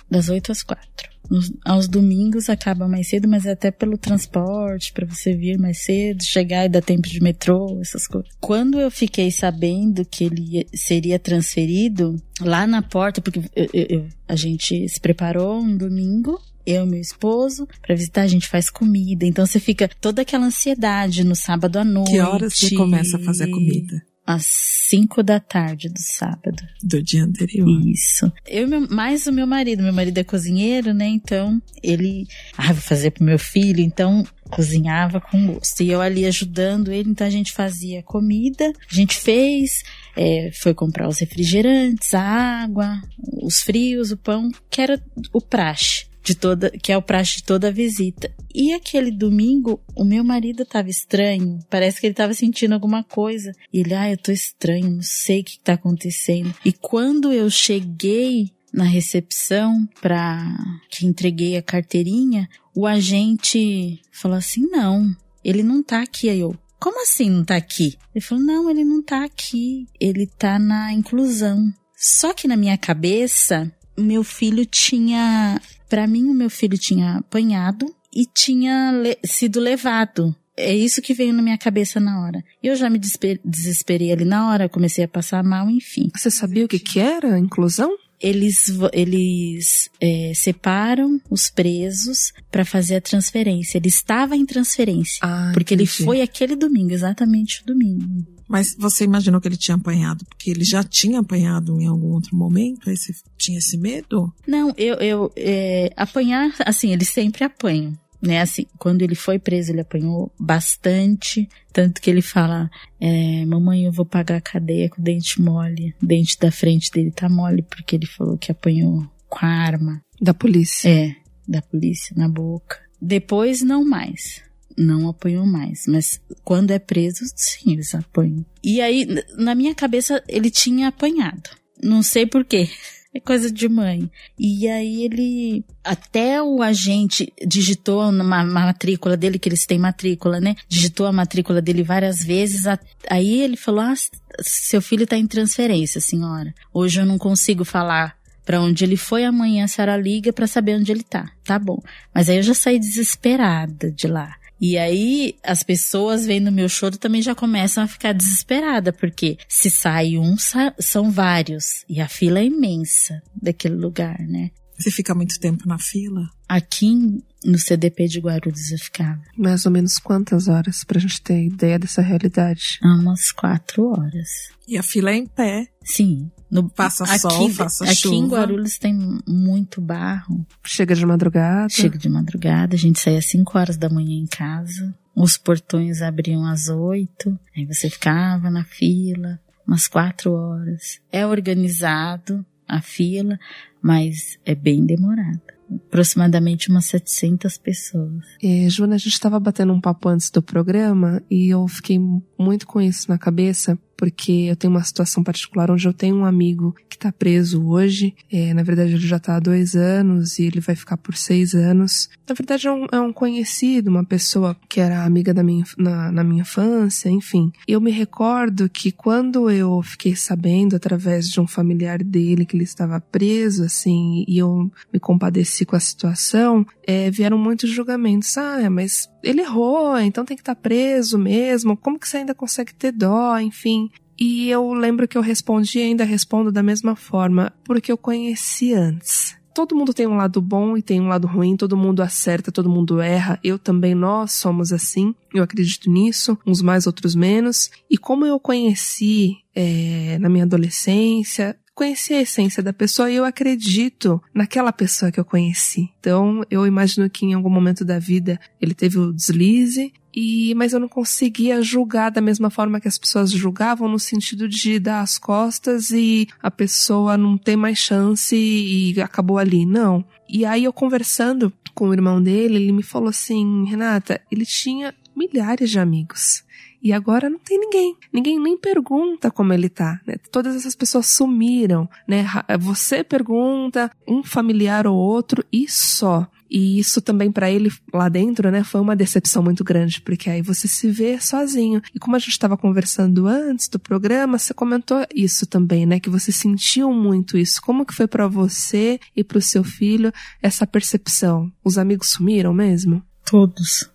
das 0.10 0.30
8 0.30 0.54
às 0.54 0.64
4. 0.64 1.16
Nos, 1.30 1.52
aos 1.66 1.88
domingos 1.88 2.50
acaba 2.50 2.88
mais 2.88 3.10
cedo, 3.10 3.28
mas 3.28 3.46
é 3.46 3.52
até 3.52 3.72
pelo 3.72 3.98
transporte, 3.98 4.94
para 4.94 5.06
você 5.06 5.36
vir 5.36 5.58
mais 5.58 5.84
cedo, 5.84 6.24
chegar 6.24 6.66
e 6.66 6.70
dar 6.70 6.82
tempo 6.82 7.10
de 7.10 7.22
metrô, 7.22 7.78
essas 7.82 8.08
coisas. 8.08 8.30
Quando 8.40 8.80
eu 8.80 8.90
fiquei 8.90 9.32
sabendo 9.32 10.06
que 10.06 10.24
ele 10.24 10.42
ia, 10.42 10.66
seria 10.74 11.20
transferido, 11.20 12.16
lá 12.40 12.66
na 12.66 12.82
porta, 12.82 13.22
porque 13.22 13.40
eu, 13.56 13.68
eu, 13.74 14.08
a 14.28 14.36
gente 14.36 14.88
se 14.88 15.02
preparou 15.02 15.60
um 15.60 15.76
domingo, 15.76 16.40
eu 16.66 16.86
e 16.86 16.90
meu 16.90 17.02
esposo, 17.02 17.68
para 17.82 17.96
visitar, 17.96 18.24
a 18.24 18.28
gente 18.28 18.48
faz 18.48 18.70
comida. 18.70 19.26
Então 19.26 19.46
você 19.46 19.60
fica 19.60 19.88
toda 19.88 20.22
aquela 20.22 20.46
ansiedade 20.46 21.24
no 21.24 21.36
sábado 21.36 21.78
à 21.78 21.84
noite. 21.84 22.12
Que 22.12 22.20
horas 22.20 22.54
você 22.54 22.76
começa 22.76 23.18
a 23.18 23.20
fazer 23.20 23.46
a 23.46 23.52
comida? 23.52 24.02
Às 24.26 24.46
5 24.90 25.22
da 25.22 25.40
tarde 25.40 25.88
do 25.88 26.00
sábado. 26.00 26.64
Do 26.82 27.02
dia 27.02 27.24
anterior. 27.24 27.68
Isso. 27.86 28.32
Eu 28.48 28.68
mais 28.90 29.28
o 29.28 29.32
meu 29.32 29.46
marido. 29.46 29.84
Meu 29.84 29.94
marido 29.94 30.18
é 30.18 30.24
cozinheiro, 30.24 30.94
né? 30.96 31.08
Então, 31.08 31.62
ele. 31.84 32.26
Ah, 32.58 32.74
vou 32.74 32.82
fazer 32.82 33.12
pro 33.12 33.24
meu 33.24 33.38
filho. 33.38 33.82
Então, 33.82 34.24
cozinhava 34.50 35.22
com 35.22 35.54
gosto. 35.54 35.82
E 35.84 35.92
eu 35.92 36.02
ali 36.02 36.26
ajudando 36.26 36.92
ele. 36.92 37.10
Então, 37.10 37.28
a 37.28 37.30
gente 37.30 37.52
fazia 37.52 38.02
comida. 38.02 38.74
A 38.92 38.96
gente 38.96 39.16
fez. 39.16 39.84
É, 40.18 40.50
foi 40.54 40.74
comprar 40.74 41.08
os 41.08 41.20
refrigerantes, 41.20 42.14
a 42.14 42.22
água, 42.64 43.02
os 43.44 43.62
frios, 43.62 44.12
o 44.12 44.18
pão, 44.18 44.50
que 44.70 44.82
era 44.82 45.00
o 45.34 45.42
praxe 45.42 46.06
de 46.26 46.36
toda, 46.36 46.72
que 46.72 46.92
é 46.92 46.98
o 46.98 47.02
praxe 47.02 47.38
de 47.38 47.44
toda 47.44 47.68
a 47.68 47.72
visita. 47.72 48.34
E 48.54 48.74
aquele 48.74 49.12
domingo, 49.12 49.80
o 49.96 50.04
meu 50.04 50.24
marido 50.24 50.64
estava 50.64 50.90
estranho, 50.90 51.60
parece 51.70 52.00
que 52.00 52.08
ele 52.08 52.14
estava 52.14 52.34
sentindo 52.34 52.74
alguma 52.74 53.04
coisa. 53.04 53.52
E 53.72 53.80
ele, 53.80 53.94
ah, 53.94 54.10
eu 54.10 54.18
tô 54.18 54.32
estranho, 54.32 54.90
não 54.90 55.04
sei 55.04 55.42
o 55.42 55.44
que 55.44 55.52
está 55.52 55.74
acontecendo. 55.74 56.54
E 56.66 56.74
quando 56.74 57.32
eu 57.32 57.50
cheguei 57.50 58.52
na 58.74 58.84
recepção 58.84 59.88
para 60.02 60.44
que 60.90 61.06
entreguei 61.06 61.56
a 61.56 61.62
carteirinha, 61.62 62.50
o 62.76 62.88
agente 62.88 64.02
falou 64.12 64.38
assim: 64.38 64.68
"Não, 64.70 65.16
ele 65.44 65.64
não 65.64 65.82
tá 65.82 66.02
aqui". 66.02 66.30
Aí 66.30 66.40
eu: 66.40 66.58
"Como 66.80 67.02
assim 67.02 67.30
não 67.30 67.46
tá 67.46 67.56
aqui?". 67.56 67.98
Ele 68.14 68.26
falou: 68.26 68.44
"Não, 68.44 68.70
ele 68.70 68.84
não 68.84 69.02
tá 69.02 69.24
aqui, 69.24 69.88
ele 70.00 70.26
tá 70.26 70.58
na 70.58 70.92
inclusão". 70.92 71.72
Só 71.96 72.34
que 72.34 72.48
na 72.48 72.58
minha 72.58 72.78
cabeça, 72.78 73.72
meu 73.98 74.24
filho 74.24 74.66
tinha 74.66 75.62
para 75.90 76.08
mim, 76.08 76.26
o 76.26 76.34
meu 76.34 76.50
filho 76.50 76.78
tinha 76.78 77.18
apanhado 77.18 77.94
e 78.14 78.26
tinha 78.26 78.92
le 78.92 79.18
sido 79.26 79.60
levado. 79.60 80.36
É 80.58 80.74
isso 80.74 81.02
que 81.02 81.14
veio 81.14 81.34
na 81.34 81.42
minha 81.42 81.58
cabeça 81.58 82.00
na 82.00 82.22
hora. 82.22 82.42
Eu 82.64 82.76
já 82.76 82.90
me 82.90 82.98
desesperei 82.98 84.12
ali 84.12 84.24
na 84.24 84.50
hora, 84.50 84.70
comecei 84.70 85.04
a 85.04 85.08
passar 85.08 85.44
mal, 85.44 85.70
enfim. 85.70 86.10
Você 86.16 86.32
sabia 86.32 86.64
o 86.64 86.68
que, 86.68 86.80
que 86.80 87.00
era 87.00 87.36
a 87.36 87.40
inclusão? 87.40 87.94
Eles, 88.22 88.72
eles 88.94 89.90
é, 90.00 90.32
separam 90.34 91.20
os 91.30 91.50
presos 91.50 92.32
para 92.50 92.64
fazer 92.64 92.96
a 92.96 93.02
transferência. 93.02 93.78
Ele 93.78 93.90
estava 93.90 94.38
em 94.38 94.46
transferência. 94.46 95.20
Ah, 95.22 95.52
porque 95.54 95.74
entendi. 95.74 95.92
ele 95.92 96.06
foi 96.06 96.22
aquele 96.22 96.56
domingo, 96.56 96.94
exatamente 96.94 97.62
o 97.62 97.66
domingo. 97.66 98.26
Mas 98.48 98.76
você 98.78 99.04
imaginou 99.04 99.42
que 99.42 99.48
ele 99.48 99.58
tinha 99.58 99.76
apanhado 99.76 100.26
porque 100.26 100.52
ele 100.52 100.64
já 100.64 100.84
tinha 100.84 101.20
apanhado 101.20 101.80
em 101.80 101.88
algum 101.88 102.12
outro 102.12 102.36
momento? 102.36 102.90
Aí 102.90 102.96
você 102.96 103.14
tinha 103.38 103.58
esse 103.58 103.78
medo? 103.78 104.34
Não, 104.48 104.74
eu, 104.78 104.96
eu 104.96 105.32
é, 105.36 105.92
apanhar, 105.96 106.54
assim, 106.66 106.92
eles 106.92 107.10
sempre 107.10 107.44
apanham. 107.44 107.94
Né, 108.22 108.42
assim, 108.42 108.66
quando 108.80 109.04
ele 109.04 109.14
foi 109.14 109.38
preso, 109.38 109.72
ele 109.72 109.82
apanhou 109.82 110.32
bastante, 110.40 111.48
tanto 111.72 112.02
que 112.02 112.10
ele 112.10 112.24
fala, 112.24 112.72
é, 113.00 113.46
mamãe, 113.46 113.86
eu 113.86 113.92
vou 113.92 114.06
pagar 114.06 114.38
a 114.38 114.42
cadeia 114.42 114.90
com 114.90 115.00
o 115.00 115.04
dente 115.04 115.40
mole, 115.40 115.94
o 116.02 116.06
dente 116.08 116.40
da 116.40 116.50
frente 116.50 116.90
dele 116.90 117.12
tá 117.12 117.30
mole, 117.30 117.62
porque 117.62 117.96
ele 117.96 118.08
falou 118.08 118.36
que 118.36 118.52
apanhou 118.52 119.06
com 119.30 119.46
a 119.46 119.50
arma. 119.50 120.02
Da 120.20 120.34
polícia? 120.34 120.90
É, 120.90 121.16
da 121.48 121.62
polícia, 121.62 122.16
na 122.18 122.28
boca. 122.28 122.80
Depois, 123.00 123.62
não 123.62 123.86
mais 123.86 124.42
não 124.78 125.08
apanhou 125.10 125.46
mais. 125.46 125.86
Mas 125.88 126.20
quando 126.44 126.72
é 126.72 126.80
preso, 126.80 127.26
sim, 127.36 127.74
eles 127.74 127.94
apanham. 127.96 128.46
E 128.64 128.82
aí, 128.82 129.08
na 129.38 129.56
minha 129.56 129.74
cabeça, 129.74 130.24
ele 130.28 130.50
tinha 130.50 130.88
apanhado. 130.88 131.50
Não 131.82 132.02
sei 132.04 132.26
porquê. 132.26 132.70
É 133.16 133.20
coisa 133.22 133.50
de 133.50 133.70
mãe. 133.70 134.12
E 134.38 134.68
aí 134.68 135.06
ele. 135.06 135.64
Até 135.82 136.44
o 136.44 136.62
agente 136.62 137.32
digitou 137.48 138.12
na 138.12 138.44
matrícula 138.44 139.16
dele, 139.16 139.40
que 139.40 139.48
eles 139.48 139.66
têm 139.66 139.80
matrícula, 139.80 140.42
né? 140.42 140.54
Digitou 140.68 141.08
a 141.08 141.14
matrícula 141.14 141.62
dele 141.62 141.82
várias 141.82 142.22
vezes. 142.22 142.66
Aí 143.10 143.42
ele 143.42 143.56
falou: 143.56 143.80
Ah, 143.80 143.94
seu 144.42 144.82
filho 144.82 145.08
tá 145.08 145.16
em 145.16 145.28
transferência, 145.28 146.02
senhora. 146.02 146.54
Hoje 146.74 147.00
eu 147.00 147.06
não 147.06 147.18
consigo 147.18 147.64
falar 147.64 148.18
para 148.46 148.60
onde 148.60 148.84
ele 148.84 148.98
foi, 148.98 149.24
amanhã 149.24 149.64
a 149.64 149.68
senhora 149.70 149.96
liga 149.96 150.34
para 150.34 150.46
saber 150.46 150.76
onde 150.76 150.92
ele 150.92 151.04
tá. 151.04 151.32
Tá 151.46 151.58
bom. 151.58 151.82
Mas 152.14 152.30
aí 152.30 152.36
eu 152.36 152.44
já 152.44 152.54
saí 152.54 152.78
desesperada 152.78 153.90
de 153.92 154.08
lá. 154.08 154.36
E 154.60 154.78
aí, 154.78 155.36
as 155.44 155.64
pessoas 155.64 156.26
vendo 156.26 156.52
meu 156.52 156.70
choro 156.70 156.98
também 156.98 157.22
já 157.22 157.36
começam 157.36 157.84
a 157.84 157.88
ficar 157.88 158.14
desesperada, 158.14 158.94
porque 158.94 159.38
se 159.48 159.70
sai 159.70 160.18
um, 160.18 160.36
são 160.80 161.12
vários. 161.12 161.84
E 161.90 162.00
a 162.00 162.08
fila 162.08 162.40
é 162.40 162.46
imensa 162.46 163.22
daquele 163.36 163.76
lugar, 163.76 164.20
né? 164.20 164.52
Você 164.78 164.92
fica 164.92 165.16
muito 165.16 165.40
tempo 165.40 165.68
na 165.68 165.78
fila? 165.78 166.30
Aqui 166.48 167.22
no 167.44 167.58
CDP 167.58 168.08
de 168.08 168.20
Guarulhos 168.20 168.72
eu 168.72 168.78
ficava. 168.78 169.22
Mais 169.38 169.66
ou 169.66 169.72
menos 169.72 169.98
quantas 169.98 170.48
horas 170.48 170.84
pra 170.84 171.00
gente 171.00 171.22
ter 171.22 171.46
ideia 171.46 171.80
dessa 171.80 172.02
realidade? 172.02 172.80
Umas 172.84 173.32
quatro 173.32 173.88
horas. 173.88 174.30
E 174.68 174.78
a 174.78 174.84
fila 174.84 175.12
é 175.12 175.16
em 175.16 175.28
pé. 175.28 175.68
Sim. 175.84 176.30
No, 176.56 176.72
faça 176.74 177.04
aqui, 177.04 177.20
sol, 177.20 177.50
faça 177.50 177.84
aqui 177.84 177.96
chuva. 177.96 178.16
Aqui 178.16 178.24
em 178.24 178.28
Guarulhos 178.28 178.78
tem 178.78 179.20
muito 179.28 179.82
barro. 179.82 180.46
Chega 180.64 180.96
de 180.96 181.06
madrugada. 181.06 181.70
Chega 181.70 181.98
de 181.98 182.08
madrugada. 182.08 182.76
A 182.76 182.80
gente 182.80 183.00
saía 183.00 183.20
às 183.20 183.26
5 183.26 183.58
horas 183.58 183.78
da 183.78 183.90
manhã 183.90 184.16
em 184.18 184.26
casa. 184.26 184.96
Os 185.14 185.38
portões 185.38 186.02
abriam 186.02 186.46
às 186.46 186.70
8. 186.70 187.38
Aí 187.58 187.66
você 187.66 187.90
ficava 187.90 188.50
na 188.50 188.64
fila 188.64 189.40
umas 189.68 189.88
quatro 189.88 190.32
horas. 190.32 191.00
É 191.12 191.26
organizado 191.26 192.46
a 192.68 192.82
fila, 192.82 193.38
mas 193.82 194.38
é 194.46 194.56
bem 194.56 194.86
demorado. 194.86 195.42
Aproximadamente 195.88 196.70
umas 196.70 196.86
700 196.86 197.58
pessoas. 197.58 198.24
É, 198.42 198.70
Joana, 198.70 198.96
a 198.96 199.00
gente 199.00 199.14
estava 199.14 199.40
batendo 199.40 199.74
um 199.74 199.82
papo 199.82 200.10
antes 200.10 200.30
do 200.30 200.42
programa 200.42 201.22
e 201.30 201.50
eu 201.50 201.68
fiquei 201.68 202.00
muito 202.38 202.68
com 202.68 202.80
isso 202.80 203.10
na 203.10 203.18
cabeça, 203.18 203.78
porque 203.98 204.48
eu 204.50 204.56
tenho 204.56 204.72
uma 204.72 204.84
situação 204.84 205.24
particular 205.24 205.72
onde 205.72 205.88
eu 205.88 205.94
tenho 205.94 206.16
um 206.16 206.26
amigo 206.26 206.76
que 206.90 206.96
está 206.96 207.12
preso 207.12 207.66
hoje. 207.66 208.16
É, 208.32 208.54
na 208.54 208.64
verdade, 208.64 208.94
ele 208.94 209.08
já 209.08 209.18
está 209.18 209.36
há 209.36 209.40
dois 209.40 209.76
anos 209.76 210.40
e 210.40 210.44
ele 210.44 210.60
vai 210.60 210.76
ficar 210.76 210.98
por 210.98 211.16
seis 211.16 211.54
anos. 211.54 212.10
Na 212.28 212.36
verdade, 212.36 212.68
é 212.68 212.72
um, 212.72 212.86
é 212.92 213.00
um 213.00 213.14
conhecido, 213.14 213.90
uma 213.90 214.04
pessoa 214.04 214.56
que 214.68 214.80
era 214.80 215.04
amiga 215.04 215.34
da 215.34 215.44
minha, 215.44 215.64
na, 215.78 216.12
na 216.12 216.24
minha 216.24 216.42
infância, 216.42 217.10
enfim. 217.10 217.52
Eu 217.68 217.80
me 217.80 217.92
recordo 217.92 218.70
que 218.70 218.92
quando 218.92 219.50
eu 219.50 219.82
fiquei 219.82 220.16
sabendo, 220.16 220.76
através 220.76 221.28
de 221.28 221.40
um 221.40 221.48
familiar 221.48 222.04
dele, 222.04 222.46
que 222.46 222.56
ele 222.56 222.64
estava 222.64 223.00
preso, 223.00 223.64
assim, 223.64 224.26
e 224.28 224.38
eu 224.38 224.72
me 224.92 225.00
compadeci 225.00 225.66
com 225.66 225.76
a 225.76 225.80
situação, 225.80 226.66
é, 226.86 227.10
vieram 227.12 227.38
muitos 227.38 227.70
julgamentos. 227.70 228.38
Ah, 228.38 228.70
mas 228.70 229.10
ele 229.24 229.42
errou, 229.42 229.98
então 230.00 230.26
tem 230.26 230.38
que 230.38 230.42
estar 230.42 230.56
tá 230.56 230.62
preso 230.62 231.18
mesmo. 231.18 231.76
Como 231.76 232.00
que 232.00 232.08
você 232.08 232.18
ainda 232.18 232.36
consegue 232.36 232.74
ter 232.74 232.92
dó? 232.92 233.38
Enfim. 233.40 233.90
E 234.18 234.50
eu 234.50 234.74
lembro 234.74 235.08
que 235.08 235.18
eu 235.18 235.22
respondi 235.22 235.80
e 235.80 235.84
ainda 235.84 236.04
respondo 236.04 236.52
da 236.52 236.64
mesma 236.64 236.96
forma, 236.96 237.52
porque 237.64 237.92
eu 237.92 237.98
conheci 237.98 238.74
antes. 238.74 239.36
todo 239.56 239.74
mundo 239.74 239.94
tem 239.94 240.06
um 240.06 240.18
lado 240.18 240.42
bom 240.42 240.76
e 240.76 240.82
tem 240.82 241.00
um 241.00 241.08
lado 241.08 241.26
ruim, 241.28 241.56
todo 241.56 241.78
mundo 241.78 242.04
acerta, 242.04 242.52
todo 242.52 242.70
mundo 242.70 243.00
erra. 243.00 243.40
Eu 243.42 243.58
também, 243.58 243.96
nós 243.96 244.34
somos 244.34 244.74
assim. 244.74 245.16
Eu 245.34 245.42
acredito 245.44 245.90
nisso, 245.90 246.38
uns 246.46 246.62
mais, 246.62 246.86
outros 246.86 247.16
menos. 247.16 247.72
E 247.90 247.98
como 247.98 248.26
eu 248.26 248.38
conheci 248.38 249.38
é, 249.56 250.18
na 250.20 250.28
minha 250.28 250.44
adolescência, 250.44 251.58
conheci 251.76 252.14
a 252.14 252.22
essência 252.22 252.64
da 252.64 252.72
pessoa 252.72 253.12
e 253.12 253.16
eu 253.16 253.26
acredito 253.26 254.24
naquela 254.34 254.72
pessoa 254.72 255.12
que 255.12 255.20
eu 255.20 255.26
conheci. 255.26 255.92
Então, 256.00 256.42
eu 256.50 256.66
imagino 256.66 257.10
que 257.10 257.26
em 257.26 257.34
algum 257.34 257.50
momento 257.50 257.84
da 257.84 258.00
vida 258.00 258.40
ele 258.62 258.74
teve 258.74 258.98
o 258.98 259.12
deslize 259.12 259.94
e 260.16 260.56
mas 260.56 260.72
eu 260.72 260.80
não 260.80 260.88
conseguia 260.88 261.62
julgar 261.62 262.10
da 262.10 262.22
mesma 262.22 262.50
forma 262.50 262.80
que 262.80 262.88
as 262.88 262.98
pessoas 262.98 263.30
julgavam 263.30 263.90
no 263.90 264.00
sentido 264.00 264.48
de 264.48 264.80
dar 264.80 265.02
as 265.02 265.18
costas 265.18 265.92
e 265.92 266.28
a 266.42 266.50
pessoa 266.50 267.18
não 267.18 267.38
ter 267.38 267.58
mais 267.58 267.78
chance 267.78 268.34
e 268.34 269.00
acabou 269.02 269.38
ali. 269.38 269.66
Não. 269.66 270.06
E 270.30 270.46
aí 270.46 270.64
eu 270.64 270.72
conversando 270.72 271.52
com 271.74 271.90
o 271.90 271.94
irmão 271.94 272.24
dele, 272.24 272.56
ele 272.56 272.72
me 272.72 272.84
falou 272.84 273.10
assim, 273.10 273.66
Renata, 273.66 274.22
ele 274.32 274.46
tinha 274.46 274.96
milhares 275.14 275.70
de 275.70 275.78
amigos. 275.78 276.46
E 276.86 276.94
agora 276.94 277.32
não 277.32 277.40
tem 277.40 277.60
ninguém. 277.60 277.98
Ninguém 278.14 278.40
nem 278.40 278.56
pergunta 278.56 279.32
como 279.32 279.52
ele 279.52 279.70
tá, 279.70 280.00
né? 280.06 280.18
Todas 280.32 280.56
essas 280.56 280.76
pessoas 280.76 281.08
sumiram, 281.08 281.90
né? 282.08 282.24
Você 282.60 283.04
pergunta, 283.04 283.90
um 284.08 284.24
familiar 284.24 284.86
ou 284.86 284.96
outro 284.96 285.44
e 285.52 285.68
só. 285.68 286.28
E 286.48 286.78
isso 286.78 287.02
também 287.02 287.32
para 287.32 287.50
ele 287.50 287.72
lá 287.92 288.08
dentro, 288.08 288.52
né, 288.52 288.64
foi 288.64 288.80
uma 288.80 288.96
decepção 288.96 289.42
muito 289.42 289.64
grande, 289.64 290.00
porque 290.00 290.30
aí 290.30 290.44
você 290.44 290.68
se 290.68 290.88
vê 290.92 291.20
sozinho. 291.20 291.82
E 291.94 291.98
como 291.98 292.16
a 292.16 292.20
gente 292.20 292.30
estava 292.30 292.56
conversando 292.56 293.26
antes 293.26 293.68
do 293.68 293.80
programa, 293.80 294.38
você 294.38 294.54
comentou 294.54 295.04
isso 295.14 295.48
também, 295.48 295.88
né, 295.88 296.00
que 296.00 296.10
você 296.10 296.32
sentiu 296.32 296.94
muito 296.94 297.36
isso. 297.36 297.60
Como 297.64 297.84
que 297.84 297.96
foi 297.96 298.06
para 298.06 298.28
você 298.28 299.00
e 299.16 299.24
para 299.24 299.40
o 299.40 299.42
seu 299.42 299.64
filho 299.64 300.14
essa 300.40 300.68
percepção? 300.68 301.52
Os 301.64 301.80
amigos 301.80 302.12
sumiram 302.12 302.54
mesmo? 302.54 303.02
Todos, 303.26 303.92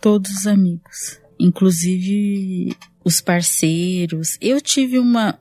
todos 0.00 0.30
os 0.30 0.46
amigos 0.46 1.18
inclusive 1.38 2.76
os 3.04 3.20
parceiros. 3.20 4.36
Eu 4.40 4.60
tive 4.60 4.98
uma, 4.98 5.38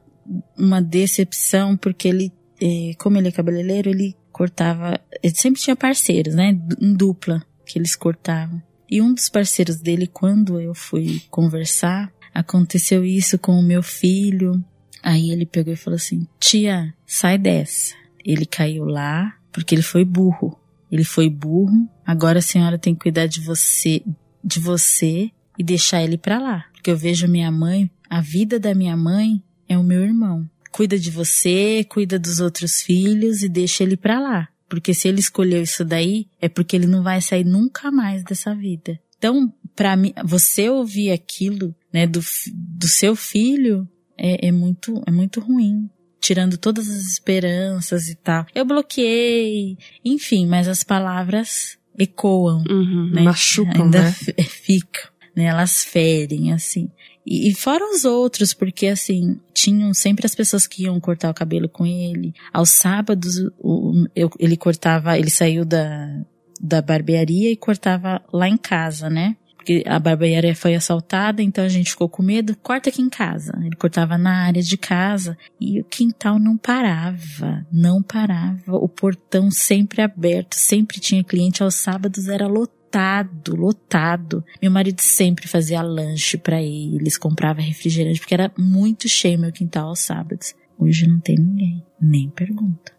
uma 0.58 0.82
decepção 0.82 1.76
porque 1.76 2.08
ele, 2.08 2.32
eh, 2.62 2.94
como 2.98 3.18
ele 3.18 3.30
é 3.30 3.32
cabeleireiro, 3.32 3.90
ele 3.90 4.16
cortava, 4.32 5.00
ele 5.24 5.36
sempre 5.36 5.62
tinha 5.62 5.76
parceiros, 5.76 6.36
né, 6.36 6.58
em 6.80 6.94
dupla, 6.94 7.44
que 7.66 7.80
eles 7.80 7.96
cortavam. 7.96 8.62
E 8.90 9.02
um 9.02 9.14
dos 9.14 9.28
parceiros 9.28 9.78
dele, 9.78 10.08
quando 10.08 10.62
eu 10.62 10.74
fui 10.74 11.22
conversar, 11.30 12.12
aconteceu 12.34 13.04
isso 13.04 13.38
com 13.38 13.60
o 13.60 13.64
meu 13.64 13.84
filho. 13.84 14.64
Aí 15.04 15.32
ele 15.32 15.46
pegou 15.46 15.74
e 15.74 15.78
falou 15.78 15.98
assim: 15.98 16.26
Tia, 16.40 16.94
sai 17.06 17.38
dessa. 17.38 17.96
Ele 18.24 18.46
caiu 18.46 18.86
lá 18.86 19.36
porque 19.52 19.76
ele 19.76 19.82
foi 19.82 20.06
burro. 20.06 20.58
Ele 20.90 21.04
foi 21.04 21.30
burro. 21.30 21.90
Agora 22.06 22.40
a 22.40 22.42
senhora 22.42 22.78
tem 22.78 22.94
que 22.94 23.02
cuidar 23.02 23.26
de 23.26 23.42
você, 23.42 24.02
de 24.42 24.60
você 24.60 25.32
e 25.58 25.64
deixar 25.64 26.04
ele 26.04 26.18
para 26.18 26.40
lá. 26.40 26.66
Porque 26.74 26.92
eu 26.92 26.98
vejo 26.98 27.28
minha 27.28 27.52
mãe, 27.52 27.90
a 28.10 28.22
vida 28.22 28.60
da 28.60 28.74
minha 28.74 28.96
mãe 28.96 29.42
é 29.68 29.78
o 29.78 29.84
meu 29.84 30.04
irmão. 30.04 30.50
Cuida 30.72 30.98
de 30.98 31.10
você, 31.10 31.86
cuida 31.90 32.20
dos 32.20 32.40
outros 32.40 32.82
filhos 32.82 33.42
e 33.42 33.50
deixa 33.50 33.84
ele 33.84 33.98
para 33.98 34.20
lá. 34.20 34.48
Porque 34.70 34.94
se 34.94 35.08
ele 35.08 35.20
escolheu 35.20 35.64
isso 35.64 35.84
daí, 35.84 36.28
é 36.42 36.50
porque 36.50 36.76
ele 36.76 36.88
não 36.88 37.02
vai 37.02 37.22
sair 37.22 37.46
nunca 37.46 37.92
mais 37.92 38.24
dessa 38.24 38.54
vida. 38.54 39.00
Então, 39.18 39.52
para 39.76 39.96
mim, 39.96 40.14
você 40.24 40.70
ouvir 40.70 41.12
aquilo, 41.12 41.74
né, 41.92 42.06
do, 42.06 42.20
do 42.54 42.88
seu 42.88 43.16
filho, 43.16 43.88
é, 44.18 44.48
é 44.48 44.52
muito, 44.52 45.02
é 45.06 45.12
muito 45.12 45.40
ruim 45.40 45.90
tirando 46.20 46.58
todas 46.58 46.90
as 46.90 47.04
esperanças 47.04 48.10
e 48.10 48.16
tal. 48.16 48.46
Eu 48.54 48.66
bloqueei, 48.66 49.78
enfim, 50.04 50.46
mas 50.46 50.68
as 50.68 50.84
palavras 50.84 51.78
ecoam, 51.98 52.64
uhum, 52.70 53.10
né? 53.12 53.22
machucam, 53.22 53.86
Ainda 53.86 54.02
né? 54.02 54.12
ficam 54.44 55.10
né? 55.38 55.46
Elas 55.46 55.84
ferem, 55.84 56.52
assim. 56.52 56.90
E, 57.24 57.50
e 57.50 57.54
fora 57.54 57.86
os 57.94 58.04
outros, 58.06 58.56
porque 58.56 58.88
assim, 58.88 59.40
tinham 59.54 59.94
sempre 59.94 60.26
as 60.26 60.34
pessoas 60.34 60.66
que 60.66 60.84
iam 60.84 61.00
cortar 61.00 61.30
o 61.30 61.34
cabelo 61.34 61.70
com 61.70 61.86
ele. 61.86 62.34
Aos 62.52 62.72
sábados, 62.72 63.36
o, 63.60 64.08
eu, 64.16 64.32
ele 64.40 64.58
cortava, 64.58 65.18
ele 65.18 65.30
saiu 65.30 65.64
da, 65.64 66.22
da 66.60 66.82
barbearia 66.82 67.52
e 67.52 67.56
cortava 67.56 68.20
lá 68.34 68.50
em 68.50 68.58
casa, 68.58 69.12
né? 69.12 69.38
Porque 69.56 69.84
a 69.86 70.00
barbearia 70.00 70.56
foi 70.56 70.76
assaltada, 70.76 71.44
então 71.44 71.64
a 71.64 71.70
gente 71.70 71.92
ficou 71.92 72.08
com 72.08 72.24
medo, 72.24 72.56
corta 72.64 72.90
aqui 72.90 73.02
em 73.02 73.10
casa. 73.10 73.54
Ele 73.62 73.76
cortava 73.76 74.18
na 74.18 74.46
área 74.46 74.64
de 74.64 74.78
casa 74.78 75.38
e 75.60 75.82
o 75.82 75.84
quintal 75.84 76.40
não 76.40 76.58
parava, 76.58 77.68
não 77.72 78.02
parava. 78.02 78.78
O 78.78 78.88
portão 78.88 79.52
sempre 79.52 80.02
aberto, 80.02 80.54
sempre 80.54 81.02
tinha 81.02 81.24
cliente. 81.24 81.62
Aos 81.62 81.76
sábados 81.76 82.30
era 82.30 82.48
lotado 82.48 82.77
lotado, 82.88 83.56
lotado. 83.56 84.46
Meu 84.62 84.72
marido 84.72 85.02
sempre 85.02 85.48
fazia 85.48 85.82
lanche 85.82 86.38
para 86.38 86.62
eles, 86.62 87.18
comprava 87.18 87.62
refrigerante, 87.62 88.20
porque 88.20 88.34
era 88.34 88.52
muito 88.58 89.10
cheio 89.10 89.40
meu 89.40 89.52
quintal 89.52 89.90
aos 89.90 90.00
sábados. 90.00 90.56
Hoje 90.80 91.08
não 91.08 91.20
tem 91.20 91.36
ninguém, 91.36 91.86
nem 92.00 92.30
pergunta. 92.30 92.96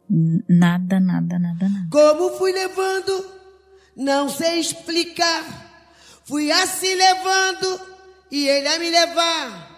Nada, 0.49 1.01
nada, 1.01 1.39
nada, 1.39 1.69
nada. 1.69 1.89
Como 1.91 2.37
fui 2.37 2.53
levando, 2.53 3.27
não 3.97 4.29
sei 4.29 4.61
explicar. 4.61 5.67
Fui 6.25 6.51
assim 6.51 6.95
levando 6.95 7.81
e 8.31 8.47
ele 8.47 8.69
a 8.69 8.79
me 8.79 8.91
levar. 8.91 9.69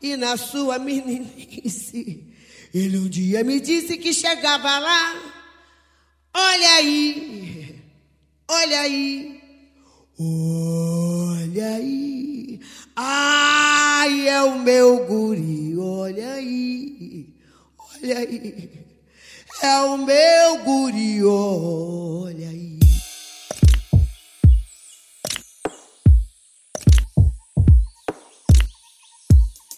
E 0.00 0.16
na 0.16 0.36
sua 0.36 0.78
meninice, 0.78 2.32
ele 2.72 2.98
um 2.98 3.08
dia 3.08 3.42
me 3.44 3.60
disse 3.60 3.98
que 3.98 4.14
chegava 4.14 4.78
lá. 4.78 5.34
Olha 6.32 6.74
aí, 6.74 7.82
olha 8.48 8.80
aí, 8.82 9.37
Olha 10.20 11.76
aí, 11.76 12.58
ai, 12.96 14.28
é 14.28 14.42
o 14.42 14.58
meu 14.58 15.06
guri, 15.06 15.78
olha 15.78 16.32
aí, 16.32 17.32
olha 17.78 18.18
aí, 18.18 18.68
é 19.62 19.80
o 19.82 19.96
meu 19.96 20.64
guri, 20.64 21.22
olha 21.22 22.48
aí. 22.48 22.80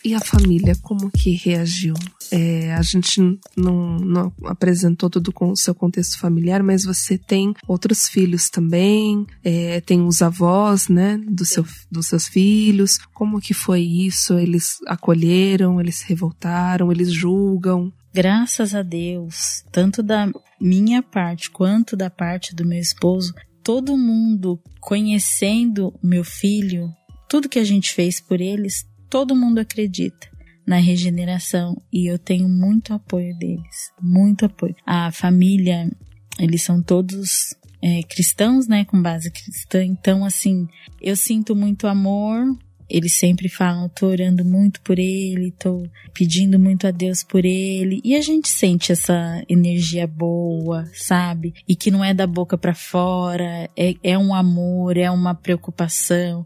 E 0.02 0.14
a 0.14 0.20
família, 0.20 0.74
como 0.82 1.10
que 1.10 1.32
reagiu? 1.32 1.92
É, 2.30 2.72
a 2.74 2.82
gente 2.82 3.20
não, 3.56 3.96
não, 3.96 4.32
apresentou 4.44 5.10
tudo 5.10 5.32
com 5.32 5.50
o 5.50 5.56
seu 5.56 5.74
contexto 5.74 6.18
familiar, 6.18 6.62
mas 6.62 6.84
você 6.84 7.18
tem 7.18 7.54
outros 7.66 8.08
filhos 8.08 8.48
também, 8.48 9.26
é, 9.42 9.80
tem 9.80 10.02
os 10.02 10.22
avós, 10.22 10.88
né, 10.88 11.18
do 11.28 11.44
seu, 11.44 11.64
dos 11.90 12.06
seus 12.06 12.28
filhos. 12.28 12.98
Como 13.12 13.40
que 13.40 13.54
foi 13.54 13.80
isso? 13.80 14.38
Eles 14.38 14.78
acolheram, 14.86 15.80
eles 15.80 15.96
se 15.96 16.08
revoltaram, 16.08 16.92
eles 16.92 17.12
julgam? 17.12 17.92
Graças 18.12 18.74
a 18.74 18.82
Deus, 18.82 19.64
tanto 19.70 20.02
da 20.02 20.28
minha 20.60 21.02
parte 21.02 21.50
quanto 21.50 21.96
da 21.96 22.10
parte 22.10 22.54
do 22.54 22.66
meu 22.66 22.80
esposo, 22.80 23.32
todo 23.62 23.96
mundo 23.96 24.60
conhecendo 24.80 25.94
meu 26.02 26.24
filho, 26.24 26.92
tudo 27.28 27.48
que 27.48 27.58
a 27.58 27.64
gente 27.64 27.92
fez 27.92 28.20
por 28.20 28.40
eles, 28.40 28.84
todo 29.08 29.36
mundo 29.36 29.58
acredita 29.58 30.28
na 30.66 30.76
regeneração 30.76 31.80
e 31.92 32.10
eu 32.10 32.18
tenho 32.18 32.48
muito 32.48 32.92
apoio 32.92 33.36
deles, 33.36 33.92
muito 34.00 34.44
apoio. 34.44 34.74
A 34.86 35.10
família, 35.10 35.90
eles 36.38 36.62
são 36.62 36.82
todos 36.82 37.54
é, 37.82 38.02
cristãos, 38.02 38.66
né, 38.66 38.84
com 38.84 39.00
base 39.00 39.30
cristã, 39.30 39.82
então 39.82 40.24
assim, 40.24 40.68
eu 41.00 41.16
sinto 41.16 41.56
muito 41.56 41.86
amor. 41.86 42.44
Eles 42.92 43.14
sempre 43.14 43.48
falam, 43.48 43.88
tô 43.88 44.08
orando 44.08 44.44
muito 44.44 44.80
por 44.80 44.98
ele, 44.98 45.52
tô 45.52 45.88
pedindo 46.12 46.58
muito 46.58 46.88
a 46.88 46.90
Deus 46.90 47.22
por 47.22 47.44
ele. 47.44 48.00
E 48.02 48.16
a 48.16 48.20
gente 48.20 48.48
sente 48.48 48.90
essa 48.90 49.44
energia 49.48 50.08
boa, 50.08 50.84
sabe? 50.92 51.54
E 51.68 51.76
que 51.76 51.88
não 51.88 52.04
é 52.04 52.12
da 52.12 52.26
boca 52.26 52.58
para 52.58 52.74
fora, 52.74 53.70
é, 53.76 53.94
é 54.02 54.18
um 54.18 54.34
amor, 54.34 54.96
é 54.96 55.08
uma 55.08 55.36
preocupação. 55.36 56.44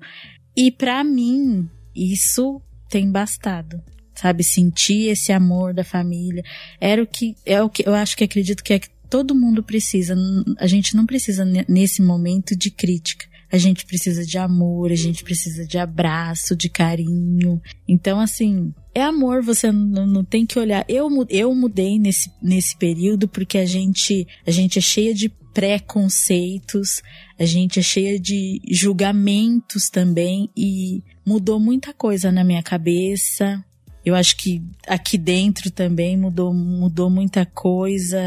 E 0.54 0.70
para 0.70 1.02
mim, 1.02 1.66
isso 1.96 2.60
tem 2.90 3.10
bastado. 3.10 3.82
Sabe, 4.14 4.44
sentir 4.44 5.08
esse 5.08 5.32
amor 5.32 5.74
da 5.74 5.84
família. 5.84 6.44
Era 6.80 7.02
o 7.02 7.06
que, 7.06 7.36
é 7.44 7.62
o 7.62 7.68
que 7.68 7.86
eu 7.86 7.94
acho 7.94 8.16
que 8.16 8.24
acredito 8.24 8.62
que 8.62 8.72
é 8.72 8.78
que 8.78 8.88
todo 9.10 9.34
mundo 9.34 9.62
precisa. 9.62 10.16
A 10.58 10.66
gente 10.66 10.96
não 10.96 11.06
precisa 11.06 11.44
nesse 11.68 12.02
momento 12.02 12.56
de 12.56 12.70
crítica. 12.70 13.26
A 13.52 13.58
gente 13.58 13.86
precisa 13.86 14.24
de 14.26 14.36
amor, 14.36 14.90
a 14.90 14.96
gente 14.96 15.22
precisa 15.22 15.64
de 15.64 15.78
abraço, 15.78 16.56
de 16.56 16.68
carinho. 16.68 17.62
Então, 17.86 18.18
assim, 18.18 18.74
é 18.92 19.02
amor, 19.02 19.42
você 19.42 19.70
não, 19.70 20.04
não, 20.04 20.24
tem 20.24 20.44
que 20.44 20.58
olhar. 20.58 20.84
Eu, 20.88 21.08
eu 21.28 21.54
mudei 21.54 21.96
nesse, 21.96 22.32
nesse 22.42 22.76
período 22.76 23.28
porque 23.28 23.58
a 23.58 23.64
gente, 23.64 24.26
a 24.44 24.50
gente 24.50 24.80
é 24.80 24.82
cheia 24.82 25.14
de 25.14 25.28
preconceitos, 25.28 27.00
a 27.38 27.44
gente 27.44 27.78
é 27.78 27.82
cheia 27.82 28.18
de 28.18 28.60
julgamentos 28.68 29.88
também 29.88 30.50
e 30.56 31.04
mudou 31.24 31.60
muita 31.60 31.94
coisa 31.94 32.32
na 32.32 32.42
minha 32.42 32.62
cabeça. 32.62 33.64
Eu 34.04 34.14
acho 34.14 34.36
que 34.36 34.62
aqui 34.86 35.16
dentro 35.16 35.70
também 35.70 36.16
mudou, 36.16 36.52
mudou 36.52 37.08
muita 37.08 37.46
coisa. 37.46 38.18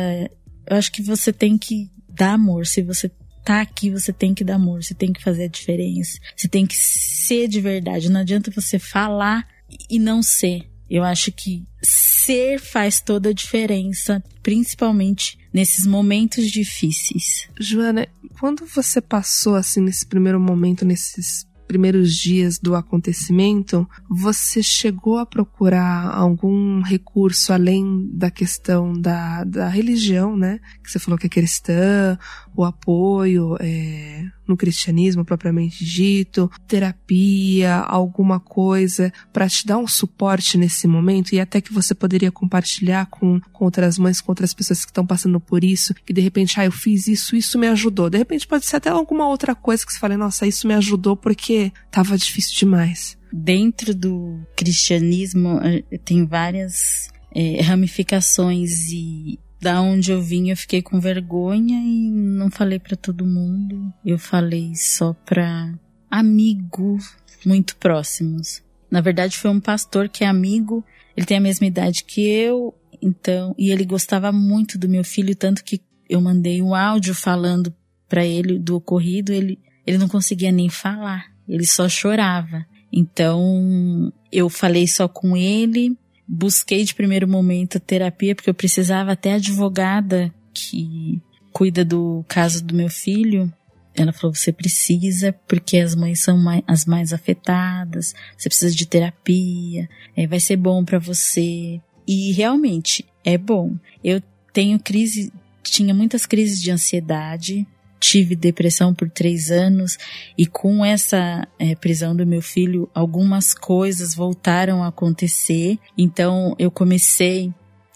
Eu 0.66 0.78
acho 0.78 0.92
que 0.92 1.02
você 1.02 1.32
tem 1.32 1.58
que 1.58 1.90
dar 2.10 2.34
amor. 2.34 2.66
Se 2.66 2.82
você 2.82 3.12
tá 3.48 3.62
aqui, 3.62 3.90
você 3.90 4.12
tem 4.12 4.34
que 4.34 4.44
dar 4.44 4.56
amor, 4.56 4.84
você 4.84 4.94
tem 4.94 5.14
que 5.14 5.24
fazer 5.24 5.46
a 5.46 5.48
diferença, 5.48 6.20
você 6.36 6.50
tem 6.50 6.66
que 6.66 6.76
ser 6.76 7.48
de 7.48 7.62
verdade. 7.62 8.12
Não 8.12 8.20
adianta 8.20 8.52
você 8.52 8.78
falar 8.78 9.48
e 9.90 9.98
não 9.98 10.22
ser. 10.22 10.70
Eu 10.90 11.04
acho 11.04 11.32
que 11.32 11.66
ser 11.82 12.60
faz 12.60 13.00
toda 13.00 13.30
a 13.30 13.34
diferença, 13.34 14.22
principalmente 14.44 15.38
nesses 15.54 15.86
momentos 15.86 16.52
difíceis. 16.52 17.48
Joana, 17.58 18.06
quando 18.38 18.66
você 18.66 19.00
passou 19.00 19.56
assim 19.56 19.82
nesse 19.82 20.06
primeiro 20.06 20.40
momento, 20.40 20.84
nesses 20.84 21.47
primeiros 21.68 22.16
dias 22.16 22.58
do 22.58 22.76
acontecimento, 22.76 23.88
você 24.10 24.64
chegou 24.64 25.18
a 25.18 25.26
procurar 25.26 26.10
algum 26.16 26.82
recurso 26.82 27.52
além 27.52 28.10
da 28.14 28.32
questão 28.32 28.94
da, 28.94 29.44
da 29.44 29.68
religião, 29.68 30.36
né? 30.36 30.60
Que 30.84 30.92
você 30.92 31.00
falou 31.00 31.18
que 31.18 31.28
é 31.28 31.30
cristã, 31.30 32.18
o 32.56 32.64
apoio 32.64 33.58
é, 33.60 34.26
no 34.48 34.58
cristianismo 34.58 35.26
propriamente 35.26 35.84
dito, 35.84 36.50
terapia, 36.68 37.76
alguma 37.76 38.40
coisa 38.40 39.12
para 39.34 39.50
te 39.50 39.66
dar 39.66 39.78
um 39.78 39.88
suporte 39.88 40.58
nesse 40.58 40.88
momento 40.88 41.34
e 41.34 41.40
até 41.40 41.62
que 41.62 41.74
você 41.74 41.94
poderia 41.94 42.32
compartilhar 42.32 43.08
com, 43.08 43.40
com 43.52 43.66
outras 43.66 43.98
mães, 43.98 44.22
com 44.22 44.32
outras 44.32 44.54
pessoas 44.54 44.86
que 44.86 44.92
estão 44.92 45.06
passando 45.06 45.40
por 45.40 45.64
isso, 45.64 45.94
que 45.94 46.14
de 46.14 46.22
repente, 46.22 46.60
ah, 46.60 46.66
eu 46.66 46.72
fiz 46.72 47.08
isso, 47.08 47.36
isso 47.36 47.58
me 47.60 47.68
ajudou. 47.68 48.10
De 48.10 48.18
repente 48.18 48.48
pode 48.48 48.66
ser 48.66 48.78
até 48.78 48.90
alguma 48.90 49.28
outra 49.28 49.54
coisa 49.56 49.86
que 49.86 49.92
você 49.92 50.00
fale, 50.00 50.18
nossa, 50.18 50.48
isso 50.48 50.68
me 50.68 50.74
ajudou 50.74 51.16
porque 51.16 51.72
tava 51.92 52.18
difícil 52.18 52.58
demais. 52.58 53.18
Dentro 53.32 53.94
do 53.94 54.40
cristianismo 54.56 55.60
eh, 55.62 55.98
tem 55.98 56.26
várias 56.26 57.10
é, 57.36 57.62
ramificações 57.62 58.90
e 58.90 59.40
da 59.60 59.82
onde 59.82 60.12
eu 60.12 60.22
vim 60.22 60.50
eu 60.50 60.58
fiquei 60.58 60.82
com 60.82 61.00
vergonha 61.00 61.80
e 61.80 62.10
não 62.10 62.50
falei 62.50 62.80
para 62.80 62.96
todo 62.96 63.26
mundo. 63.26 63.94
Eu 64.06 64.18
falei 64.18 64.76
só 64.76 65.14
para 65.14 65.74
amigos 66.10 67.16
muito 67.46 67.76
próximos. 67.78 68.64
Na 68.90 69.02
verdade 69.02 69.38
foi 69.38 69.52
um 69.52 69.60
pastor 69.60 70.10
que 70.10 70.24
é 70.24 70.28
amigo, 70.28 70.84
ele 71.16 71.26
tem 71.26 71.38
a 71.38 71.42
mesma 71.42 71.68
idade 71.68 72.04
que 72.04 72.22
eu, 72.22 72.74
então, 73.02 73.54
e 73.58 73.72
ele 73.72 73.86
gostava 73.86 74.32
muito 74.32 74.78
do 74.78 74.88
meu 74.88 75.04
filho 75.04 75.36
tanto 75.36 75.64
que 75.64 75.82
eu 76.10 76.22
mandei 76.22 76.62
um 76.62 76.74
áudio 76.74 77.14
falando 77.14 77.74
para 78.08 78.26
ele 78.26 78.58
do 78.58 78.78
ocorrido, 78.78 79.34
ele 79.34 79.60
ele 79.88 79.98
não 79.98 80.10
conseguia 80.10 80.52
nem 80.52 80.68
falar, 80.68 81.32
ele 81.48 81.66
só 81.66 81.88
chorava. 81.88 82.66
Então, 82.92 84.12
eu 84.30 84.50
falei 84.50 84.86
só 84.86 85.08
com 85.08 85.36
ele, 85.36 85.98
busquei 86.28 86.84
de 86.84 86.94
primeiro 86.94 87.28
momento 87.28 87.80
terapia 87.80 88.36
porque 88.36 88.50
eu 88.50 88.54
precisava 88.54 89.14
até 89.14 89.34
advogada 89.34 90.34
que 90.54 91.22
cuida 91.52 91.86
do 91.86 92.26
caso 92.28 92.64
do 92.64 92.76
meu 92.76 92.90
filho. 92.90 93.52
Ela 93.96 94.14
falou: 94.14 94.36
você 94.36 94.52
precisa, 94.52 95.34
porque 95.48 95.78
as 95.78 95.96
mães 95.96 96.20
são 96.20 96.38
mais, 96.38 96.64
as 96.68 96.86
mais 96.86 97.14
afetadas, 97.14 98.14
você 98.38 98.50
precisa 98.50 98.76
de 98.76 98.86
terapia, 98.86 99.90
é, 100.16 100.28
vai 100.28 100.40
ser 100.40 100.58
bom 100.58 100.84
para 100.84 101.00
você. 101.00 101.82
E 102.08 102.32
realmente 102.32 103.06
é 103.24 103.38
bom. 103.38 103.76
Eu 104.04 104.22
tenho 104.54 104.80
crise, 104.80 105.32
tinha 105.64 105.94
muitas 105.94 106.26
crises 106.26 106.62
de 106.62 106.72
ansiedade, 106.72 107.66
tive 108.00 108.36
depressão 108.36 108.94
por 108.94 109.10
três 109.10 109.52
anos 109.52 109.98
e 110.38 110.46
com 110.46 110.86
essa 110.86 111.48
é, 111.60 111.76
prisão 111.76 112.16
do 112.16 112.26
meu 112.26 112.42
filho, 112.42 112.90
algumas 112.94 113.54
coisas 113.54 114.14
voltaram 114.14 114.84
a 114.84 114.88
acontecer. 114.88 115.78
Então 115.98 116.56
eu 116.60 116.70
comecei 116.72 117.54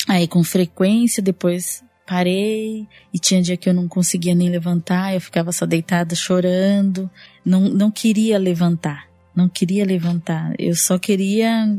aí 0.07 0.27
com 0.27 0.43
frequência, 0.43 1.21
depois 1.21 1.83
parei 2.05 2.87
e 3.13 3.19
tinha 3.19 3.41
dia 3.41 3.55
que 3.55 3.69
eu 3.69 3.73
não 3.73 3.87
conseguia 3.87 4.35
nem 4.35 4.49
levantar, 4.49 5.13
eu 5.13 5.21
ficava 5.21 5.51
só 5.51 5.65
deitada 5.65 6.13
chorando, 6.15 7.09
não, 7.45 7.61
não 7.61 7.89
queria 7.89 8.37
levantar, 8.37 9.07
não 9.35 9.47
queria 9.47 9.85
levantar, 9.85 10.53
eu 10.59 10.75
só 10.75 10.97
queria 10.97 11.77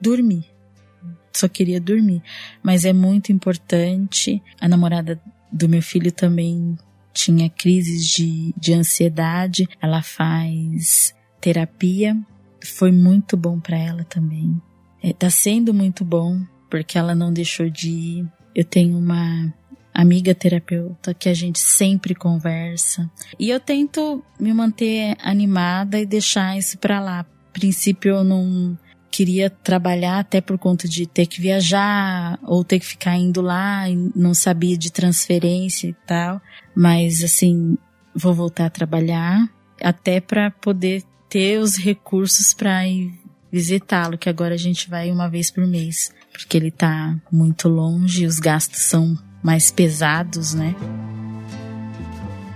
dormir. 0.00 0.44
Só 1.36 1.48
queria 1.48 1.80
dormir, 1.80 2.22
mas 2.62 2.84
é 2.84 2.92
muito 2.92 3.32
importante. 3.32 4.40
A 4.60 4.68
namorada 4.68 5.20
do 5.50 5.68
meu 5.68 5.82
filho 5.82 6.12
também 6.12 6.78
tinha 7.14 7.48
crises 7.48 8.06
de, 8.08 8.52
de 8.58 8.74
ansiedade, 8.74 9.68
ela 9.80 10.02
faz 10.02 11.14
terapia, 11.40 12.16
foi 12.62 12.90
muito 12.90 13.36
bom 13.36 13.60
para 13.60 13.78
ela 13.78 14.04
também. 14.04 14.60
É, 15.02 15.12
tá 15.12 15.30
sendo 15.30 15.72
muito 15.72 16.04
bom 16.04 16.40
porque 16.68 16.98
ela 16.98 17.14
não 17.14 17.32
deixou 17.32 17.70
de 17.70 17.88
ir. 17.88 18.26
Eu 18.54 18.64
tenho 18.64 18.98
uma 18.98 19.52
amiga 19.92 20.34
terapeuta 20.34 21.14
que 21.14 21.28
a 21.28 21.34
gente 21.34 21.60
sempre 21.60 22.16
conversa 22.16 23.08
e 23.38 23.50
eu 23.50 23.60
tento 23.60 24.24
me 24.40 24.52
manter 24.52 25.16
animada 25.22 26.00
e 26.00 26.06
deixar 26.06 26.58
isso 26.58 26.76
para 26.78 26.98
lá. 26.98 27.20
A 27.20 27.26
princípio 27.52 28.16
eu 28.16 28.24
não 28.24 28.76
queria 29.14 29.48
trabalhar 29.48 30.18
até 30.18 30.40
por 30.40 30.58
conta 30.58 30.88
de 30.88 31.06
ter 31.06 31.26
que 31.26 31.40
viajar 31.40 32.36
ou 32.42 32.64
ter 32.64 32.80
que 32.80 32.86
ficar 32.86 33.16
indo 33.16 33.40
lá 33.40 33.88
e 33.88 33.94
não 34.16 34.34
sabia 34.34 34.76
de 34.76 34.90
transferência 34.90 35.86
e 35.86 35.92
tal. 36.04 36.42
Mas 36.74 37.22
assim, 37.22 37.76
vou 38.14 38.34
voltar 38.34 38.66
a 38.66 38.70
trabalhar 38.70 39.48
até 39.80 40.20
para 40.20 40.50
poder 40.50 41.02
ter 41.28 41.58
os 41.58 41.76
recursos 41.76 42.54
para 42.54 42.86
ir 42.86 43.12
visitá-lo, 43.50 44.18
que 44.18 44.28
agora 44.28 44.54
a 44.54 44.58
gente 44.58 44.90
vai 44.90 45.10
uma 45.10 45.28
vez 45.28 45.50
por 45.50 45.66
mês, 45.66 46.12
porque 46.32 46.56
ele 46.56 46.70
tá 46.72 47.16
muito 47.30 47.68
longe, 47.68 48.26
os 48.26 48.40
gastos 48.40 48.80
são 48.82 49.16
mais 49.42 49.70
pesados, 49.70 50.54
né? 50.54 50.74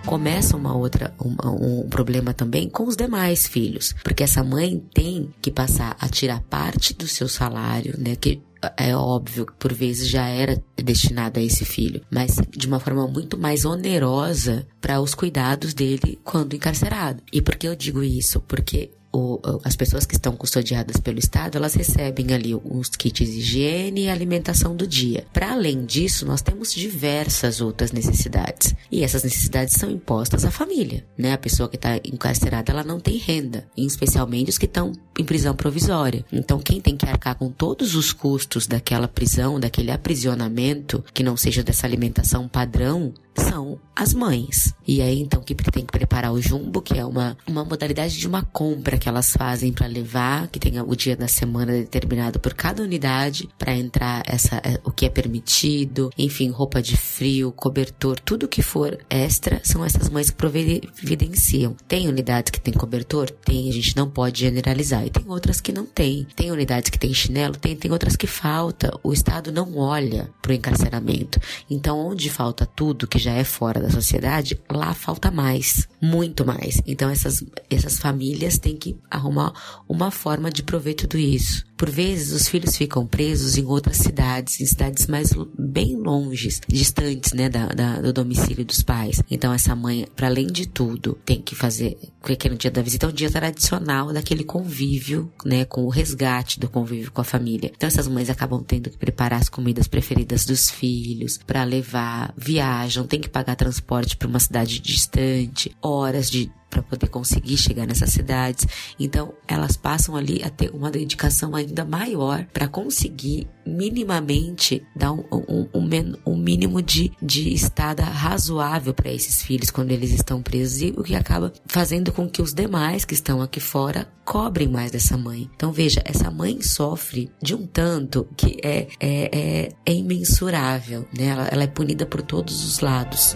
começa 0.09 0.57
uma 0.57 0.75
outra 0.75 1.13
um, 1.23 1.87
problema 1.87 2.33
também 2.33 2.67
com 2.67 2.85
os 2.85 2.97
demais 2.97 3.47
filhos, 3.47 3.95
porque 4.03 4.23
essa 4.23 4.43
mãe 4.43 4.83
tem 4.95 5.29
que 5.43 5.51
passar 5.51 5.95
a 6.01 6.09
tirar 6.09 6.41
parte 6.49 6.95
do 6.95 7.07
seu 7.07 7.29
salário, 7.29 7.95
né, 7.99 8.17
que 8.17 8.41
é 8.77 8.95
óbvio 8.97 9.47
que 9.47 9.53
por 9.55 9.73
vezes 9.73 10.09
já 10.09 10.27
era 10.27 10.63
destinado 10.77 11.39
a 11.39 11.43
esse 11.43 11.65
filho, 11.65 12.01
mas 12.11 12.37
de 12.51 12.67
uma 12.67 12.81
forma 12.81 13.07
muito 13.07 13.39
mais 13.39 13.65
onerosa 13.65 14.67
para 14.81 15.01
os 15.01 15.15
cuidados 15.15 15.75
dele 15.75 16.19
quando 16.25 16.55
encarcerado. 16.55 17.23
E 17.33 17.41
por 17.41 17.57
que 17.57 17.69
eu 17.69 17.77
digo 17.77 18.03
isso? 18.03 18.41
Porque 18.41 18.91
o, 19.13 19.41
as 19.65 19.77
pessoas 19.77 20.05
que 20.05 20.15
estão 20.15 20.37
custodiadas 20.37 20.99
pelo 20.99 21.19
Estado, 21.19 21.57
elas 21.57 21.75
recebem 21.75 22.33
ali 22.33 22.55
os 22.55 22.91
kits 22.91 23.27
de 23.31 23.39
higiene 23.39 24.03
e 24.03 24.09
alimentação 24.09 24.77
do 24.77 24.87
dia. 24.87 25.25
Para 25.33 25.53
além 25.53 25.85
disso, 25.85 26.27
nós 26.27 26.43
temos 26.43 26.73
diversas 26.73 27.61
outras 27.61 27.93
necessidades. 27.93 28.75
E 28.91 29.03
essas 29.03 29.25
necessidades 29.25 29.75
são 29.75 29.91
impostas 29.91 30.45
à 30.45 30.51
família, 30.51 31.07
né? 31.17 31.33
A 31.33 31.39
pessoa 31.39 31.69
que 31.69 31.77
está 31.77 31.97
encarcerada, 31.97 32.73
ela 32.73 32.85
não 32.85 33.01
tem 33.01 33.17
renda, 33.17 33.67
especialmente 33.77 34.51
os 34.51 34.59
que 34.59 34.67
estão 34.67 34.93
em 35.19 35.25
prisão 35.25 35.55
provisória. 35.55 36.25
Então, 36.33 36.59
quem 36.59 36.81
tem 36.81 36.97
que 36.97 37.07
arcar 37.07 37.35
com 37.35 37.51
todos 37.51 37.95
os 37.95 38.13
custos 38.13 38.67
daquela 38.67 39.09
prisão, 39.09 39.59
daquele 39.59 39.91
aprisionamento, 39.91 41.05
que 41.13 41.23
não 41.23 41.37
seja 41.37 41.63
dessa 41.63 41.87
alimentação 41.87 42.49
padrão, 42.49 43.13
são 43.39 43.79
as 43.95 44.13
mães. 44.13 44.75
E 44.87 45.01
aí 45.01 45.21
então 45.21 45.43
que 45.43 45.55
tem 45.55 45.85
que 45.85 45.93
preparar 45.93 46.33
o 46.33 46.41
jumbo, 46.41 46.83
que 46.83 46.99
é 46.99 47.05
uma, 47.05 47.37
uma 47.47 47.65
modalidade 47.65 48.19
de 48.19 48.27
uma 48.27 48.43
compra 48.43 48.98
que 48.99 49.09
elas 49.09 49.33
fazem 49.33 49.73
para 49.73 49.87
levar, 49.87 50.49
que 50.49 50.59
tem 50.59 50.81
o 50.81 50.95
dia 50.95 51.17
da 51.17 51.29
semana 51.29 51.73
determinado 51.73 52.39
por 52.39 52.55
cada 52.55 52.83
unidade 52.83 53.49
para 53.59 53.77
entrar 53.77 54.23
essa 54.27 54.57
é, 54.57 54.81
o 54.85 54.91
que 54.91 55.07
é 55.07 55.11
permitido, 55.11 56.11
enfim, 56.17 56.51
roupa 56.51 56.83
de 56.83 56.97
frio, 56.97 57.53
cobertor, 57.53 58.19
tudo 58.21 58.49
que 58.49 58.63
for 58.63 58.99
extra 59.09 59.61
são 59.65 59.85
essas 59.85 60.09
mães 60.09 60.31
que 60.31 60.37
providenciam. 60.37 61.77
Tem 61.87 62.09
unidades 62.09 62.51
que 62.51 62.61
tem 62.61 62.75
cobertor? 62.75 63.31
Tem, 63.31 63.69
a 63.69 63.73
gente 63.73 63.97
não 63.97 64.09
pode 64.09 64.41
generalizar. 64.41 65.07
E 65.07 65.11
tem 65.11 65.25
outras 65.29 65.61
que 65.61 65.73
não 65.73 65.87
tem. 65.87 66.27
Tem 66.35 66.51
unidades 66.51 66.91
que 66.91 66.99
tem 66.99 67.13
chinelo? 67.15 67.57
Tem, 67.57 67.77
tem 67.77 67.91
outras 67.91 68.17
que 68.17 68.27
falta. 68.27 68.91
O 69.03 69.13
Estado 69.13 69.53
não 69.53 69.77
olha 69.77 70.31
pro 70.43 70.53
encarceramento. 70.53 71.41
Então, 71.71 71.99
onde 71.99 72.31
falta 72.31 72.67
tudo 72.67 73.07
que 73.07 73.19
já 73.19 73.33
é 73.33 73.45
fora 73.45 73.81
da 73.81 73.91
sociedade, 73.91 74.61
lá 74.71 74.95
falta 74.95 75.31
mais, 75.31 75.89
muito 76.01 76.45
mais. 76.45 76.81
Então 76.87 77.09
essas, 77.11 77.45
essas 77.71 77.99
famílias 77.99 78.59
têm 78.59 78.77
que 78.77 78.88
arrumar 79.11 79.53
uma 79.89 80.11
forma 80.11 80.51
de 80.51 80.63
prover 80.63 80.95
tudo 80.95 81.19
isso. 81.19 81.67
Por 81.77 81.91
vezes 81.91 82.33
os 82.33 82.49
filhos 82.49 82.77
ficam 82.77 83.07
presos 83.07 83.57
em 83.57 83.65
outras 83.65 83.99
cidades, 83.99 84.61
em 84.61 84.67
cidades 84.67 85.07
mais 85.07 85.33
bem 85.57 85.97
longes, 85.97 86.61
distantes, 86.67 87.33
né, 87.33 87.49
da, 87.49 87.67
da 87.69 88.01
do 88.01 88.13
domicílio 88.13 88.65
dos 88.65 88.83
pais. 88.83 89.23
Então 89.31 89.53
essa 89.53 89.77
mãe, 89.77 90.07
para 90.17 90.27
além 90.27 90.49
de 90.49 90.67
tudo, 90.67 91.17
tem 91.25 91.41
que 91.41 91.55
fazer, 91.55 91.97
que 92.39 92.49
no 92.49 92.57
dia 92.57 92.71
da 92.71 92.83
visita 92.83 93.07
é 93.07 93.09
um 93.09 93.13
dia 93.13 93.31
tradicional 93.31 94.13
daquele 94.13 94.43
convívio, 94.43 95.33
né, 95.45 95.65
com 95.65 95.85
o 95.85 95.89
resgate 95.89 96.59
do 96.59 96.69
convívio 96.69 97.13
com 97.13 97.21
a 97.21 97.25
família. 97.25 97.71
Então 97.77 97.87
essas 97.87 98.09
mães 98.09 98.29
acabam 98.29 98.63
tendo 98.63 98.91
que 98.91 98.99
preparar 98.99 99.41
as 99.41 99.49
comidas 99.49 99.87
preferidas 99.87 100.45
dos 100.45 100.69
filhos 100.69 101.39
para 101.47 101.63
levar, 101.63 102.35
viajam, 102.37 103.07
tem 103.07 103.21
que 103.21 103.29
pagar 103.29 103.55
transporte 103.55 104.17
para 104.17 104.29
uma 104.29 104.41
cidade 104.41 104.81
distante, 104.81 105.71
horas 105.81 106.29
de 106.29 106.51
para 106.69 106.83
poder 106.83 107.09
conseguir 107.09 107.57
chegar 107.57 107.87
nessas 107.87 108.11
cidades. 108.11 108.67
Então, 108.99 109.35
elas 109.47 109.77
passam 109.77 110.17
ali 110.17 110.43
a 110.43 110.51
ter 110.51 110.71
uma 110.71 110.91
dedicação 110.91 111.55
ainda 111.55 111.85
maior 111.85 112.45
para 112.53 112.69
conseguir 112.69 113.49
minimamente 113.67 114.83
dar 114.97 115.13
um, 115.13 115.25
um, 115.31 115.69
um, 115.75 116.15
um 116.27 116.37
mínimo 116.37 116.81
de, 116.81 117.13
de 117.21 117.53
estada 117.53 118.03
razoável 118.03 118.95
para 118.95 119.13
esses 119.13 119.43
filhos 119.43 119.71
quando 119.71 119.91
eles 119.93 120.11
estão 120.11 120.43
presos, 120.43 120.83
e 120.83 120.95
o 120.97 121.03
que 121.03 121.15
acaba 121.15 121.53
fazendo 121.67 122.13
com 122.13 122.29
que 122.29 122.41
os 122.41 122.53
demais 122.53 123.05
que 123.05 123.15
estão 123.15 123.43
aqui 123.43 123.61
fora 123.61 124.09
cobrem 124.25 124.69
mais 124.69 124.91
dessa 124.91 125.17
mãe. 125.17 125.51
Então, 125.55 125.73
veja, 125.73 126.03
essa 126.05 126.31
mãe 126.31 126.61
sofre 126.61 127.31
de 127.43 127.55
um 127.55 127.67
tanto 127.67 128.29
que 128.37 128.59
é, 128.63 128.89
é, 129.01 129.39
é, 129.39 129.69
é 129.87 129.93
imensurável, 129.95 131.07
né? 131.17 131.27
Ela, 131.27 131.49
ela 131.49 131.63
é 131.63 131.67
punida 131.67 132.05
por 132.05 132.23
todos 132.23 132.65
os 132.65 132.81
lados. 132.81 133.35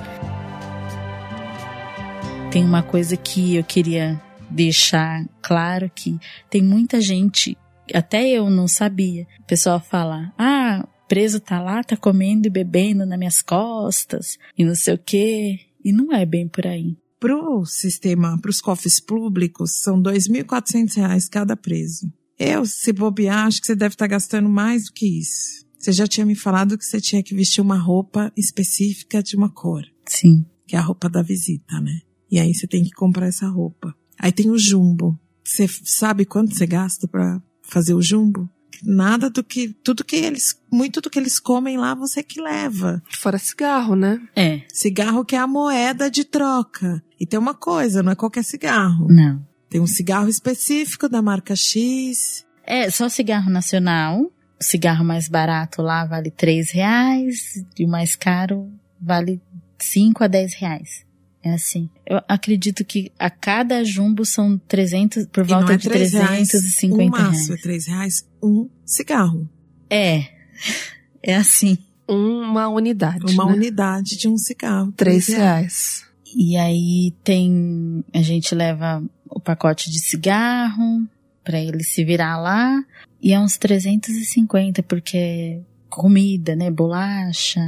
Tem 2.53 2.67
uma 2.67 2.83
coisa 2.83 3.17
que 3.17 3.57
eu 3.57 3.65
queria 3.65 4.21
deixar 4.51 5.27
claro 5.41 5.91
que 5.95 6.19
tem 6.51 6.61
muita 6.61 7.01
gente, 7.01 7.57
até 7.95 8.29
eu 8.29 8.51
não 8.51 8.69
sabia. 8.69 9.27
O 9.41 9.47
pessoal 9.47 9.81
fala: 9.81 10.31
"Ah, 10.37 10.87
preso 11.09 11.41
tá 11.41 11.63
lá, 11.63 11.83
tá 11.83 11.97
comendo 11.97 12.47
e 12.47 12.51
bebendo 12.51 13.07
nas 13.07 13.19
minhas 13.19 13.41
costas 13.41 14.37
e 14.57 14.67
não 14.67 14.75
sei 14.75 14.93
o 14.93 14.99
quê". 14.99 15.61
E 15.83 15.93
não 15.95 16.13
é 16.13 16.27
bem 16.27 16.47
por 16.47 16.67
aí. 16.67 16.95
Pro 17.19 17.65
sistema, 17.65 18.39
para 18.39 18.51
os 18.51 18.61
cofres 18.61 19.01
públicos, 19.01 19.81
são 19.83 19.97
R$ 19.97 20.13
2.400 20.13 21.31
cada 21.31 21.57
preso. 21.57 22.13
Eu, 22.39 22.67
se 22.67 22.93
bobear, 22.93 23.47
acho 23.47 23.63
que 23.63 23.67
você 23.67 23.75
deve 23.75 23.95
estar 23.95 24.05
tá 24.05 24.11
gastando 24.11 24.51
mais 24.51 24.85
do 24.85 24.93
que 24.93 25.07
isso. 25.21 25.65
Você 25.79 25.91
já 25.91 26.07
tinha 26.07 26.27
me 26.27 26.35
falado 26.35 26.77
que 26.77 26.85
você 26.85 27.01
tinha 27.01 27.23
que 27.23 27.35
vestir 27.35 27.63
uma 27.63 27.79
roupa 27.79 28.31
específica 28.37 29.23
de 29.23 29.37
uma 29.37 29.49
cor. 29.49 29.85
Sim. 30.07 30.45
Que 30.67 30.77
é 30.77 30.79
a 30.79 30.83
roupa 30.83 31.09
da 31.09 31.23
visita, 31.23 31.81
né? 31.81 32.01
E 32.33 32.41
aí 32.41 32.55
você 32.55 32.67
tem 32.67 32.83
que 32.83 32.93
comprar 32.93 33.27
essa 33.27 33.47
roupa. 33.47 33.95
Aí 34.19 34.33
tem 34.33 34.51
o 34.51 34.57
jumbo. 34.57 35.21
Você 35.45 35.69
sabe 35.69 36.25
quanto 36.25 36.55
você 36.55 36.67
gasta 36.67 37.07
para 37.07 37.43
fazer 37.61 37.93
o 37.93 38.01
jumbo? 38.01 38.49
Nada 38.83 39.29
do 39.29 39.45
que 39.45 39.69
tudo 39.69 40.03
que 40.03 40.17
eles, 40.17 40.59
muito 40.73 41.03
do 41.03 41.11
que 41.11 41.19
eles 41.19 41.39
comem 41.39 41.77
lá 41.77 41.95
você 41.95 42.23
que 42.23 42.41
leva. 42.41 43.03
Fora 43.11 43.37
cigarro, 43.37 43.95
né? 43.95 44.19
É. 44.35 44.63
Cigarro 44.73 45.27
que 45.27 45.37
é 45.37 45.39
a 45.39 45.47
moeda 45.47 46.11
de 46.11 46.25
troca. 46.25 47.05
E 47.21 47.27
tem 47.27 47.39
uma 47.39 47.55
coisa, 47.55 48.03
não 48.03 48.13
é 48.13 48.15
qualquer 48.15 48.45
cigarro. 48.45 49.09
Não. 49.09 49.47
Tem 49.69 49.81
um 49.81 49.87
cigarro 49.87 50.29
específico 50.29 51.11
da 51.11 51.21
marca 51.21 51.55
X. 51.55 52.47
É, 52.65 52.89
só 52.91 53.11
cigarro 53.11 53.51
nacional. 53.51 54.33
O 54.59 54.65
cigarro 54.65 55.05
mais 55.05 55.29
barato 55.29 55.83
lá 55.83 56.07
vale 56.07 56.31
três 56.31 56.71
reais 56.71 57.63
e 57.79 57.85
o 57.85 57.89
mais 57.89 58.17
caro 58.17 58.73
vale 58.99 59.39
cinco 59.79 60.25
a 60.25 60.29
dez 60.29 60.55
reais. 60.55 61.05
É 61.45 61.55
assim. 61.55 61.91
Eu 62.07 62.21
acredito 62.29 62.85
que 62.85 63.11
a 63.19 63.29
cada 63.29 63.83
jumbo 63.83 64.25
são 64.25 64.57
300, 64.69 65.27
por 65.27 65.45
volta 65.45 65.73
é 65.73 65.77
de 65.77 65.89
350 65.89 66.17
reais. 66.17 66.93
Um 66.93 67.11
reais. 67.11 67.39
maço 67.39 67.53
é 67.53 67.57
3 67.57 67.87
reais, 67.87 68.29
um 68.43 68.69
cigarro. 68.85 69.49
É. 69.91 70.27
É 71.25 71.37
assim. 71.37 71.79
Uma 72.09 72.67
unidade. 72.67 73.33
Uma 73.33 73.47
né? 73.47 73.53
unidade 73.53 74.17
de 74.19 74.27
um 74.27 74.37
cigarro. 74.37 74.91
3 74.91 75.29
reais. 75.29 76.05
E 76.35 76.57
aí 76.57 77.15
tem. 77.23 78.05
A 78.13 78.23
gente 78.23 78.57
leva 78.57 79.01
o 79.31 79.39
pacote 79.39 79.89
de 79.89 80.01
cigarro 80.01 81.07
para 81.45 81.61
ele 81.61 81.85
se 81.85 82.05
virar 82.05 82.39
lá. 82.39 82.83
E 83.23 83.33
é 83.33 83.39
uns 83.39 83.57
350, 83.57 84.83
porque 84.83 85.61
comida, 85.89 86.57
né? 86.57 86.73
Bolacha, 86.73 87.61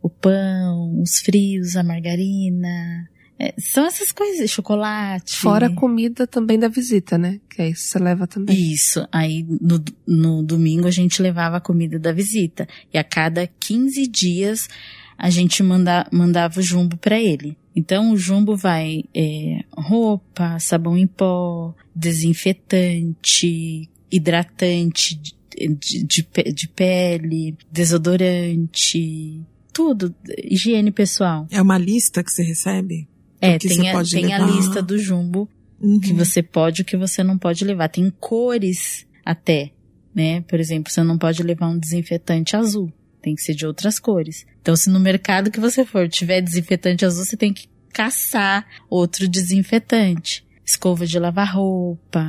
o 0.00 0.08
pão, 0.08 1.00
os 1.02 1.18
frios, 1.18 1.76
a 1.76 1.82
margarina. 1.82 3.08
É, 3.40 3.54
são 3.58 3.86
essas 3.86 4.12
coisas, 4.12 4.50
chocolate. 4.50 5.36
Fora 5.36 5.68
a 5.68 5.74
comida 5.74 6.26
também 6.26 6.58
da 6.58 6.68
visita, 6.68 7.16
né? 7.16 7.40
Que 7.48 7.62
aí 7.62 7.74
você 7.74 7.98
leva 7.98 8.26
também. 8.26 8.54
Isso. 8.54 9.08
Aí 9.10 9.46
no, 9.48 9.82
no 10.06 10.42
domingo 10.42 10.86
a 10.86 10.90
gente 10.90 11.22
levava 11.22 11.56
a 11.56 11.60
comida 11.60 11.98
da 11.98 12.12
visita. 12.12 12.68
E 12.92 12.98
a 12.98 13.04
cada 13.04 13.46
15 13.46 14.06
dias 14.06 14.68
a 15.16 15.30
gente 15.30 15.62
manda, 15.62 16.06
mandava 16.12 16.60
o 16.60 16.62
jumbo 16.62 16.98
para 16.98 17.18
ele. 17.18 17.56
Então 17.74 18.12
o 18.12 18.16
jumbo 18.16 18.56
vai 18.56 19.04
é, 19.14 19.64
roupa, 19.74 20.58
sabão 20.58 20.94
em 20.94 21.06
pó, 21.06 21.74
desinfetante, 21.96 23.88
hidratante 24.12 25.14
de, 25.14 25.34
de, 25.56 26.04
de, 26.04 26.26
de 26.52 26.68
pele, 26.68 27.56
desodorante, 27.72 29.40
tudo, 29.72 30.14
higiene 30.44 30.90
pessoal. 30.90 31.46
É 31.50 31.62
uma 31.62 31.78
lista 31.78 32.22
que 32.22 32.30
você 32.30 32.42
recebe? 32.42 33.08
É, 33.40 33.58
tem, 33.58 33.90
a, 33.90 34.02
tem 34.04 34.34
a 34.34 34.38
lista 34.38 34.82
do 34.82 34.98
jumbo 34.98 35.48
Uhum. 35.80 35.98
que 35.98 36.12
você 36.12 36.42
pode 36.42 36.80
e 36.80 36.82
o 36.82 36.84
que 36.84 36.96
você 36.96 37.24
não 37.24 37.38
pode 37.38 37.64
levar. 37.64 37.88
Tem 37.88 38.12
cores 38.20 39.06
até, 39.24 39.70
né? 40.14 40.42
Por 40.42 40.60
exemplo, 40.60 40.92
você 40.92 41.02
não 41.02 41.16
pode 41.16 41.42
levar 41.42 41.68
um 41.68 41.78
desinfetante 41.78 42.54
azul. 42.54 42.92
Tem 43.22 43.34
que 43.34 43.42
ser 43.42 43.54
de 43.54 43.66
outras 43.66 43.98
cores. 43.98 44.46
Então, 44.60 44.76
se 44.76 44.90
no 44.90 45.00
mercado 45.00 45.50
que 45.50 45.60
você 45.60 45.84
for 45.84 46.08
tiver 46.08 46.42
desinfetante 46.42 47.04
azul, 47.04 47.24
você 47.24 47.36
tem 47.36 47.52
que 47.52 47.66
caçar 47.92 48.66
outro 48.88 49.26
desinfetante. 49.26 50.44
Escova 50.64 51.06
de 51.06 51.18
lavar 51.18 51.54
roupa. 51.54 52.26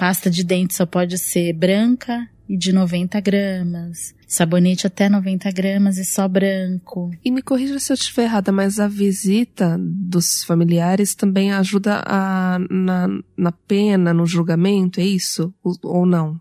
Pasta 0.00 0.30
de 0.30 0.42
dente 0.42 0.72
só 0.74 0.86
pode 0.86 1.18
ser 1.18 1.52
branca 1.52 2.26
e 2.48 2.56
de 2.56 2.72
90 2.72 3.20
gramas. 3.20 4.14
Sabonete 4.26 4.86
até 4.86 5.10
90 5.10 5.52
gramas 5.52 5.98
e 5.98 6.06
só 6.06 6.26
branco. 6.26 7.10
E 7.22 7.30
me 7.30 7.42
corrija 7.42 7.78
se 7.78 7.92
eu 7.92 7.94
estiver 7.94 8.22
errada, 8.22 8.50
mas 8.50 8.80
a 8.80 8.88
visita 8.88 9.76
dos 9.78 10.42
familiares 10.42 11.14
também 11.14 11.52
ajuda 11.52 12.02
a, 12.06 12.58
na, 12.70 13.08
na 13.36 13.52
pena, 13.52 14.14
no 14.14 14.24
julgamento, 14.24 15.00
é 15.00 15.04
isso? 15.04 15.52
Ou- 15.62 16.06
não? 16.06 16.40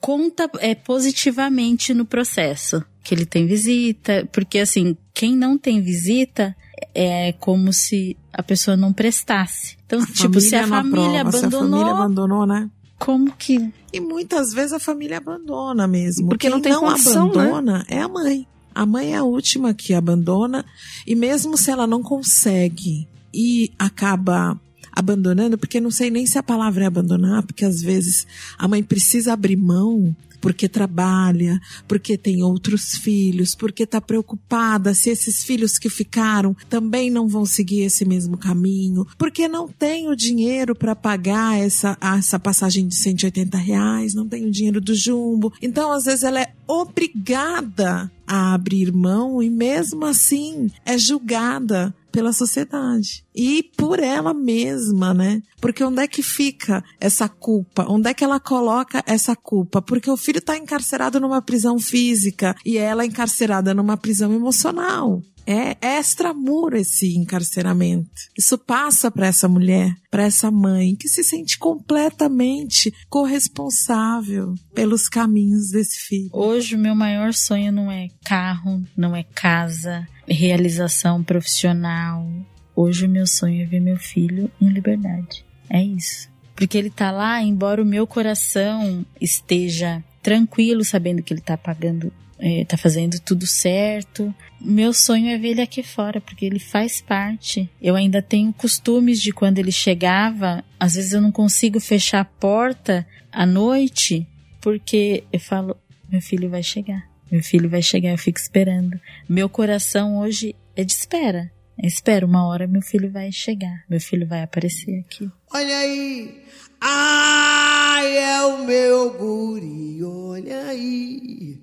conta 0.00 0.50
é, 0.58 0.74
positivamente 0.74 1.94
no 1.94 2.04
processo 2.04 2.84
que 3.04 3.14
ele 3.14 3.24
tem 3.24 3.46
visita, 3.46 4.28
porque 4.32 4.58
assim, 4.58 4.96
quem 5.14 5.36
não 5.36 5.56
tem 5.56 5.80
visita 5.80 6.56
é 6.92 7.32
como 7.34 7.72
se 7.72 8.16
a 8.32 8.42
pessoa 8.42 8.76
não 8.76 8.92
prestasse. 8.92 9.76
Então, 9.86 10.04
tipo, 10.06 10.40
se 10.40 10.56
a 10.56 10.66
família 10.66 11.20
aprova, 11.22 11.32
se 11.32 11.44
a 11.44 11.48
abandonou, 11.48 11.70
família 11.70 11.92
abandonou, 11.92 12.46
né? 12.46 12.68
Como 12.98 13.32
que 13.32 13.72
E 13.92 14.00
muitas 14.00 14.52
vezes 14.52 14.72
a 14.72 14.78
família 14.78 15.18
abandona 15.18 15.86
mesmo. 15.86 16.28
Porque 16.28 16.46
Quem 16.46 16.50
não 16.50 16.60
tem 16.60 16.74
condição, 16.74 17.32
né? 17.32 17.42
abandona 17.42 17.84
é 17.88 18.00
a 18.00 18.08
mãe. 18.08 18.46
A 18.74 18.84
mãe 18.84 19.14
é 19.14 19.16
a 19.16 19.22
última 19.22 19.72
que 19.72 19.94
abandona. 19.94 20.64
E 21.06 21.14
mesmo 21.14 21.56
se 21.56 21.70
ela 21.70 21.86
não 21.86 22.02
consegue 22.02 23.08
e 23.32 23.72
acaba 23.78 24.58
abandonando, 24.92 25.58
porque 25.58 25.78
não 25.80 25.90
sei 25.90 26.10
nem 26.10 26.26
se 26.26 26.38
a 26.38 26.42
palavra 26.42 26.84
é 26.84 26.86
abandonar, 26.86 27.42
porque 27.42 27.64
às 27.64 27.82
vezes 27.82 28.26
a 28.58 28.66
mãe 28.66 28.82
precisa 28.82 29.34
abrir 29.34 29.56
mão 29.56 30.16
porque 30.46 30.68
trabalha, 30.68 31.60
porque 31.88 32.16
tem 32.16 32.40
outros 32.40 32.92
filhos, 32.98 33.56
porque 33.56 33.82
está 33.82 34.00
preocupada 34.00 34.94
se 34.94 35.10
esses 35.10 35.42
filhos 35.42 35.76
que 35.76 35.90
ficaram 35.90 36.56
também 36.70 37.10
não 37.10 37.26
vão 37.26 37.44
seguir 37.44 37.80
esse 37.80 38.04
mesmo 38.04 38.36
caminho, 38.36 39.04
porque 39.18 39.48
não 39.48 39.66
tem 39.66 40.08
o 40.08 40.14
dinheiro 40.14 40.72
para 40.72 40.94
pagar 40.94 41.58
essa, 41.58 41.98
essa 42.00 42.38
passagem 42.38 42.86
de 42.86 42.94
180 42.94 43.58
reais, 43.58 44.14
não 44.14 44.28
tem 44.28 44.46
o 44.46 44.50
dinheiro 44.52 44.80
do 44.80 44.94
jumbo. 44.94 45.52
Então, 45.60 45.90
às 45.90 46.04
vezes, 46.04 46.22
ela 46.22 46.40
é 46.40 46.52
obrigada 46.64 48.08
a 48.24 48.54
abrir 48.54 48.92
mão 48.92 49.42
e 49.42 49.50
mesmo 49.50 50.04
assim 50.04 50.70
é 50.84 50.96
julgada 50.96 51.92
pela 52.16 52.32
sociedade 52.32 53.26
e 53.34 53.62
por 53.76 53.98
ela 53.98 54.32
mesma, 54.32 55.12
né? 55.12 55.42
Porque 55.60 55.84
onde 55.84 56.00
é 56.00 56.08
que 56.08 56.22
fica 56.22 56.82
essa 56.98 57.28
culpa? 57.28 57.84
Onde 57.86 58.08
é 58.08 58.14
que 58.14 58.24
ela 58.24 58.40
coloca 58.40 59.04
essa 59.06 59.36
culpa? 59.36 59.82
Porque 59.82 60.10
o 60.10 60.16
filho 60.16 60.38
está 60.38 60.56
encarcerado 60.56 61.20
numa 61.20 61.42
prisão 61.42 61.78
física 61.78 62.56
e 62.64 62.78
ela 62.78 63.02
é 63.02 63.06
encarcerada 63.06 63.74
numa 63.74 63.98
prisão 63.98 64.32
emocional. 64.32 65.20
É 65.46 65.76
extramuro 65.98 66.78
esse 66.78 67.14
encarceramento. 67.16 68.10
Isso 68.36 68.56
passa 68.56 69.10
para 69.10 69.26
essa 69.26 69.46
mulher, 69.46 69.94
para 70.10 70.24
essa 70.24 70.50
mãe, 70.50 70.96
que 70.96 71.08
se 71.08 71.22
sente 71.22 71.58
completamente 71.58 72.92
corresponsável 73.10 74.54
pelos 74.74 75.06
caminhos 75.06 75.68
desse 75.68 75.98
filho. 76.00 76.30
Hoje 76.32 76.74
o 76.74 76.78
meu 76.78 76.96
maior 76.96 77.34
sonho 77.34 77.70
não 77.70 77.92
é 77.92 78.08
carro, 78.24 78.82
não 78.96 79.14
é 79.14 79.22
casa, 79.22 80.08
realização 80.28 81.22
profissional. 81.22 82.26
Hoje 82.74 83.06
o 83.06 83.08
meu 83.08 83.26
sonho 83.26 83.62
é 83.62 83.66
ver 83.66 83.80
meu 83.80 83.96
filho 83.96 84.50
em 84.60 84.68
liberdade. 84.68 85.44
É 85.68 85.82
isso. 85.82 86.28
Porque 86.54 86.76
ele 86.78 86.90
tá 86.90 87.10
lá, 87.10 87.42
embora 87.42 87.82
o 87.82 87.86
meu 87.86 88.06
coração 88.06 89.04
esteja 89.20 90.02
tranquilo, 90.22 90.84
sabendo 90.84 91.22
que 91.22 91.32
ele 91.32 91.40
tá 91.40 91.56
pagando, 91.56 92.12
é, 92.38 92.64
tá 92.64 92.76
fazendo 92.76 93.20
tudo 93.20 93.46
certo. 93.46 94.34
Meu 94.60 94.92
sonho 94.92 95.28
é 95.28 95.38
ver 95.38 95.50
ele 95.50 95.60
aqui 95.60 95.82
fora, 95.82 96.20
porque 96.20 96.46
ele 96.46 96.58
faz 96.58 97.00
parte. 97.00 97.68
Eu 97.80 97.94
ainda 97.94 98.22
tenho 98.22 98.52
costumes 98.52 99.20
de 99.20 99.32
quando 99.32 99.58
ele 99.58 99.70
chegava, 99.70 100.64
às 100.80 100.94
vezes 100.94 101.12
eu 101.12 101.20
não 101.20 101.30
consigo 101.30 101.78
fechar 101.78 102.20
a 102.20 102.24
porta 102.24 103.06
à 103.30 103.44
noite, 103.44 104.26
porque 104.60 105.24
eu 105.30 105.38
falo, 105.38 105.76
meu 106.10 106.20
filho 106.20 106.48
vai 106.48 106.62
chegar. 106.62 107.06
Meu 107.36 107.42
filho 107.42 107.68
vai 107.68 107.82
chegar, 107.82 108.12
eu 108.12 108.16
fico 108.16 108.38
esperando. 108.38 108.98
Meu 109.28 109.46
coração 109.46 110.20
hoje 110.20 110.56
é 110.74 110.82
de 110.82 110.92
espera. 110.92 111.52
Espero, 111.82 112.26
uma 112.26 112.46
hora 112.46 112.66
meu 112.66 112.80
filho 112.80 113.12
vai 113.12 113.30
chegar, 113.30 113.84
meu 113.90 114.00
filho 114.00 114.26
vai 114.26 114.42
aparecer 114.42 115.00
aqui. 115.00 115.30
Olha 115.52 115.76
aí, 115.76 116.42
ai, 116.80 118.16
é 118.16 118.42
o 118.46 118.64
meu 118.64 119.10
guri, 119.18 120.02
olha 120.02 120.62
aí, 120.68 121.60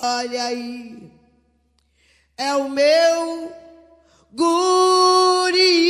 olha 0.00 0.44
aí, 0.44 1.10
é 2.38 2.54
o 2.54 2.70
meu 2.70 3.52
guri. 4.32 5.82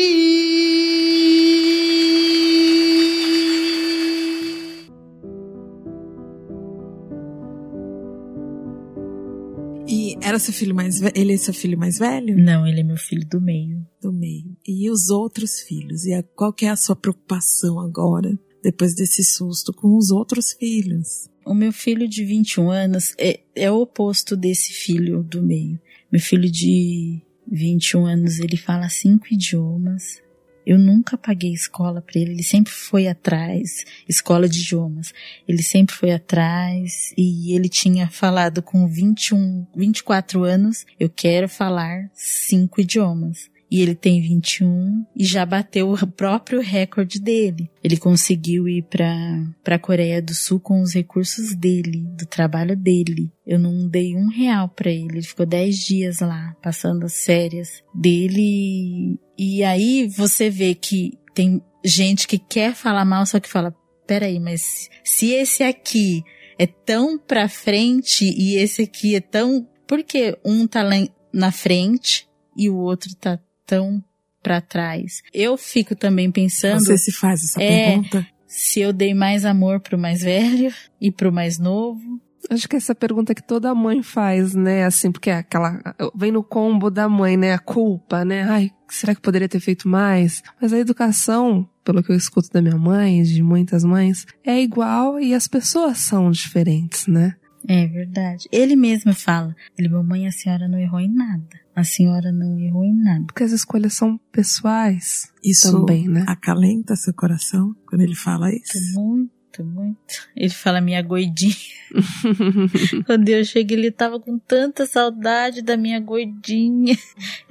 Era 10.33 10.39
seu 10.39 10.53
filho 10.53 10.74
mais 10.74 10.99
velho? 10.99 11.12
Ele 11.14 11.35
é 11.35 11.37
seu 11.37 11.53
filho 11.53 11.78
mais 11.78 11.99
velho? 11.99 12.39
Não, 12.39 12.66
ele 12.66 12.80
é 12.80 12.83
meu 12.83 12.97
filho 12.97 13.26
do 13.26 13.41
meio. 13.41 13.87
Do 14.01 14.12
meio. 14.12 14.57
E 14.66 14.91
os 14.91 15.11
outros 15.11 15.61
filhos? 15.61 16.05
E 16.07 16.14
a, 16.14 16.22
qual 16.22 16.53
que 16.53 16.64
é 16.64 16.70
a 16.70 16.76
sua 16.76 16.97
preocupação 16.97 17.78
agora, 17.78 18.39
depois 18.62 18.95
desse 18.95 19.22
susto, 19.22 19.72
com 19.72 19.97
os 19.97 20.11
outros 20.11 20.53
filhos? 20.55 21.28
O 21.45 21.55
meu 21.55 21.72
filho 21.72 22.09
de 22.09 22.24
21 22.24 22.70
anos 22.70 23.14
é, 23.18 23.41
é 23.55 23.70
o 23.70 23.83
oposto 23.83 24.35
desse 24.37 24.72
filho 24.72 25.22
do 25.22 25.43
meio. 25.43 25.78
Meu 26.11 26.20
filho 26.20 26.51
de 26.51 27.20
21 27.51 28.07
anos, 28.07 28.39
ele 28.39 28.57
fala 28.57 28.89
cinco 28.89 29.26
idiomas. 29.30 30.22
Eu 30.66 30.78
nunca 30.78 31.18
paguei 31.18 31.52
escola 31.52 32.00
para 32.00 32.20
ele, 32.20 32.32
ele 32.32 32.42
sempre 32.42 32.72
foi 32.72 33.08
atrás, 33.08 33.84
escola 34.08 34.48
de 34.48 34.60
idiomas. 34.60 35.12
Ele 35.46 35.62
sempre 35.62 35.94
foi 35.94 36.12
atrás 36.12 37.12
e 37.16 37.54
ele 37.54 37.68
tinha 37.68 38.08
falado 38.08 38.62
com 38.62 38.86
21, 38.86 39.66
24 39.74 40.44
anos, 40.44 40.86
eu 40.98 41.08
quero 41.08 41.48
falar 41.48 42.10
cinco 42.14 42.80
idiomas. 42.80 43.51
E 43.72 43.80
ele 43.80 43.94
tem 43.94 44.20
21 44.20 45.02
e 45.16 45.24
já 45.24 45.46
bateu 45.46 45.90
o 45.90 46.06
próprio 46.06 46.60
recorde 46.60 47.18
dele. 47.18 47.70
Ele 47.82 47.96
conseguiu 47.96 48.68
ir 48.68 48.82
para 48.82 49.16
para 49.64 49.78
Coreia 49.78 50.20
do 50.20 50.34
Sul 50.34 50.60
com 50.60 50.82
os 50.82 50.92
recursos 50.92 51.54
dele, 51.54 52.04
do 52.18 52.26
trabalho 52.26 52.76
dele. 52.76 53.32
Eu 53.46 53.58
não 53.58 53.88
dei 53.88 54.14
um 54.14 54.28
real 54.28 54.68
para 54.68 54.90
ele. 54.90 55.12
Ele 55.12 55.22
ficou 55.22 55.46
10 55.46 55.78
dias 55.78 56.20
lá, 56.20 56.54
passando 56.62 57.06
as 57.06 57.24
férias 57.24 57.82
dele. 57.94 59.18
E 59.38 59.64
aí 59.64 60.06
você 60.06 60.50
vê 60.50 60.74
que 60.74 61.18
tem 61.32 61.62
gente 61.82 62.28
que 62.28 62.38
quer 62.38 62.74
falar 62.74 63.06
mal, 63.06 63.24
só 63.24 63.40
que 63.40 63.48
fala: 63.48 63.74
peraí, 64.06 64.38
mas 64.38 64.90
se 65.02 65.30
esse 65.30 65.62
aqui 65.62 66.22
é 66.58 66.66
tão 66.66 67.18
pra 67.18 67.48
frente 67.48 68.26
e 68.26 68.56
esse 68.56 68.82
aqui 68.82 69.14
é 69.14 69.20
tão. 69.22 69.66
Por 69.88 70.04
que 70.04 70.38
um 70.44 70.66
tá 70.66 70.82
lá 70.82 70.96
na 71.32 71.50
frente 71.50 72.28
e 72.54 72.68
o 72.68 72.76
outro 72.76 73.14
tá 73.16 73.40
tão 73.66 74.02
para 74.42 74.60
trás? 74.60 75.22
Eu 75.32 75.56
fico 75.56 75.94
também 75.94 76.30
pensando. 76.30 76.84
Você 76.84 76.98
se 76.98 77.12
faz 77.12 77.42
essa 77.44 77.62
é, 77.62 77.90
pergunta? 77.90 78.26
Se 78.46 78.80
eu 78.80 78.92
dei 78.92 79.14
mais 79.14 79.44
amor 79.44 79.80
pro 79.80 79.98
mais 79.98 80.22
velho 80.22 80.72
e 81.00 81.10
pro 81.10 81.32
mais 81.32 81.58
novo. 81.58 82.20
Acho 82.50 82.68
que 82.68 82.74
essa 82.74 82.94
pergunta 82.94 83.34
que 83.34 83.42
toda 83.42 83.74
mãe 83.74 84.02
faz, 84.02 84.52
né? 84.52 84.84
Assim, 84.84 85.12
porque 85.12 85.30
é 85.30 85.38
aquela. 85.38 85.80
Vem 86.14 86.32
no 86.32 86.42
combo 86.42 86.90
da 86.90 87.08
mãe, 87.08 87.36
né? 87.36 87.52
A 87.52 87.58
culpa, 87.58 88.24
né? 88.24 88.42
Ai, 88.42 88.70
será 88.88 89.14
que 89.14 89.20
poderia 89.20 89.48
ter 89.48 89.60
feito 89.60 89.88
mais? 89.88 90.42
Mas 90.60 90.72
a 90.72 90.78
educação, 90.78 91.68
pelo 91.84 92.02
que 92.02 92.10
eu 92.10 92.16
escuto 92.16 92.50
da 92.52 92.60
minha 92.60 92.76
mãe, 92.76 93.22
de 93.22 93.42
muitas 93.42 93.84
mães, 93.84 94.26
é 94.44 94.60
igual 94.60 95.20
e 95.20 95.34
as 95.34 95.46
pessoas 95.46 95.98
são 95.98 96.30
diferentes, 96.30 97.06
né? 97.06 97.36
É 97.68 97.86
verdade. 97.86 98.48
Ele 98.50 98.74
mesmo 98.74 99.14
fala: 99.14 99.54
ele, 99.78 99.88
mamãe, 99.88 100.26
a 100.26 100.32
senhora 100.32 100.66
não 100.66 100.78
errou 100.78 101.00
em 101.00 101.12
nada. 101.12 101.61
A 101.74 101.84
senhora 101.84 102.30
não 102.30 102.58
errou 102.58 102.84
em 102.84 102.94
nada. 102.94 103.24
Porque 103.24 103.42
as 103.42 103.52
escolhas 103.52 103.94
são 103.94 104.18
pessoais. 104.30 105.32
Isso 105.42 105.72
também, 105.72 106.08
né? 106.08 106.24
acalenta 106.28 106.94
seu 106.96 107.14
coração 107.14 107.74
quando 107.86 108.02
ele 108.02 108.14
fala 108.14 108.52
isso? 108.54 108.78
Muito, 109.00 109.64
muito. 109.64 110.28
Ele 110.36 110.50
fala 110.50 110.80
minha 110.80 111.00
goidinha. 111.02 111.54
Quando 113.06 113.28
eu 113.28 113.44
cheguei, 113.44 113.76
ele 113.76 113.90
tava 113.90 114.18
com 114.18 114.38
tanta 114.38 114.86
saudade 114.86 115.60
da 115.60 115.76
minha 115.76 116.00
goidinha. 116.00 116.96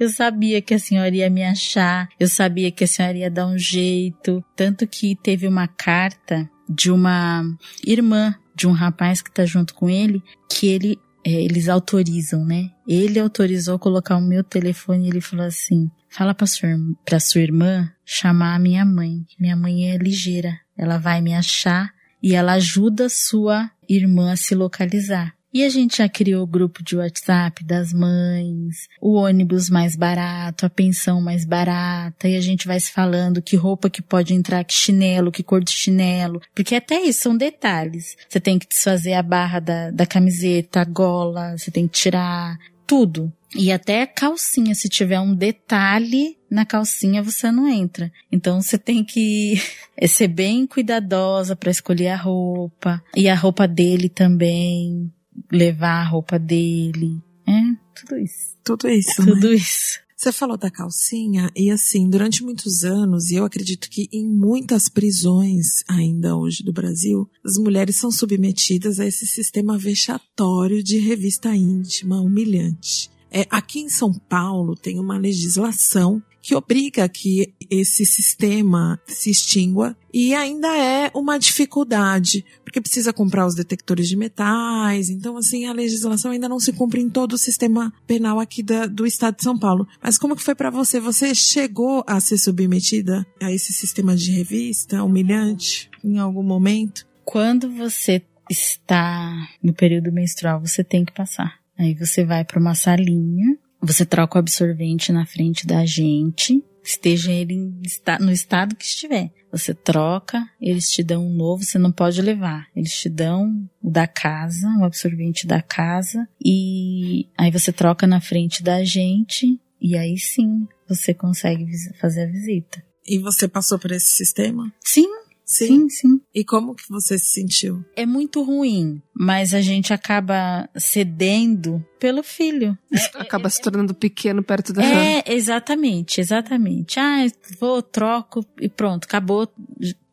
Eu 0.00 0.08
sabia 0.08 0.60
que 0.60 0.74
a 0.74 0.78
senhora 0.78 1.14
ia 1.14 1.30
me 1.30 1.44
achar. 1.44 2.08
Eu 2.18 2.28
sabia 2.28 2.72
que 2.72 2.84
a 2.84 2.88
senhora 2.88 3.18
ia 3.18 3.30
dar 3.30 3.46
um 3.46 3.58
jeito. 3.58 4.42
Tanto 4.56 4.86
que 4.86 5.16
teve 5.16 5.46
uma 5.46 5.68
carta 5.68 6.50
de 6.68 6.90
uma 6.90 7.44
irmã 7.86 8.34
de 8.54 8.66
um 8.66 8.72
rapaz 8.72 9.22
que 9.22 9.30
tá 9.30 9.44
junto 9.44 9.74
com 9.74 9.88
ele, 9.88 10.22
que 10.48 10.66
ele 10.66 10.98
é, 11.24 11.30
eles 11.30 11.68
autorizam, 11.68 12.44
né? 12.44 12.70
Ele 12.86 13.18
autorizou 13.18 13.78
colocar 13.78 14.16
o 14.16 14.20
meu 14.20 14.42
telefone 14.42 15.06
e 15.06 15.10
ele 15.10 15.20
falou 15.20 15.46
assim: 15.46 15.90
fala 16.08 16.34
pra 16.34 16.46
sua, 16.46 16.68
pra 17.04 17.20
sua 17.20 17.40
irmã 17.40 17.90
chamar 18.04 18.54
a 18.54 18.58
minha 18.58 18.84
mãe. 18.84 19.24
Minha 19.38 19.56
mãe 19.56 19.90
é 19.90 19.96
ligeira, 19.96 20.58
ela 20.76 20.98
vai 20.98 21.20
me 21.20 21.34
achar 21.34 21.92
e 22.22 22.34
ela 22.34 22.52
ajuda 22.52 23.08
sua 23.08 23.70
irmã 23.88 24.32
a 24.32 24.36
se 24.36 24.54
localizar. 24.54 25.34
E 25.54 25.62
a 25.64 25.68
gente 25.68 25.98
já 25.98 26.08
criou 26.08 26.44
o 26.44 26.46
grupo 26.46 26.82
de 26.82 26.96
WhatsApp 26.96 27.62
das 27.62 27.92
mães, 27.92 28.88
o 28.98 29.16
ônibus 29.16 29.68
mais 29.68 29.94
barato, 29.94 30.64
a 30.64 30.70
pensão 30.70 31.20
mais 31.20 31.44
barata, 31.44 32.26
e 32.26 32.36
a 32.36 32.40
gente 32.40 32.66
vai 32.66 32.80
se 32.80 32.90
falando 32.90 33.42
que 33.42 33.54
roupa 33.54 33.90
que 33.90 34.00
pode 34.00 34.32
entrar, 34.32 34.64
que 34.64 34.72
chinelo, 34.72 35.30
que 35.30 35.42
cor 35.42 35.62
de 35.62 35.70
chinelo. 35.70 36.40
Porque 36.54 36.74
até 36.74 37.02
isso 37.02 37.24
são 37.24 37.36
detalhes. 37.36 38.16
Você 38.26 38.40
tem 38.40 38.58
que 38.58 38.66
desfazer 38.66 39.12
a 39.12 39.22
barra 39.22 39.60
da, 39.60 39.90
da 39.90 40.06
camiseta, 40.06 40.80
a 40.80 40.84
gola, 40.84 41.58
você 41.58 41.70
tem 41.70 41.86
que 41.86 41.98
tirar 41.98 42.56
tudo. 42.92 43.32
E 43.56 43.72
até 43.72 44.02
a 44.02 44.06
calcinha, 44.06 44.74
se 44.74 44.86
tiver 44.86 45.18
um 45.18 45.34
detalhe 45.34 46.36
na 46.50 46.66
calcinha, 46.66 47.22
você 47.22 47.50
não 47.50 47.66
entra. 47.66 48.12
Então 48.30 48.60
você 48.60 48.76
tem 48.76 49.02
que 49.02 49.54
ser 50.06 50.28
bem 50.28 50.66
cuidadosa 50.66 51.56
para 51.56 51.70
escolher 51.70 52.08
a 52.08 52.16
roupa. 52.16 53.02
E 53.16 53.30
a 53.30 53.34
roupa 53.34 53.66
dele 53.66 54.10
também 54.10 55.10
levar 55.50 56.02
a 56.02 56.04
roupa 56.04 56.38
dele. 56.38 57.18
É, 57.46 57.62
tudo 57.94 58.18
isso. 58.18 58.56
Tudo 58.62 58.88
isso. 58.90 59.24
Tudo 59.24 59.48
né? 59.48 59.54
isso. 59.54 60.00
Você 60.22 60.30
falou 60.30 60.56
da 60.56 60.70
calcinha 60.70 61.50
e 61.56 61.68
assim, 61.68 62.08
durante 62.08 62.44
muitos 62.44 62.84
anos, 62.84 63.32
e 63.32 63.34
eu 63.34 63.44
acredito 63.44 63.90
que 63.90 64.08
em 64.12 64.24
muitas 64.24 64.88
prisões 64.88 65.82
ainda 65.88 66.36
hoje 66.36 66.62
do 66.62 66.72
Brasil, 66.72 67.28
as 67.44 67.58
mulheres 67.58 67.96
são 67.96 68.08
submetidas 68.08 69.00
a 69.00 69.04
esse 69.04 69.26
sistema 69.26 69.76
vexatório 69.76 70.80
de 70.80 70.96
revista 70.96 71.52
íntima 71.56 72.20
humilhante. 72.20 73.10
É, 73.32 73.48
aqui 73.50 73.80
em 73.80 73.88
São 73.88 74.12
Paulo 74.12 74.76
tem 74.76 75.00
uma 75.00 75.18
legislação 75.18 76.22
que 76.40 76.54
obriga 76.54 77.08
que 77.08 77.52
esse 77.68 78.06
sistema 78.06 79.00
se 79.08 79.28
extingua 79.28 79.96
e 80.12 80.34
ainda 80.34 80.68
é 80.76 81.10
uma 81.14 81.38
dificuldade, 81.38 82.44
porque 82.62 82.80
precisa 82.80 83.12
comprar 83.12 83.46
os 83.46 83.54
detectores 83.54 84.08
de 84.08 84.16
metais, 84.16 85.08
então 85.08 85.36
assim, 85.36 85.66
a 85.66 85.72
legislação 85.72 86.30
ainda 86.30 86.48
não 86.48 86.60
se 86.60 86.72
cumpre 86.72 87.00
em 87.00 87.08
todo 87.08 87.32
o 87.32 87.38
sistema 87.38 87.92
penal 88.06 88.38
aqui 88.38 88.62
da, 88.62 88.86
do 88.86 89.06
estado 89.06 89.36
de 89.36 89.42
São 89.42 89.58
Paulo. 89.58 89.86
Mas 90.02 90.18
como 90.18 90.36
que 90.36 90.42
foi 90.42 90.54
para 90.54 90.70
você? 90.70 91.00
Você 91.00 91.34
chegou 91.34 92.04
a 92.06 92.20
ser 92.20 92.38
submetida 92.38 93.26
a 93.40 93.50
esse 93.50 93.72
sistema 93.72 94.14
de 94.14 94.30
revista 94.30 95.02
humilhante 95.02 95.90
em 96.04 96.18
algum 96.18 96.42
momento? 96.42 97.06
Quando 97.24 97.70
você 97.70 98.22
está 98.50 99.48
no 99.62 99.72
período 99.72 100.12
menstrual, 100.12 100.60
você 100.60 100.84
tem 100.84 101.04
que 101.04 101.12
passar. 101.12 101.58
Aí 101.78 101.94
você 101.94 102.24
vai 102.24 102.44
para 102.44 102.60
uma 102.60 102.74
salinha 102.74 103.56
você 103.82 104.06
troca 104.06 104.36
o 104.36 104.38
absorvente 104.38 105.12
na 105.12 105.26
frente 105.26 105.66
da 105.66 105.84
gente, 105.84 106.62
esteja 106.84 107.32
ele 107.32 107.72
no 108.20 108.30
estado 108.30 108.76
que 108.76 108.84
estiver. 108.84 109.32
Você 109.50 109.74
troca, 109.74 110.48
eles 110.60 110.90
te 110.90 111.02
dão 111.02 111.26
um 111.26 111.34
novo, 111.34 111.64
você 111.64 111.78
não 111.78 111.92
pode 111.92 112.22
levar. 112.22 112.66
Eles 112.74 112.92
te 112.92 113.08
dão 113.08 113.68
o 113.82 113.90
da 113.90 114.06
casa, 114.06 114.68
o 114.80 114.84
absorvente 114.84 115.46
da 115.46 115.60
casa, 115.60 116.26
e 116.42 117.28
aí 117.36 117.50
você 117.50 117.72
troca 117.72 118.06
na 118.06 118.20
frente 118.20 118.62
da 118.62 118.82
gente, 118.82 119.60
e 119.80 119.96
aí 119.96 120.16
sim 120.18 120.66
você 120.88 121.12
consegue 121.12 121.66
fazer 122.00 122.22
a 122.22 122.30
visita. 122.30 122.82
E 123.06 123.18
você 123.18 123.48
passou 123.48 123.78
por 123.78 123.90
esse 123.90 124.12
sistema? 124.12 124.72
Sim, 124.80 125.08
Sim, 125.52 125.88
sim. 125.88 126.20
E 126.34 126.44
como 126.44 126.74
que 126.74 126.84
você 126.88 127.18
se 127.18 127.40
sentiu? 127.40 127.84
É 127.96 128.06
muito 128.06 128.42
ruim, 128.42 129.00
mas 129.14 129.54
a 129.54 129.60
gente 129.60 129.92
acaba 129.92 130.68
cedendo 130.76 131.84
pelo 131.98 132.22
filho. 132.22 132.76
acaba 133.14 133.48
se 133.48 133.60
tornando 133.60 133.94
pequeno 133.94 134.42
perto 134.42 134.72
da 134.72 134.82
É, 134.82 135.24
exatamente, 135.26 136.20
exatamente. 136.20 136.98
Ah, 136.98 137.26
vou, 137.60 137.82
troco 137.82 138.44
e 138.60 138.68
pronto, 138.68 139.04
acabou. 139.04 139.48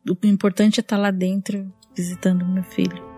O 0.08 0.26
importante 0.26 0.80
é 0.80 0.82
estar 0.82 0.96
lá 0.96 1.10
dentro 1.10 1.72
visitando 1.94 2.46
meu 2.46 2.64
filho. 2.64 3.09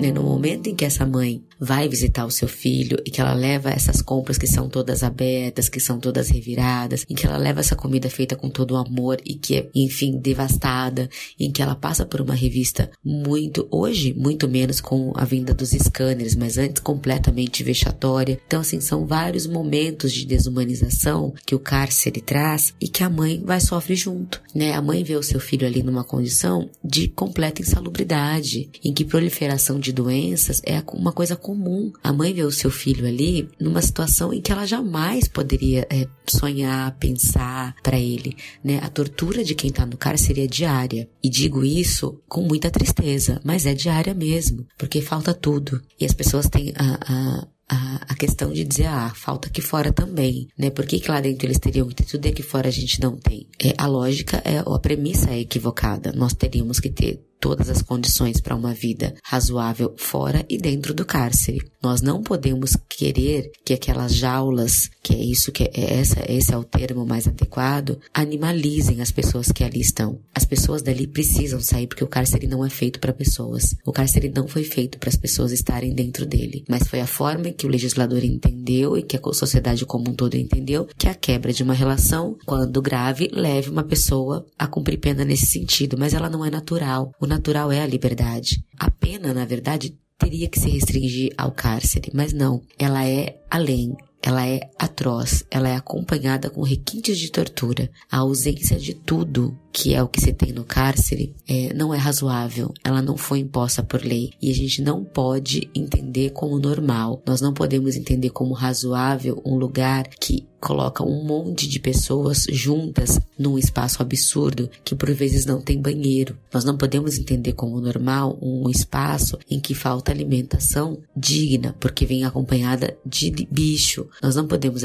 Né? 0.00 0.12
No 0.12 0.22
momento 0.22 0.68
em 0.68 0.74
que 0.74 0.84
essa 0.84 1.04
mãe 1.04 1.42
vai 1.60 1.88
visitar 1.88 2.24
o 2.24 2.30
seu 2.30 2.46
filho 2.46 2.98
e 3.04 3.10
que 3.10 3.20
ela 3.20 3.34
leva 3.34 3.70
essas 3.70 4.00
compras 4.00 4.38
que 4.38 4.46
são 4.46 4.68
todas 4.68 5.02
abertas, 5.02 5.68
que 5.68 5.80
são 5.80 5.98
todas 5.98 6.28
reviradas, 6.28 7.04
em 7.08 7.14
que 7.14 7.26
ela 7.26 7.36
leva 7.36 7.60
essa 7.60 7.74
comida 7.74 8.08
feita 8.08 8.36
com 8.36 8.48
todo 8.48 8.72
o 8.72 8.76
amor 8.76 9.18
e 9.24 9.34
que 9.34 9.56
é, 9.56 9.68
enfim, 9.74 10.18
devastada, 10.18 11.08
em 11.38 11.50
que 11.50 11.60
ela 11.60 11.74
passa 11.74 12.06
por 12.06 12.20
uma 12.20 12.34
revista 12.34 12.90
muito, 13.04 13.66
hoje, 13.70 14.14
muito 14.14 14.48
menos 14.48 14.80
com 14.80 15.12
a 15.16 15.24
vinda 15.24 15.52
dos 15.52 15.70
scanners, 15.70 16.36
mas 16.36 16.58
antes 16.58 16.80
completamente 16.80 17.64
vexatória. 17.64 18.40
Então, 18.46 18.60
assim, 18.60 18.80
são 18.80 19.06
vários 19.06 19.46
momentos 19.46 20.12
de 20.12 20.24
desumanização 20.24 21.34
que 21.44 21.54
o 21.54 21.58
cárcere 21.58 22.20
traz 22.20 22.72
e 22.80 22.88
que 22.88 23.02
a 23.02 23.10
mãe 23.10 23.42
vai 23.44 23.60
sofrer 23.60 23.96
junto, 23.96 24.40
né? 24.54 24.74
A 24.74 24.82
mãe 24.82 25.02
vê 25.02 25.16
o 25.16 25.22
seu 25.22 25.40
filho 25.40 25.66
ali 25.66 25.82
numa 25.82 26.04
condição 26.04 26.68
de 26.84 27.08
completa 27.08 27.62
insalubridade, 27.62 28.70
em 28.84 28.92
que 28.92 29.04
proliferação 29.04 29.80
de 29.80 29.87
doenças 29.92 30.60
é 30.64 30.82
uma 30.92 31.12
coisa 31.12 31.36
comum. 31.36 31.92
A 32.02 32.12
mãe 32.12 32.32
vê 32.32 32.42
o 32.42 32.50
seu 32.50 32.70
filho 32.70 33.06
ali 33.06 33.48
numa 33.60 33.82
situação 33.82 34.32
em 34.32 34.40
que 34.40 34.52
ela 34.52 34.66
jamais 34.66 35.28
poderia 35.28 35.86
é, 35.90 36.06
sonhar, 36.26 36.96
pensar 36.98 37.74
para 37.82 37.98
ele, 37.98 38.36
né? 38.62 38.80
A 38.82 38.88
tortura 38.88 39.44
de 39.44 39.54
quem 39.54 39.70
tá 39.70 39.86
no 39.86 39.96
cárcere 39.96 40.42
é 40.42 40.46
diária. 40.46 41.08
E 41.22 41.28
digo 41.28 41.64
isso 41.64 42.20
com 42.28 42.42
muita 42.42 42.70
tristeza, 42.70 43.40
mas 43.44 43.66
é 43.66 43.74
diária 43.74 44.14
mesmo, 44.14 44.66
porque 44.76 45.00
falta 45.00 45.34
tudo. 45.34 45.80
E 46.00 46.04
as 46.04 46.12
pessoas 46.12 46.48
têm 46.48 46.72
a, 46.76 47.44
a 47.44 47.48
a, 47.68 47.96
a 48.08 48.14
questão 48.14 48.50
de 48.50 48.64
dizer, 48.64 48.86
ah, 48.86 49.12
falta 49.14 49.48
aqui 49.48 49.60
fora 49.60 49.92
também, 49.92 50.48
né? 50.56 50.70
Por 50.70 50.86
que, 50.86 50.98
que 50.98 51.10
lá 51.10 51.20
dentro 51.20 51.46
eles 51.46 51.58
teriam 51.58 51.86
que 51.86 51.94
ter 51.94 52.04
tudo 52.04 52.24
e 52.24 52.30
aqui 52.30 52.42
fora 52.42 52.68
a 52.68 52.72
gente 52.72 53.00
não 53.00 53.16
tem? 53.16 53.46
É, 53.62 53.74
a 53.76 53.86
lógica, 53.86 54.40
é, 54.44 54.58
a 54.58 54.78
premissa 54.78 55.30
é 55.30 55.40
equivocada. 55.40 56.12
Nós 56.12 56.32
teríamos 56.32 56.80
que 56.80 56.88
ter 56.88 57.20
todas 57.40 57.68
as 57.68 57.82
condições 57.82 58.40
para 58.40 58.56
uma 58.56 58.74
vida 58.74 59.14
razoável 59.24 59.94
fora 59.96 60.44
e 60.48 60.58
dentro 60.58 60.92
do 60.94 61.04
cárcere. 61.04 61.62
Nós 61.82 62.02
não 62.02 62.22
podemos 62.22 62.76
querer 62.88 63.50
que 63.64 63.72
aquelas 63.72 64.14
jaulas, 64.14 64.90
que 65.02 65.14
é 65.14 65.18
isso 65.18 65.52
que 65.52 65.64
é 65.64 65.70
essa, 65.98 66.20
esse 66.28 66.52
é 66.52 66.56
o 66.56 66.64
termo 66.64 67.06
mais 67.06 67.26
adequado, 67.28 67.98
animalizem 68.12 69.00
as 69.00 69.12
pessoas 69.12 69.52
que 69.52 69.62
ali 69.62 69.80
estão. 69.80 70.18
As 70.34 70.44
pessoas 70.44 70.82
dali 70.82 71.06
precisam 71.06 71.60
sair 71.60 71.86
porque 71.86 72.04
o 72.04 72.08
cárcere 72.08 72.46
não 72.46 72.64
é 72.64 72.70
feito 72.70 72.98
para 72.98 73.12
pessoas. 73.12 73.74
O 73.86 73.92
cárcere 73.92 74.28
não 74.34 74.48
foi 74.48 74.64
feito 74.64 74.98
para 74.98 75.08
as 75.08 75.16
pessoas 75.16 75.52
estarem 75.52 75.94
dentro 75.94 76.26
dele, 76.26 76.64
mas 76.68 76.88
foi 76.88 77.00
a 77.00 77.06
forma 77.06 77.50
que 77.50 77.66
o 77.66 77.70
legislador 77.70 78.24
entendeu 78.24 78.96
e 78.96 79.02
que 79.02 79.16
a 79.16 79.32
sociedade 79.32 79.86
como 79.86 80.10
um 80.10 80.14
todo 80.14 80.34
entendeu 80.34 80.88
que 80.96 81.08
a 81.08 81.14
quebra 81.14 81.52
de 81.52 81.62
uma 81.62 81.74
relação, 81.74 82.36
quando 82.44 82.82
grave, 82.82 83.30
leve 83.32 83.70
uma 83.70 83.84
pessoa 83.84 84.44
a 84.58 84.66
cumprir 84.66 84.98
pena 84.98 85.24
nesse 85.24 85.46
sentido, 85.46 85.96
mas 85.98 86.14
ela 86.14 86.28
não 86.28 86.44
é 86.44 86.50
natural. 86.50 87.12
O 87.20 87.26
natural 87.28 87.70
é 87.70 87.80
a 87.80 87.86
liberdade. 87.86 88.64
A 88.78 88.90
pena, 88.90 89.32
na 89.32 89.44
verdade, 89.44 89.96
teria 90.18 90.48
que 90.48 90.58
se 90.58 90.68
restringir 90.68 91.32
ao 91.38 91.52
cárcere, 91.52 92.10
mas 92.12 92.32
não, 92.32 92.60
ela 92.78 93.06
é 93.06 93.40
além. 93.48 93.96
Ela 94.20 94.44
é 94.46 94.60
atroz, 94.76 95.44
ela 95.48 95.68
é 95.68 95.76
acompanhada 95.76 96.50
com 96.50 96.62
requintes 96.62 97.16
de 97.18 97.30
tortura. 97.30 97.88
A 98.10 98.18
ausência 98.18 98.76
de 98.76 98.92
tudo 98.92 99.56
que 99.72 99.94
é 99.94 100.02
o 100.02 100.08
que 100.08 100.20
se 100.20 100.32
tem 100.32 100.52
no 100.52 100.64
cárcere, 100.64 101.36
é, 101.46 101.72
não 101.72 101.94
é 101.94 101.96
razoável. 101.96 102.74
Ela 102.82 103.00
não 103.00 103.16
foi 103.16 103.38
imposta 103.38 103.80
por 103.80 104.04
lei 104.04 104.32
e 104.42 104.50
a 104.50 104.54
gente 104.54 104.82
não 104.82 105.04
pode 105.04 105.70
entender 105.72 106.30
como 106.30 106.58
normal. 106.58 107.22
Nós 107.24 107.40
não 107.40 107.54
podemos 107.54 107.94
entender 107.94 108.30
como 108.30 108.54
razoável 108.54 109.40
um 109.46 109.54
lugar 109.54 110.08
que 110.08 110.47
coloca 110.60 111.04
um 111.04 111.24
monte 111.24 111.68
de 111.68 111.78
pessoas 111.78 112.46
juntas 112.50 113.20
num 113.38 113.58
espaço 113.58 114.02
absurdo 114.02 114.68
que 114.84 114.94
por 114.94 115.10
vezes 115.12 115.46
não 115.46 115.60
tem 115.60 115.80
banheiro. 115.80 116.36
Nós 116.52 116.64
não 116.64 116.76
podemos 116.76 117.18
entender 117.18 117.52
como 117.52 117.80
normal 117.80 118.38
um 118.42 118.68
espaço 118.68 119.38
em 119.48 119.60
que 119.60 119.74
falta 119.74 120.10
alimentação 120.10 120.98
digna, 121.16 121.74
porque 121.78 122.04
vem 122.04 122.24
acompanhada 122.24 122.96
de 123.04 123.30
bicho. 123.50 124.06
Nós 124.22 124.34
não 124.34 124.46
podemos 124.46 124.82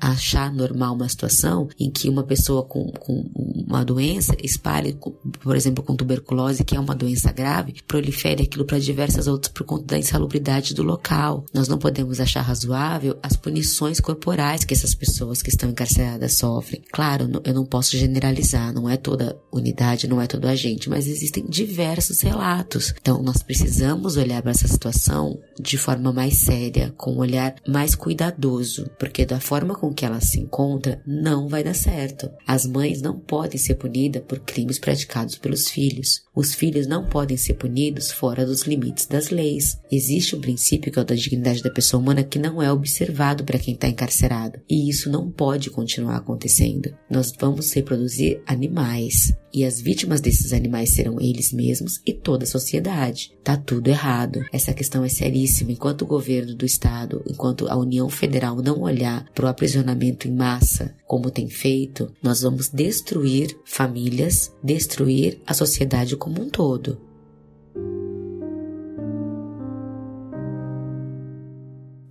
achar 0.00 0.52
normal 0.52 0.94
uma 0.94 1.08
situação 1.08 1.68
em 1.78 1.90
que 1.90 2.08
uma 2.08 2.22
pessoa 2.22 2.62
com, 2.62 2.90
com 2.92 3.24
uma 3.34 3.84
doença 3.84 4.36
espalhe, 4.42 4.96
por 5.40 5.56
exemplo, 5.56 5.82
com 5.82 5.94
tuberculose, 5.94 6.64
que 6.64 6.76
é 6.76 6.80
uma 6.80 6.94
doença 6.94 7.32
grave, 7.32 7.76
prolifere 7.86 8.42
aquilo 8.42 8.64
para 8.64 8.78
diversas 8.78 9.26
outras 9.26 9.52
por 9.52 9.64
conta 9.64 9.86
da 9.86 9.98
insalubridade 9.98 10.74
do 10.74 10.82
local. 10.82 11.44
Nós 11.52 11.68
não 11.68 11.78
podemos 11.78 12.20
achar 12.20 12.42
razoável 12.42 13.16
as 13.22 13.36
punições 13.36 14.00
corporais 14.00 14.63
que 14.64 14.74
essas 14.74 14.94
pessoas 14.94 15.42
que 15.42 15.50
estão 15.50 15.70
encarceradas 15.70 16.34
sofrem. 16.34 16.82
Claro, 16.92 17.30
eu 17.44 17.54
não 17.54 17.64
posso 17.64 17.96
generalizar, 17.96 18.72
não 18.72 18.88
é 18.88 18.96
toda 18.96 19.38
unidade, 19.52 20.08
não 20.08 20.20
é 20.20 20.26
todo 20.26 20.46
agente, 20.46 20.88
mas 20.88 21.06
existem 21.06 21.44
diversos 21.46 22.20
relatos. 22.20 22.94
Então, 23.00 23.22
nós 23.22 23.42
precisamos 23.42 24.16
olhar 24.16 24.42
para 24.42 24.50
essa 24.50 24.68
situação 24.68 25.38
de 25.60 25.76
forma 25.76 26.12
mais 26.12 26.40
séria, 26.40 26.92
com 26.96 27.12
um 27.12 27.18
olhar 27.18 27.54
mais 27.66 27.94
cuidadoso, 27.94 28.90
porque 28.98 29.24
da 29.24 29.40
forma 29.40 29.74
com 29.74 29.92
que 29.92 30.04
ela 30.04 30.20
se 30.20 30.40
encontra, 30.40 31.00
não 31.06 31.48
vai 31.48 31.62
dar 31.62 31.74
certo. 31.74 32.30
As 32.46 32.66
mães 32.66 33.00
não 33.00 33.18
podem 33.18 33.58
ser 33.58 33.74
punidas 33.74 34.22
por 34.26 34.40
crimes 34.40 34.78
praticados 34.78 35.36
pelos 35.36 35.68
filhos. 35.68 36.22
Os 36.34 36.54
filhos 36.54 36.86
não 36.86 37.06
podem 37.06 37.36
ser 37.36 37.54
punidos 37.54 38.10
fora 38.10 38.44
dos 38.44 38.62
limites 38.62 39.06
das 39.06 39.30
leis. 39.30 39.78
Existe 39.90 40.34
um 40.34 40.40
princípio 40.40 40.90
que 40.90 40.98
é 40.98 41.02
o 41.02 41.04
da 41.04 41.14
dignidade 41.14 41.62
da 41.62 41.70
pessoa 41.70 42.00
humana 42.00 42.24
que 42.24 42.38
não 42.38 42.62
é 42.62 42.72
observado 42.72 43.44
para 43.44 43.58
quem 43.58 43.74
está 43.74 43.88
encarcerado. 43.88 44.53
E 44.68 44.88
isso 44.88 45.10
não 45.10 45.30
pode 45.30 45.70
continuar 45.70 46.16
acontecendo. 46.16 46.94
Nós 47.10 47.32
vamos 47.38 47.72
reproduzir 47.72 48.42
animais. 48.46 49.34
E 49.52 49.64
as 49.64 49.80
vítimas 49.80 50.20
desses 50.20 50.52
animais 50.52 50.94
serão 50.94 51.20
eles 51.20 51.52
mesmos 51.52 52.00
e 52.04 52.12
toda 52.12 52.44
a 52.44 52.46
sociedade. 52.46 53.32
Tá 53.42 53.56
tudo 53.56 53.88
errado. 53.88 54.44
Essa 54.52 54.74
questão 54.74 55.04
é 55.04 55.08
seríssima. 55.08 55.72
Enquanto 55.72 56.02
o 56.02 56.06
governo 56.06 56.54
do 56.54 56.66
estado, 56.66 57.22
enquanto 57.28 57.68
a 57.68 57.76
União 57.76 58.08
Federal 58.08 58.56
não 58.56 58.82
olhar 58.82 59.24
para 59.32 59.46
o 59.46 59.48
aprisionamento 59.48 60.26
em 60.26 60.32
massa 60.32 60.94
como 61.06 61.30
tem 61.30 61.48
feito, 61.48 62.12
nós 62.22 62.42
vamos 62.42 62.68
destruir 62.68 63.56
famílias, 63.64 64.52
destruir 64.62 65.40
a 65.46 65.54
sociedade 65.54 66.16
como 66.16 66.42
um 66.42 66.50
todo. 66.50 66.98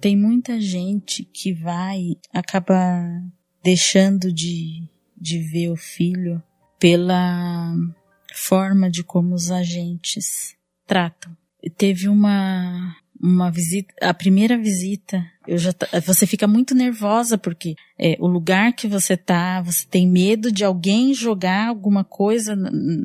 Tem 0.03 0.17
muita 0.17 0.59
gente 0.59 1.23
que 1.23 1.53
vai 1.53 2.17
acabar 2.33 3.23
deixando 3.63 4.33
de, 4.33 4.83
de 5.17 5.39
ver 5.39 5.69
o 5.69 5.77
filho 5.77 6.43
pela 6.77 7.73
forma 8.33 8.91
de 8.91 9.01
como 9.01 9.33
os 9.33 9.49
agentes 9.49 10.57
tratam. 10.85 11.31
Teve 11.77 12.09
uma 12.09 12.97
uma 13.17 13.49
visita, 13.49 13.93
a 14.01 14.13
primeira 14.13 14.57
visita, 14.57 15.25
eu 15.47 15.57
já 15.57 15.71
você 16.05 16.27
fica 16.27 16.45
muito 16.45 16.75
nervosa 16.75 17.37
porque 17.37 17.73
é, 17.97 18.17
o 18.19 18.27
lugar 18.27 18.73
que 18.73 18.85
você 18.85 19.15
tá, 19.15 19.61
você 19.61 19.87
tem 19.89 20.05
medo 20.05 20.51
de 20.51 20.65
alguém 20.65 21.13
jogar 21.13 21.69
alguma 21.69 22.03
coisa 22.03 22.53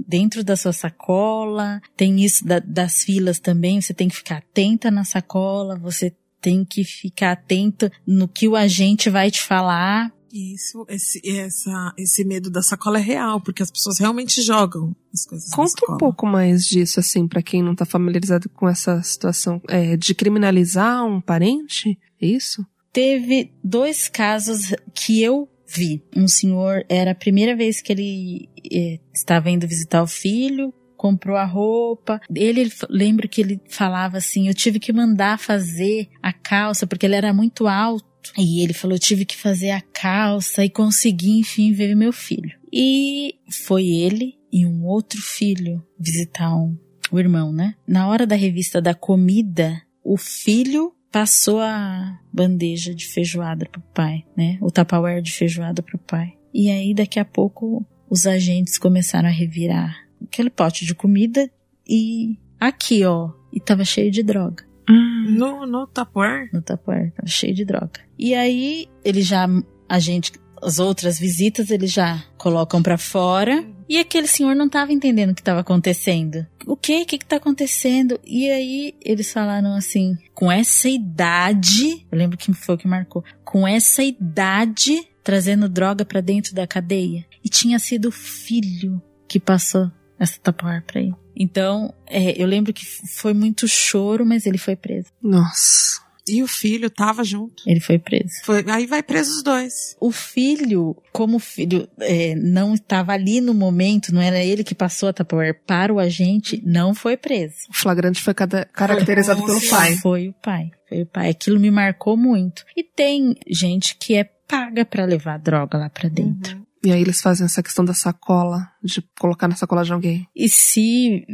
dentro 0.08 0.42
da 0.42 0.56
sua 0.56 0.72
sacola, 0.72 1.80
tem 1.96 2.24
isso 2.24 2.44
da, 2.44 2.58
das 2.58 3.04
filas 3.04 3.38
também, 3.38 3.80
você 3.80 3.94
tem 3.94 4.08
que 4.08 4.16
ficar 4.16 4.38
atenta 4.38 4.90
na 4.90 5.04
sacola, 5.04 5.78
você 5.78 6.12
tem 6.40 6.64
que 6.64 6.84
ficar 6.84 7.32
atento 7.32 7.90
no 8.06 8.28
que 8.28 8.48
o 8.48 8.56
agente 8.56 9.10
vai 9.10 9.30
te 9.30 9.42
falar 9.42 10.12
isso, 10.32 10.84
esse, 10.88 11.20
essa, 11.26 11.94
esse 11.96 12.24
medo 12.24 12.50
da 12.50 12.62
sacola 12.62 12.98
é 12.98 13.02
real, 13.02 13.40
porque 13.40 13.62
as 13.62 13.70
pessoas 13.70 13.98
realmente 13.98 14.42
jogam 14.42 14.94
as 15.12 15.24
coisas. 15.24 15.50
Conta 15.50 15.92
um 15.92 15.96
pouco 15.96 16.26
mais 16.26 16.66
disso, 16.66 17.00
assim, 17.00 17.26
para 17.26 17.42
quem 17.42 17.62
não 17.62 17.74
tá 17.74 17.86
familiarizado 17.86 18.48
com 18.50 18.68
essa 18.68 19.02
situação, 19.02 19.60
é, 19.68 19.96
de 19.96 20.14
criminalizar 20.14 21.04
um 21.04 21.20
parente, 21.20 21.98
é 22.20 22.26
isso? 22.26 22.64
Teve 22.92 23.52
dois 23.64 24.08
casos 24.08 24.74
que 24.94 25.22
eu 25.22 25.48
vi. 25.66 26.02
Um 26.16 26.28
senhor, 26.28 26.84
era 26.88 27.12
a 27.12 27.14
primeira 27.14 27.56
vez 27.56 27.80
que 27.80 27.92
ele 27.92 28.48
é, 28.70 28.98
estava 29.14 29.50
indo 29.50 29.68
visitar 29.68 30.02
o 30.02 30.06
filho, 30.06 30.72
comprou 30.98 31.36
a 31.36 31.44
roupa. 31.44 32.20
Ele 32.34 32.70
lembra 32.90 33.28
que 33.28 33.40
ele 33.40 33.60
falava 33.70 34.18
assim: 34.18 34.48
eu 34.48 34.54
tive 34.54 34.78
que 34.78 34.92
mandar 34.92 35.38
fazer 35.38 36.08
a 36.20 36.32
calça 36.32 36.86
porque 36.86 37.06
ele 37.06 37.14
era 37.14 37.32
muito 37.32 37.66
alto 37.66 38.04
e 38.36 38.62
ele 38.62 38.74
falou: 38.74 38.98
tive 38.98 39.24
que 39.24 39.36
fazer 39.36 39.70
a 39.70 39.80
calça 39.80 40.64
e 40.64 40.68
consegui, 40.68 41.38
enfim, 41.38 41.72
ver 41.72 41.94
meu 41.94 42.12
filho. 42.12 42.58
E 42.70 43.36
foi 43.66 43.86
ele 43.86 44.34
e 44.52 44.66
um 44.66 44.84
outro 44.84 45.22
filho 45.22 45.82
visitar 45.98 46.54
um, 46.54 46.76
o 47.10 47.18
irmão, 47.18 47.52
né? 47.52 47.74
Na 47.86 48.08
hora 48.08 48.26
da 48.26 48.36
revista 48.36 48.82
da 48.82 48.94
comida, 48.94 49.80
o 50.04 50.16
filho 50.16 50.92
passou 51.10 51.60
a 51.60 52.18
bandeja 52.32 52.94
de 52.94 53.06
feijoada 53.06 53.66
pro 53.66 53.80
pai, 53.94 54.24
né? 54.36 54.58
O 54.60 54.70
tupperware 54.70 55.22
de 55.22 55.32
feijoada 55.32 55.82
pro 55.82 55.98
pai. 55.98 56.34
E 56.52 56.70
aí, 56.70 56.92
daqui 56.94 57.18
a 57.18 57.24
pouco, 57.24 57.86
os 58.10 58.26
agentes 58.26 58.78
começaram 58.78 59.28
a 59.28 59.32
revirar 59.32 60.07
aquele 60.30 60.50
pote 60.50 60.84
de 60.84 60.94
comida 60.94 61.50
e 61.88 62.38
aqui, 62.60 63.04
ó, 63.04 63.30
e 63.52 63.60
tava 63.60 63.84
cheio 63.84 64.10
de 64.10 64.22
droga. 64.22 64.64
No, 64.88 65.66
no 65.66 65.86
Tupperware? 65.86 66.48
No 66.52 66.62
Tupperware, 66.62 67.12
tava 67.12 67.28
cheio 67.28 67.54
de 67.54 67.64
droga. 67.64 68.00
E 68.18 68.34
aí, 68.34 68.86
ele 69.04 69.22
já, 69.22 69.46
a 69.88 69.98
gente, 69.98 70.32
as 70.62 70.78
outras 70.78 71.18
visitas, 71.18 71.70
eles 71.70 71.92
já 71.92 72.24
colocam 72.36 72.82
para 72.82 72.96
fora 72.96 73.64
E 73.88 73.98
aquele 73.98 74.26
senhor 74.26 74.54
não 74.54 74.66
estava 74.66 74.92
entendendo 74.92 75.30
o 75.30 75.34
que 75.34 75.40
estava 75.40 75.60
acontecendo. 75.60 76.46
O 76.66 76.76
que? 76.76 77.02
O 77.02 77.06
que 77.06 77.16
está 77.16 77.36
acontecendo? 77.36 78.20
E 78.22 78.50
aí 78.50 78.94
eles 79.02 79.32
falaram 79.32 79.74
assim: 79.74 80.18
com 80.34 80.52
essa 80.52 80.88
idade, 80.90 82.06
eu 82.12 82.18
lembro 82.18 82.36
que 82.36 82.52
foi 82.52 82.74
o 82.74 82.78
que 82.78 82.86
marcou, 82.86 83.24
com 83.44 83.66
essa 83.66 84.02
idade 84.02 85.08
trazendo 85.24 85.68
droga 85.68 86.04
para 86.04 86.20
dentro 86.20 86.54
da 86.54 86.66
cadeia. 86.66 87.24
E 87.42 87.48
tinha 87.48 87.78
sido 87.78 88.08
o 88.08 88.12
filho 88.12 89.00
que 89.26 89.40
passou 89.40 89.90
essa 90.18 90.38
tapoar 90.40 90.82
para 90.86 91.00
ele. 91.00 91.14
Então, 91.36 91.94
é, 92.06 92.40
eu 92.40 92.46
lembro 92.46 92.72
que 92.72 92.84
foi 92.84 93.32
muito 93.32 93.68
choro, 93.68 94.26
mas 94.26 94.44
ele 94.46 94.58
foi 94.58 94.74
preso. 94.74 95.08
Nossa. 95.22 96.08
E 96.28 96.42
o 96.42 96.46
filho 96.46 96.90
tava 96.90 97.24
junto. 97.24 97.62
Ele 97.66 97.80
foi 97.80 97.98
preso. 97.98 98.34
Foi, 98.44 98.62
aí 98.68 98.86
vai 98.86 99.02
preso 99.02 99.30
os 99.30 99.42
dois. 99.42 99.96
O 99.98 100.12
filho, 100.12 100.94
como 101.10 101.36
o 101.36 101.40
filho 101.40 101.88
é, 102.00 102.34
não 102.34 102.74
estava 102.74 103.12
ali 103.12 103.40
no 103.40 103.54
momento, 103.54 104.12
não 104.12 104.20
era 104.20 104.44
ele 104.44 104.62
que 104.62 104.74
passou 104.74 105.08
a 105.08 105.12
Tupperware 105.12 105.58
para 105.66 105.92
o 105.92 105.98
agente, 105.98 106.62
não 106.66 106.94
foi 106.94 107.16
preso. 107.16 107.56
O 107.70 107.74
flagrante 107.74 108.20
foi 108.20 108.34
cada, 108.34 108.66
caracterizado 108.66 109.42
pelo 109.42 109.66
pai. 109.68 109.96
Foi 109.96 110.28
o 110.28 110.34
pai. 110.34 110.70
Foi 110.86 111.02
o 111.02 111.06
pai. 111.06 111.30
Aquilo 111.30 111.58
me 111.58 111.70
marcou 111.70 112.16
muito. 112.16 112.64
E 112.76 112.84
tem 112.84 113.34
gente 113.48 113.96
que 113.96 114.14
é 114.14 114.24
paga 114.24 114.84
para 114.84 115.04
levar 115.04 115.38
droga 115.38 115.78
lá 115.78 115.88
para 115.90 116.08
dentro. 116.08 116.56
Uhum. 116.56 116.57
E 116.84 116.92
aí 116.92 117.00
eles 117.00 117.20
fazem 117.20 117.44
essa 117.44 117.62
questão 117.62 117.84
da 117.84 117.94
sacola, 117.94 118.70
de 118.82 119.02
colocar 119.18 119.48
na 119.48 119.56
sacola 119.56 119.84
de 119.84 119.92
alguém. 119.92 120.28
E 120.34 120.48
se 120.48 121.26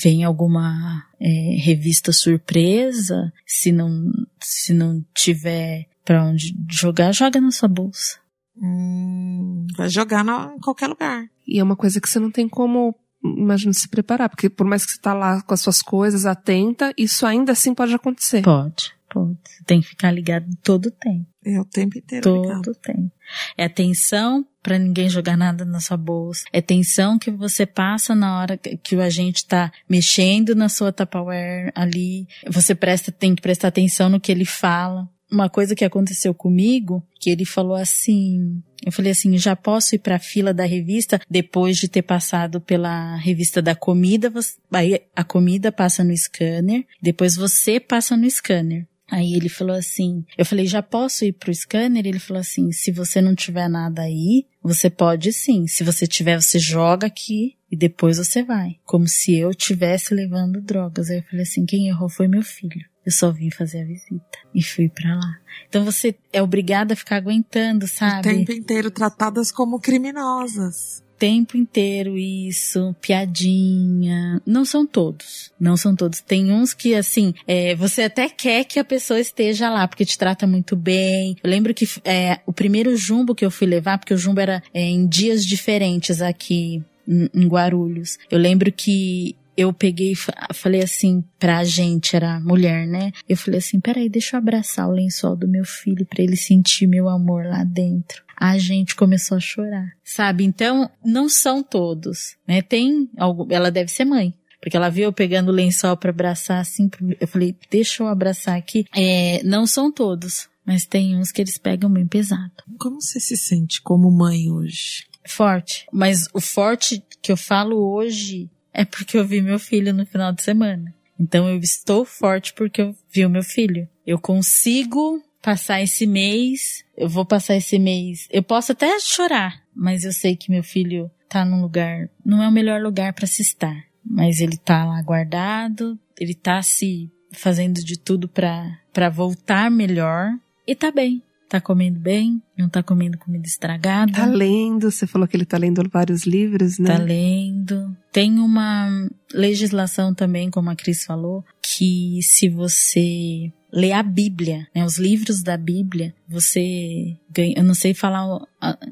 vem 0.00 0.24
alguma 0.24 1.04
é, 1.20 1.56
revista 1.58 2.12
surpresa, 2.12 3.32
se 3.44 3.72
não, 3.72 4.10
se 4.40 4.72
não 4.72 5.04
tiver 5.14 5.86
para 6.04 6.24
onde 6.24 6.56
jogar, 6.70 7.12
joga 7.12 7.40
na 7.40 7.50
sua 7.50 7.68
bolsa. 7.68 8.18
Hum, 8.56 9.66
vai 9.76 9.88
jogar 9.88 10.24
na, 10.24 10.54
em 10.56 10.60
qualquer 10.60 10.86
lugar. 10.86 11.24
E 11.46 11.58
é 11.58 11.62
uma 11.62 11.76
coisa 11.76 12.00
que 12.00 12.08
você 12.08 12.18
não 12.18 12.30
tem 12.30 12.48
como 12.48 12.94
imagina 13.24 13.72
se 13.72 13.88
preparar, 13.88 14.28
porque 14.28 14.48
por 14.48 14.66
mais 14.66 14.84
que 14.84 14.92
você 14.92 15.00
tá 15.00 15.12
lá 15.12 15.42
com 15.42 15.52
as 15.52 15.60
suas 15.60 15.82
coisas 15.82 16.26
atenta, 16.26 16.92
isso 16.96 17.26
ainda 17.26 17.52
assim 17.52 17.74
pode 17.74 17.94
acontecer. 17.94 18.42
Pode, 18.42 18.94
pode. 19.10 19.36
Você 19.44 19.64
tem 19.64 19.80
que 19.80 19.88
ficar 19.88 20.10
ligado 20.10 20.46
todo 20.62 20.86
o 20.86 20.90
tempo. 20.90 21.26
É 21.44 21.60
o 21.60 21.64
tempo 21.64 21.98
inteiro 21.98 22.22
todo 22.22 22.42
ligado. 22.42 22.70
o 22.70 22.74
tempo. 22.74 23.12
É 23.56 23.64
atenção 23.64 24.46
para 24.66 24.80
ninguém 24.80 25.08
jogar 25.08 25.36
nada 25.36 25.64
na 25.64 25.78
sua 25.78 25.96
bolsa. 25.96 26.42
É 26.52 26.60
tensão 26.60 27.20
que 27.20 27.30
você 27.30 27.64
passa 27.64 28.16
na 28.16 28.40
hora 28.40 28.58
que 28.58 28.96
o 28.96 29.00
agente 29.00 29.36
está 29.36 29.70
mexendo 29.88 30.56
na 30.56 30.68
sua 30.68 30.90
Tupperware 30.90 31.70
ali. 31.72 32.26
Você 32.48 32.74
presta, 32.74 33.12
tem 33.12 33.36
que 33.36 33.40
prestar 33.40 33.68
atenção 33.68 34.08
no 34.08 34.18
que 34.18 34.32
ele 34.32 34.44
fala. 34.44 35.08
Uma 35.30 35.48
coisa 35.48 35.76
que 35.76 35.84
aconteceu 35.84 36.34
comigo, 36.34 37.00
que 37.20 37.30
ele 37.30 37.44
falou 37.44 37.76
assim, 37.76 38.60
eu 38.84 38.90
falei 38.90 39.12
assim, 39.12 39.38
já 39.38 39.54
posso 39.54 39.94
ir 39.94 40.00
para 40.00 40.16
a 40.16 40.20
fila 40.20 40.52
da 40.52 40.64
revista 40.64 41.20
depois 41.30 41.76
de 41.76 41.86
ter 41.86 42.02
passado 42.02 42.60
pela 42.60 43.14
revista 43.18 43.62
da 43.62 43.74
comida, 43.76 44.28
você, 44.28 44.56
aí 44.72 45.00
a 45.14 45.22
comida 45.22 45.70
passa 45.70 46.02
no 46.02 46.16
scanner, 46.16 46.84
depois 47.00 47.36
você 47.36 47.78
passa 47.78 48.16
no 48.16 48.28
scanner. 48.28 48.84
Aí 49.10 49.34
ele 49.34 49.48
falou 49.48 49.76
assim, 49.76 50.24
eu 50.36 50.44
falei, 50.44 50.66
já 50.66 50.82
posso 50.82 51.24
ir 51.24 51.32
pro 51.32 51.54
scanner? 51.54 52.06
Ele 52.06 52.18
falou 52.18 52.40
assim, 52.40 52.72
se 52.72 52.90
você 52.90 53.20
não 53.20 53.34
tiver 53.34 53.68
nada 53.68 54.02
aí, 54.02 54.46
você 54.62 54.90
pode 54.90 55.32
sim. 55.32 55.66
Se 55.66 55.84
você 55.84 56.06
tiver, 56.06 56.40
você 56.40 56.58
joga 56.58 57.06
aqui 57.06 57.56
e 57.70 57.76
depois 57.76 58.18
você 58.18 58.42
vai. 58.42 58.76
Como 58.84 59.06
se 59.06 59.38
eu 59.38 59.54
tivesse 59.54 60.12
levando 60.12 60.60
drogas. 60.60 61.08
Aí 61.08 61.18
eu 61.18 61.22
falei 61.22 61.42
assim, 61.42 61.64
quem 61.64 61.88
errou 61.88 62.08
foi 62.08 62.26
meu 62.26 62.42
filho. 62.42 62.84
Eu 63.04 63.12
só 63.12 63.30
vim 63.30 63.50
fazer 63.50 63.82
a 63.82 63.86
visita 63.86 64.38
e 64.52 64.60
fui 64.60 64.88
para 64.88 65.14
lá. 65.14 65.38
Então 65.68 65.84
você 65.84 66.16
é 66.32 66.42
obrigada 66.42 66.94
a 66.94 66.96
ficar 66.96 67.16
aguentando, 67.16 67.86
sabe? 67.86 68.28
O 68.28 68.34
tempo 68.38 68.52
inteiro 68.52 68.90
tratadas 68.90 69.52
como 69.52 69.78
criminosas 69.78 71.05
tempo 71.18 71.56
inteiro 71.56 72.16
isso, 72.18 72.94
piadinha. 73.00 74.40
Não 74.46 74.64
são 74.64 74.86
todos. 74.86 75.52
Não 75.58 75.76
são 75.76 75.94
todos. 75.94 76.20
Tem 76.20 76.52
uns 76.52 76.74
que, 76.74 76.94
assim, 76.94 77.34
é, 77.46 77.74
você 77.74 78.02
até 78.02 78.28
quer 78.28 78.64
que 78.64 78.78
a 78.78 78.84
pessoa 78.84 79.18
esteja 79.20 79.70
lá, 79.70 79.86
porque 79.86 80.04
te 80.04 80.18
trata 80.18 80.46
muito 80.46 80.76
bem. 80.76 81.36
Eu 81.42 81.50
lembro 81.50 81.74
que 81.74 81.88
é, 82.04 82.40
o 82.46 82.52
primeiro 82.52 82.96
jumbo 82.96 83.34
que 83.34 83.44
eu 83.44 83.50
fui 83.50 83.66
levar, 83.66 83.98
porque 83.98 84.14
o 84.14 84.18
jumbo 84.18 84.40
era 84.40 84.62
é, 84.72 84.82
em 84.82 85.06
dias 85.06 85.44
diferentes 85.44 86.20
aqui 86.20 86.82
em 87.08 87.46
Guarulhos. 87.46 88.18
Eu 88.30 88.38
lembro 88.38 88.72
que 88.72 89.36
eu 89.56 89.72
peguei 89.72 90.12
e 90.12 90.54
falei 90.54 90.82
assim 90.82 91.24
pra 91.38 91.64
gente, 91.64 92.14
era 92.14 92.40
mulher, 92.40 92.86
né? 92.86 93.12
Eu 93.28 93.36
falei 93.36 93.58
assim, 93.58 93.80
peraí, 93.80 94.08
deixa 94.08 94.36
eu 94.36 94.38
abraçar 94.38 94.88
o 94.88 94.92
lençol 94.92 95.36
do 95.36 95.48
meu 95.48 95.64
filho 95.64 96.06
para 96.06 96.22
ele 96.22 96.36
sentir 96.36 96.86
meu 96.86 97.08
amor 97.08 97.44
lá 97.44 97.64
dentro 97.64 98.26
a 98.38 98.58
gente 98.58 98.94
começou 98.94 99.38
a 99.38 99.40
chorar, 99.40 99.92
sabe? 100.04 100.44
Então, 100.44 100.90
não 101.02 101.26
são 101.26 101.62
todos, 101.62 102.36
né? 102.46 102.60
Tem 102.60 103.08
algo, 103.16 103.46
ela 103.50 103.70
deve 103.70 103.90
ser 103.90 104.04
mãe. 104.04 104.34
Porque 104.60 104.76
ela 104.76 104.90
viu 104.90 105.04
eu 105.04 105.12
pegando 105.12 105.48
o 105.50 105.54
lençol 105.54 105.96
para 105.96 106.10
abraçar 106.10 106.60
assim, 106.60 106.90
eu 107.20 107.28
falei, 107.28 107.56
deixa 107.70 108.02
eu 108.02 108.08
abraçar 108.08 108.56
aqui. 108.56 108.84
É, 108.94 109.42
não 109.44 109.66
são 109.66 109.92
todos, 109.92 110.48
mas 110.64 110.84
tem 110.84 111.16
uns 111.16 111.30
que 111.30 111.40
eles 111.40 111.56
pegam 111.56 111.90
bem 111.90 112.06
pesado. 112.06 112.52
Como 112.78 113.00
você 113.00 113.20
se 113.20 113.36
sente 113.36 113.80
como 113.80 114.10
mãe 114.10 114.50
hoje? 114.50 115.06
Forte. 115.26 115.86
Mas 115.92 116.28
o 116.34 116.40
forte 116.40 117.02
que 117.22 117.30
eu 117.30 117.36
falo 117.36 117.76
hoje 117.76 118.50
é 118.76 118.84
porque 118.84 119.16
eu 119.16 119.26
vi 119.26 119.40
meu 119.40 119.58
filho 119.58 119.94
no 119.94 120.04
final 120.04 120.32
de 120.32 120.42
semana. 120.42 120.94
Então 121.18 121.48
eu 121.48 121.58
estou 121.58 122.04
forte 122.04 122.52
porque 122.52 122.82
eu 122.82 122.94
vi 123.10 123.24
o 123.24 123.30
meu 123.30 123.42
filho. 123.42 123.88
Eu 124.06 124.18
consigo 124.18 125.22
passar 125.40 125.80
esse 125.80 126.06
mês, 126.06 126.84
eu 126.94 127.08
vou 127.08 127.24
passar 127.24 127.56
esse 127.56 127.78
mês. 127.78 128.28
Eu 128.30 128.42
posso 128.42 128.72
até 128.72 128.98
chorar, 129.00 129.62
mas 129.74 130.04
eu 130.04 130.12
sei 130.12 130.36
que 130.36 130.50
meu 130.50 130.62
filho 130.62 131.10
tá 131.26 131.42
num 131.42 131.62
lugar, 131.62 132.10
não 132.24 132.42
é 132.42 132.48
o 132.48 132.52
melhor 132.52 132.82
lugar 132.82 133.14
para 133.14 133.26
se 133.26 133.40
estar, 133.40 133.84
mas 134.04 134.40
ele 134.40 134.58
tá 134.58 134.84
lá 134.84 135.00
guardado, 135.00 135.98
ele 136.20 136.34
tá 136.34 136.62
se 136.62 137.10
fazendo 137.32 137.82
de 137.82 137.98
tudo 137.98 138.28
para 138.28 138.78
para 138.92 139.08
voltar 139.08 139.70
melhor 139.70 140.32
e 140.66 140.74
tá 140.74 140.90
bem. 140.90 141.22
Tá 141.48 141.60
comendo 141.60 142.00
bem, 142.00 142.42
não 142.58 142.68
tá 142.68 142.82
comendo 142.82 143.18
comida 143.18 143.46
estragada. 143.46 144.12
Tá 144.12 144.26
lendo, 144.26 144.90
você 144.90 145.06
falou 145.06 145.28
que 145.28 145.36
ele 145.36 145.44
tá 145.44 145.56
lendo 145.56 145.82
vários 145.88 146.24
livros, 146.26 146.78
né? 146.78 146.96
Tá 146.96 146.98
lendo. 146.98 147.96
Tem 148.10 148.38
uma 148.40 148.88
legislação 149.32 150.12
também, 150.12 150.50
como 150.50 150.70
a 150.70 150.74
Cris 150.74 151.04
falou, 151.04 151.44
que 151.62 152.18
se 152.22 152.48
você 152.48 153.52
ler 153.72 153.92
a 153.92 154.02
Bíblia, 154.02 154.66
né, 154.74 154.84
os 154.84 154.98
livros 154.98 155.42
da 155.42 155.56
Bíblia, 155.56 156.14
você 156.28 157.16
ganha, 157.30 157.54
eu 157.56 157.62
não 157.62 157.74
sei 157.74 157.94
falar 157.94 158.26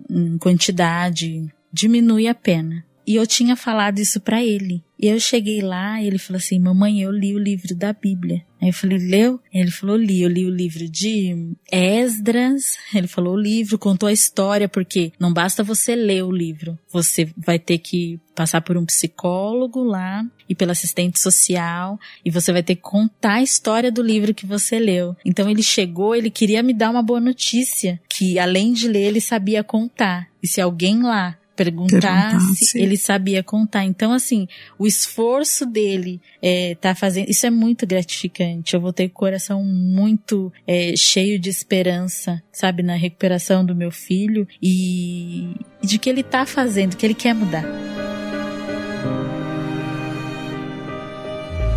em 0.08 0.38
quantidade, 0.38 1.48
diminui 1.72 2.28
a 2.28 2.34
pena. 2.34 2.84
E 3.06 3.16
eu 3.16 3.26
tinha 3.26 3.54
falado 3.56 3.98
isso 3.98 4.20
para 4.20 4.42
ele. 4.42 4.82
E 4.98 5.08
eu 5.08 5.20
cheguei 5.20 5.60
lá 5.60 6.00
e 6.00 6.06
ele 6.06 6.18
falou 6.18 6.38
assim: 6.38 6.58
Mamãe, 6.58 7.02
eu 7.02 7.10
li 7.10 7.34
o 7.34 7.38
livro 7.38 7.74
da 7.74 7.92
Bíblia. 7.92 8.42
Aí 8.62 8.68
eu 8.68 8.72
falei: 8.72 8.98
Leu? 8.98 9.40
Ele 9.52 9.70
falou: 9.70 9.96
Li. 9.96 10.22
Eu 10.22 10.30
li 10.30 10.46
o 10.46 10.50
livro 10.50 10.88
de 10.88 11.54
Esdras. 11.70 12.78
Ele 12.94 13.06
falou 13.06 13.34
o 13.34 13.40
livro, 13.40 13.78
contou 13.78 14.08
a 14.08 14.12
história, 14.12 14.68
porque 14.68 15.12
não 15.18 15.32
basta 15.32 15.62
você 15.62 15.94
ler 15.94 16.24
o 16.24 16.30
livro. 16.30 16.78
Você 16.90 17.28
vai 17.36 17.58
ter 17.58 17.78
que 17.78 18.18
passar 18.34 18.62
por 18.62 18.76
um 18.76 18.86
psicólogo 18.86 19.82
lá 19.82 20.24
e 20.48 20.54
pela 20.54 20.72
assistente 20.72 21.20
social 21.20 21.98
e 22.24 22.30
você 22.30 22.52
vai 22.52 22.62
ter 22.62 22.74
que 22.74 22.82
contar 22.82 23.34
a 23.34 23.42
história 23.42 23.92
do 23.92 24.02
livro 24.02 24.34
que 24.34 24.46
você 24.46 24.78
leu. 24.78 25.16
Então 25.24 25.48
ele 25.48 25.62
chegou, 25.62 26.14
ele 26.14 26.30
queria 26.30 26.62
me 26.62 26.74
dar 26.74 26.90
uma 26.90 27.02
boa 27.02 27.20
notícia, 27.20 28.00
que 28.08 28.38
além 28.38 28.72
de 28.72 28.88
ler, 28.88 29.08
ele 29.08 29.20
sabia 29.20 29.62
contar. 29.62 30.28
E 30.42 30.48
se 30.48 30.60
alguém 30.60 31.02
lá 31.02 31.38
perguntar 31.54 32.38
se 32.54 32.78
ele 32.78 32.96
sabia 32.96 33.42
contar. 33.42 33.84
Então, 33.84 34.12
assim, 34.12 34.46
o 34.78 34.86
esforço 34.86 35.66
dele 35.66 36.20
é, 36.42 36.76
tá 36.80 36.94
fazendo. 36.94 37.28
Isso 37.28 37.46
é 37.46 37.50
muito 37.50 37.86
gratificante. 37.86 38.74
Eu 38.74 38.80
vou 38.80 38.92
ter 38.92 39.06
o 39.06 39.10
coração 39.10 39.62
muito 39.62 40.52
é, 40.66 40.94
cheio 40.96 41.38
de 41.38 41.48
esperança, 41.48 42.42
sabe, 42.52 42.82
na 42.82 42.94
recuperação 42.94 43.64
do 43.64 43.74
meu 43.74 43.90
filho 43.90 44.46
e, 44.62 45.54
e 45.82 45.86
de 45.86 45.98
que 45.98 46.08
ele 46.10 46.22
tá 46.22 46.44
fazendo, 46.46 46.96
que 46.96 47.06
ele 47.06 47.14
quer 47.14 47.34
mudar. 47.34 47.64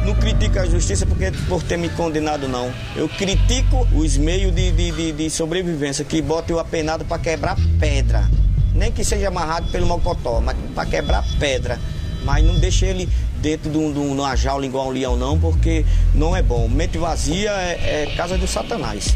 não 0.05 0.15
critico 0.15 0.57
a 0.57 0.65
justiça 0.65 1.05
porque 1.05 1.31
por 1.49 1.61
ter 1.61 1.77
me 1.77 1.89
condenado, 1.89 2.47
não. 2.47 2.73
Eu 2.95 3.09
critico 3.09 3.85
os 3.93 4.15
meios 4.15 4.55
de, 4.55 4.71
de, 4.71 4.91
de, 4.91 5.11
de 5.11 5.29
sobrevivência 5.29 6.05
que 6.05 6.21
botam 6.21 6.55
o 6.55 6.59
apenado 6.59 7.03
para 7.03 7.19
quebrar 7.21 7.57
pedra 7.77 8.29
nem 8.77 8.91
que 8.91 9.03
seja 9.03 9.27
amarrado 9.27 9.69
pelo 9.71 9.87
mocotó, 9.87 10.39
mas 10.39 10.55
para 10.73 10.85
quebrar 10.85 11.23
pedra. 11.39 11.79
Mas 12.23 12.45
não 12.45 12.55
deixe 12.59 12.85
ele 12.85 13.09
dentro 13.41 13.69
de, 13.69 13.77
um, 13.77 13.91
de 13.91 13.99
uma 13.99 14.35
jaula 14.35 14.65
igual 14.65 14.87
um 14.87 14.91
leão, 14.91 15.17
não, 15.17 15.39
porque 15.39 15.85
não 16.13 16.35
é 16.35 16.41
bom. 16.41 16.67
Mente 16.67 16.97
vazia 16.97 17.51
é, 17.51 18.03
é 18.03 18.15
casa 18.15 18.37
do 18.37 18.47
satanás. 18.47 19.11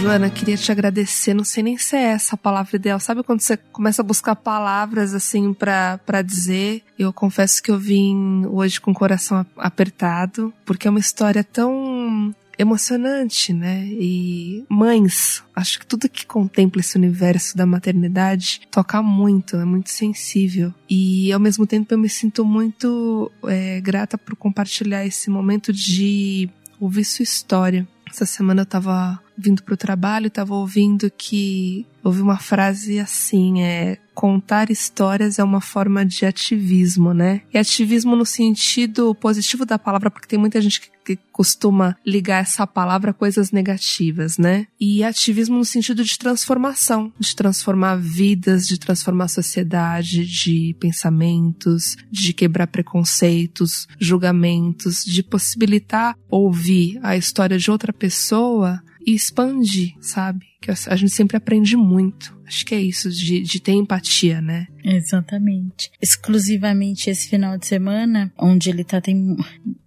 Joana, 0.00 0.30
queria 0.30 0.56
te 0.56 0.72
agradecer. 0.72 1.34
Não 1.34 1.44
sei 1.44 1.62
nem 1.62 1.76
se 1.76 1.94
é 1.96 2.12
essa 2.12 2.34
a 2.34 2.38
palavra 2.38 2.76
ideal. 2.76 2.98
Sabe 2.98 3.22
quando 3.22 3.40
você 3.40 3.56
começa 3.56 4.00
a 4.00 4.04
buscar 4.04 4.34
palavras 4.34 5.14
assim 5.14 5.52
para 5.52 6.22
dizer? 6.24 6.82
Eu 6.98 7.12
confesso 7.12 7.62
que 7.62 7.70
eu 7.70 7.78
vim 7.78 8.46
hoje 8.46 8.80
com 8.80 8.90
o 8.90 8.94
coração 8.94 9.44
apertado, 9.56 10.52
porque 10.64 10.88
é 10.88 10.90
uma 10.90 10.98
história 10.98 11.44
tão 11.44 12.34
emocionante, 12.58 13.52
né? 13.52 13.86
E 13.86 14.64
mães, 14.68 15.42
acho 15.54 15.80
que 15.80 15.86
tudo 15.86 16.08
que 16.08 16.26
contempla 16.26 16.80
esse 16.80 16.96
universo 16.96 17.56
da 17.56 17.66
maternidade 17.66 18.60
toca 18.70 19.02
muito, 19.02 19.56
é 19.56 19.64
muito 19.64 19.90
sensível. 19.90 20.72
E 20.88 21.32
ao 21.32 21.40
mesmo 21.40 21.66
tempo 21.66 21.92
eu 21.92 21.98
me 21.98 22.08
sinto 22.08 22.44
muito 22.44 23.30
é, 23.44 23.80
grata 23.80 24.16
por 24.18 24.36
compartilhar 24.36 25.06
esse 25.06 25.30
momento 25.30 25.72
de 25.72 26.48
ouvir 26.78 27.04
sua 27.04 27.22
história. 27.22 27.86
Essa 28.10 28.26
semana 28.26 28.62
eu 28.62 28.66
tava 28.66 29.18
vindo 29.36 29.62
pro 29.62 29.76
trabalho, 29.76 30.30
tava 30.30 30.54
ouvindo 30.54 31.10
que 31.10 31.86
ouvi 32.04 32.20
uma 32.20 32.38
frase 32.38 32.98
assim, 32.98 33.62
é 33.62 33.98
contar 34.14 34.70
histórias 34.70 35.38
é 35.38 35.44
uma 35.44 35.60
forma 35.60 36.04
de 36.04 36.24
ativismo, 36.26 37.12
né? 37.12 37.42
E 37.52 37.58
ativismo 37.58 38.16
no 38.16 38.26
sentido 38.26 39.14
positivo 39.14 39.64
da 39.64 39.78
palavra, 39.78 40.10
porque 40.10 40.28
tem 40.28 40.38
muita 40.38 40.60
gente 40.60 40.80
que, 40.80 40.90
que 41.04 41.18
costuma 41.32 41.96
ligar 42.04 42.42
essa 42.42 42.66
palavra 42.66 43.10
a 43.10 43.14
coisas 43.14 43.50
negativas, 43.50 44.38
né? 44.38 44.66
E 44.80 45.02
ativismo 45.02 45.56
no 45.56 45.64
sentido 45.64 46.04
de 46.04 46.18
transformação, 46.18 47.12
de 47.18 47.34
transformar 47.34 47.96
vidas, 47.96 48.66
de 48.66 48.78
transformar 48.78 49.28
sociedade, 49.28 50.24
de 50.26 50.76
pensamentos, 50.78 51.96
de 52.10 52.32
quebrar 52.32 52.66
preconceitos, 52.66 53.86
julgamentos, 53.98 55.02
de 55.04 55.22
possibilitar 55.22 56.16
ouvir 56.28 56.98
a 57.02 57.16
história 57.16 57.58
de 57.58 57.70
outra 57.70 57.92
pessoa 57.92 58.82
e 59.06 59.14
expandir, 59.14 59.94
sabe? 60.00 60.46
Que 60.60 60.70
a 60.70 60.96
gente 60.96 61.12
sempre 61.12 61.36
aprende 61.36 61.76
muito. 61.76 62.36
Acho 62.46 62.66
que 62.66 62.74
é 62.74 62.80
isso, 62.80 63.10
de, 63.10 63.40
de 63.42 63.60
ter 63.60 63.72
empatia, 63.72 64.40
né? 64.40 64.66
Exatamente. 64.84 65.90
Exclusivamente 66.00 67.10
esse 67.10 67.28
final 67.28 67.56
de 67.58 67.66
semana, 67.66 68.32
onde 68.38 68.70
ele 68.70 68.84
tá, 68.84 69.00
tem 69.00 69.36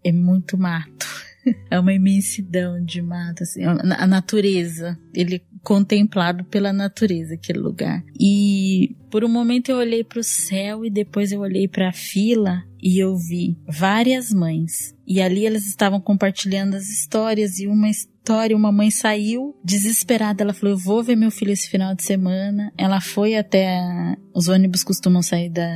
é 0.03 0.11
muito 0.11 0.57
mato. 0.57 1.05
É 1.69 1.79
uma 1.79 1.93
imensidão 1.93 2.83
de 2.83 3.03
mato, 3.03 3.43
assim, 3.43 3.63
a 3.63 4.07
natureza. 4.07 4.97
Ele 5.13 5.43
contemplado 5.65 6.45
pela 6.45 6.71
natureza, 6.71 7.33
aquele 7.33 7.57
lugar. 7.57 8.03
E 8.19 8.95
por 9.09 9.23
um 9.23 9.27
momento 9.27 9.69
eu 9.69 9.77
olhei 9.77 10.03
para 10.03 10.19
o 10.19 10.23
céu 10.23 10.85
e 10.85 10.89
depois 10.91 11.31
eu 11.31 11.39
olhei 11.39 11.67
para 11.67 11.89
a 11.89 11.93
fila 11.93 12.63
e 12.81 12.99
eu 12.99 13.17
vi 13.17 13.57
várias 13.67 14.29
mães. 14.29 14.95
E 15.07 15.19
ali 15.19 15.43
elas 15.45 15.65
estavam 15.65 15.99
compartilhando 15.99 16.75
as 16.75 16.87
histórias 16.87 17.57
e 17.57 17.65
uma 17.65 17.89
história, 17.89 18.55
uma 18.55 18.71
mãe 18.71 18.91
saiu 18.91 19.55
desesperada, 19.63 20.43
ela 20.43 20.53
falou: 20.53 20.75
"Eu 20.75 20.77
vou 20.77 21.03
ver 21.03 21.15
meu 21.15 21.31
filho 21.31 21.51
esse 21.51 21.67
final 21.67 21.95
de 21.95 22.03
semana". 22.03 22.71
Ela 22.77 23.01
foi 23.01 23.35
até 23.35 23.79
a... 23.79 24.17
os 24.35 24.47
ônibus 24.47 24.83
costumam 24.83 25.23
sair 25.23 25.49
da 25.49 25.67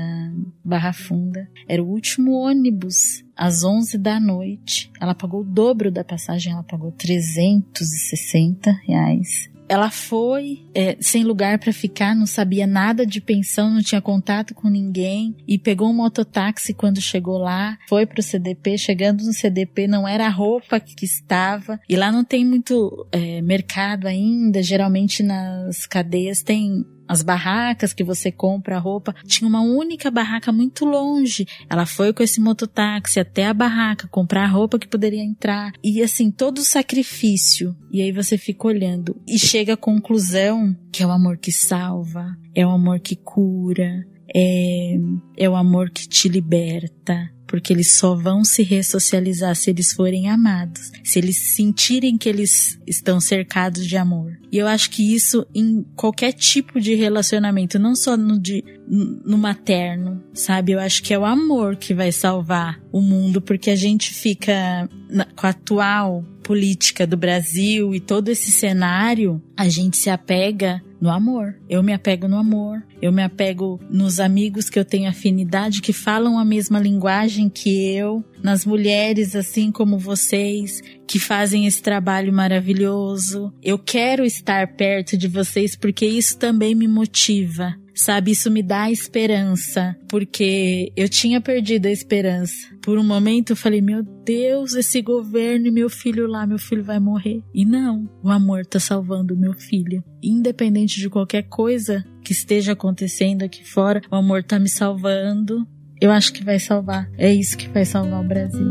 Barra 0.63 0.93
Funda. 0.93 1.49
Era 1.67 1.83
o 1.83 1.89
último 1.89 2.33
ônibus 2.33 3.23
às 3.35 3.63
11 3.63 3.97
da 3.97 4.19
noite. 4.19 4.91
Ela 5.01 5.15
pagou 5.15 5.41
o 5.41 5.45
dobro 5.45 5.89
da 5.89 6.03
passagem, 6.03 6.53
ela 6.53 6.63
pagou 6.63 6.91
360 6.91 8.71
reais. 8.85 9.49
Ela 9.69 9.91
foi 9.91 10.65
é, 10.73 10.97
sem 10.99 11.23
lugar 11.23 11.59
para 11.59 11.71
ficar, 11.71 12.15
não 12.15 12.25
sabia 12.25 12.65
nada 12.65 13.05
de 13.05 13.21
pensão, 13.21 13.69
não 13.69 13.81
tinha 13.81 14.01
contato 14.01 14.55
com 14.55 14.67
ninguém 14.67 15.35
e 15.47 15.57
pegou 15.57 15.89
um 15.89 15.93
mototáxi 15.93 16.73
quando 16.73 16.99
chegou 16.99 17.37
lá, 17.37 17.77
foi 17.87 18.05
pro 18.05 18.23
CDP, 18.23 18.77
chegando 18.77 19.23
no 19.23 19.31
CDP 19.31 19.87
não 19.87 20.07
era 20.07 20.25
a 20.25 20.29
roupa 20.29 20.79
que 20.79 21.05
estava. 21.05 21.79
E 21.87 21.95
lá 21.95 22.11
não 22.11 22.23
tem 22.23 22.43
muito 22.43 23.07
é, 23.11 23.41
mercado 23.41 24.07
ainda, 24.07 24.63
geralmente 24.63 25.21
nas 25.23 25.85
cadeias 25.85 26.41
tem 26.41 26.85
as 27.09 27.23
barracas 27.23 27.91
que 27.91 28.03
você 28.03 28.31
compra 28.31 28.75
a 28.75 28.79
roupa, 28.79 29.15
tinha 29.25 29.47
uma 29.47 29.61
única 29.61 30.11
barraca 30.11 30.51
muito 30.51 30.85
longe. 30.85 31.47
Ela 31.67 31.87
foi 31.87 32.13
com 32.13 32.21
esse 32.21 32.39
mototáxi 32.39 33.19
até 33.19 33.47
a 33.47 33.53
barraca 33.53 34.07
comprar 34.07 34.43
a 34.43 34.47
roupa 34.47 34.77
que 34.77 34.87
poderia 34.87 35.23
entrar. 35.23 35.71
E 35.83 36.03
assim, 36.03 36.29
todo 36.29 36.59
o 36.59 36.63
sacrifício. 36.63 37.75
E 37.91 38.03
aí 38.03 38.11
você 38.11 38.37
fica 38.37 38.67
olhando 38.67 39.19
e 39.27 39.39
chega 39.39 39.73
à 39.73 39.77
conclusão 39.77 40.77
que 40.91 41.01
é 41.01 41.07
o 41.07 41.11
amor 41.11 41.37
que 41.37 41.51
salva, 41.51 42.37
é 42.53 42.65
o 42.65 42.69
amor 42.69 42.99
que 42.99 43.15
cura, 43.15 44.05
é, 44.35 44.95
é 45.35 45.49
o 45.49 45.55
amor 45.55 45.89
que 45.89 46.07
te 46.07 46.29
liberta, 46.29 47.31
porque 47.49 47.73
eles 47.73 47.91
só 47.93 48.13
vão 48.13 48.45
se 48.45 48.61
ressocializar 48.61 49.55
se 49.55 49.71
eles 49.71 49.91
forem 49.91 50.29
amados, 50.29 50.91
se 51.03 51.17
eles 51.17 51.35
sentirem 51.35 52.15
que 52.15 52.29
eles 52.29 52.79
estão 52.85 53.19
cercados 53.19 53.87
de 53.87 53.97
amor. 53.97 54.37
E 54.51 54.57
eu 54.59 54.67
acho 54.67 54.91
que 54.91 55.15
isso 55.15 55.45
em 55.53 55.83
qualquer 55.95 56.31
tipo 56.31 56.79
de 56.79 56.93
relacionamento, 56.93 57.79
não 57.79 57.95
só 57.95 58.15
no, 58.15 58.39
de, 58.39 58.63
no 58.87 59.37
materno, 59.37 60.23
sabe? 60.31 60.73
Eu 60.73 60.79
acho 60.79 61.01
que 61.01 61.11
é 61.11 61.17
o 61.17 61.25
amor 61.25 61.75
que 61.75 61.93
vai 61.93 62.11
salvar 62.11 62.79
o 62.91 63.01
mundo, 63.01 63.41
porque 63.41 63.71
a 63.71 63.75
gente 63.75 64.13
fica 64.13 64.87
na, 65.09 65.25
com 65.25 65.47
a 65.47 65.49
atual 65.49 66.23
política 66.43 67.05
do 67.07 67.17
Brasil 67.17 67.95
e 67.95 67.99
todo 67.99 68.29
esse 68.29 68.51
cenário, 68.51 69.41
a 69.57 69.67
gente 69.67 69.97
se 69.97 70.09
apega 70.09 70.83
no 70.99 71.09
amor. 71.09 71.55
Eu 71.69 71.81
me 71.81 71.93
apego 71.93 72.27
no 72.27 72.37
amor. 72.37 72.83
Eu 73.01 73.11
me 73.11 73.23
apego 73.23 73.79
nos 73.89 74.19
amigos 74.19 74.69
que 74.69 74.77
eu 74.77 74.85
tenho 74.85 75.09
afinidade, 75.09 75.81
que 75.81 75.93
falam 75.93 76.37
a 76.37 76.45
mesma 76.45 76.79
linguagem 76.79 77.49
que 77.49 77.93
eu, 77.93 78.23
nas 78.43 78.65
mulheres 78.65 79.35
assim 79.35 79.71
como 79.71 79.97
vocês, 79.97 80.81
que 81.07 81.19
fazem 81.19 81.65
esse 81.65 81.81
trabalho 81.81 82.33
maravilhoso. 82.33 83.53
Eu 83.63 83.79
quero 83.79 84.25
estar 84.25 84.75
perto 84.75 85.17
de 85.17 85.27
vocês 85.27 85.75
porque 85.75 86.05
isso 86.05 86.37
também 86.37 86.75
me 86.75 86.87
motiva. 86.87 87.75
Sabe, 87.99 88.31
isso 88.31 88.49
me 88.49 88.63
dá 88.63 88.89
esperança, 88.89 89.93
porque 90.07 90.89
eu 90.95 91.09
tinha 91.09 91.41
perdido 91.41 91.85
a 91.87 91.91
esperança. 91.91 92.55
Por 92.81 92.97
um 92.97 93.03
momento 93.03 93.49
eu 93.49 93.57
falei, 93.57 93.81
meu 93.81 94.01
Deus, 94.01 94.73
esse 94.73 95.01
governo 95.01 95.67
e 95.67 95.71
meu 95.71 95.89
filho 95.89 96.25
lá, 96.25 96.47
meu 96.47 96.57
filho 96.57 96.81
vai 96.81 96.97
morrer. 96.97 97.43
E 97.53 97.65
não, 97.65 98.09
o 98.23 98.29
amor 98.29 98.65
tá 98.65 98.79
salvando 98.79 99.33
o 99.33 99.37
meu 99.37 99.51
filho. 99.51 100.01
Independente 100.23 100.97
de 100.97 101.09
qualquer 101.09 101.43
coisa 101.49 102.05
que 102.23 102.31
esteja 102.31 102.71
acontecendo 102.71 103.43
aqui 103.43 103.69
fora, 103.69 104.01
o 104.09 104.15
amor 104.15 104.45
tá 104.45 104.57
me 104.57 104.69
salvando. 104.69 105.67
Eu 105.99 106.09
acho 106.09 106.31
que 106.31 106.41
vai 106.41 106.57
salvar. 106.57 107.11
É 107.17 107.29
isso 107.33 107.57
que 107.57 107.67
vai 107.67 107.83
salvar 107.83 108.23
o 108.23 108.27
Brasil. 108.27 108.65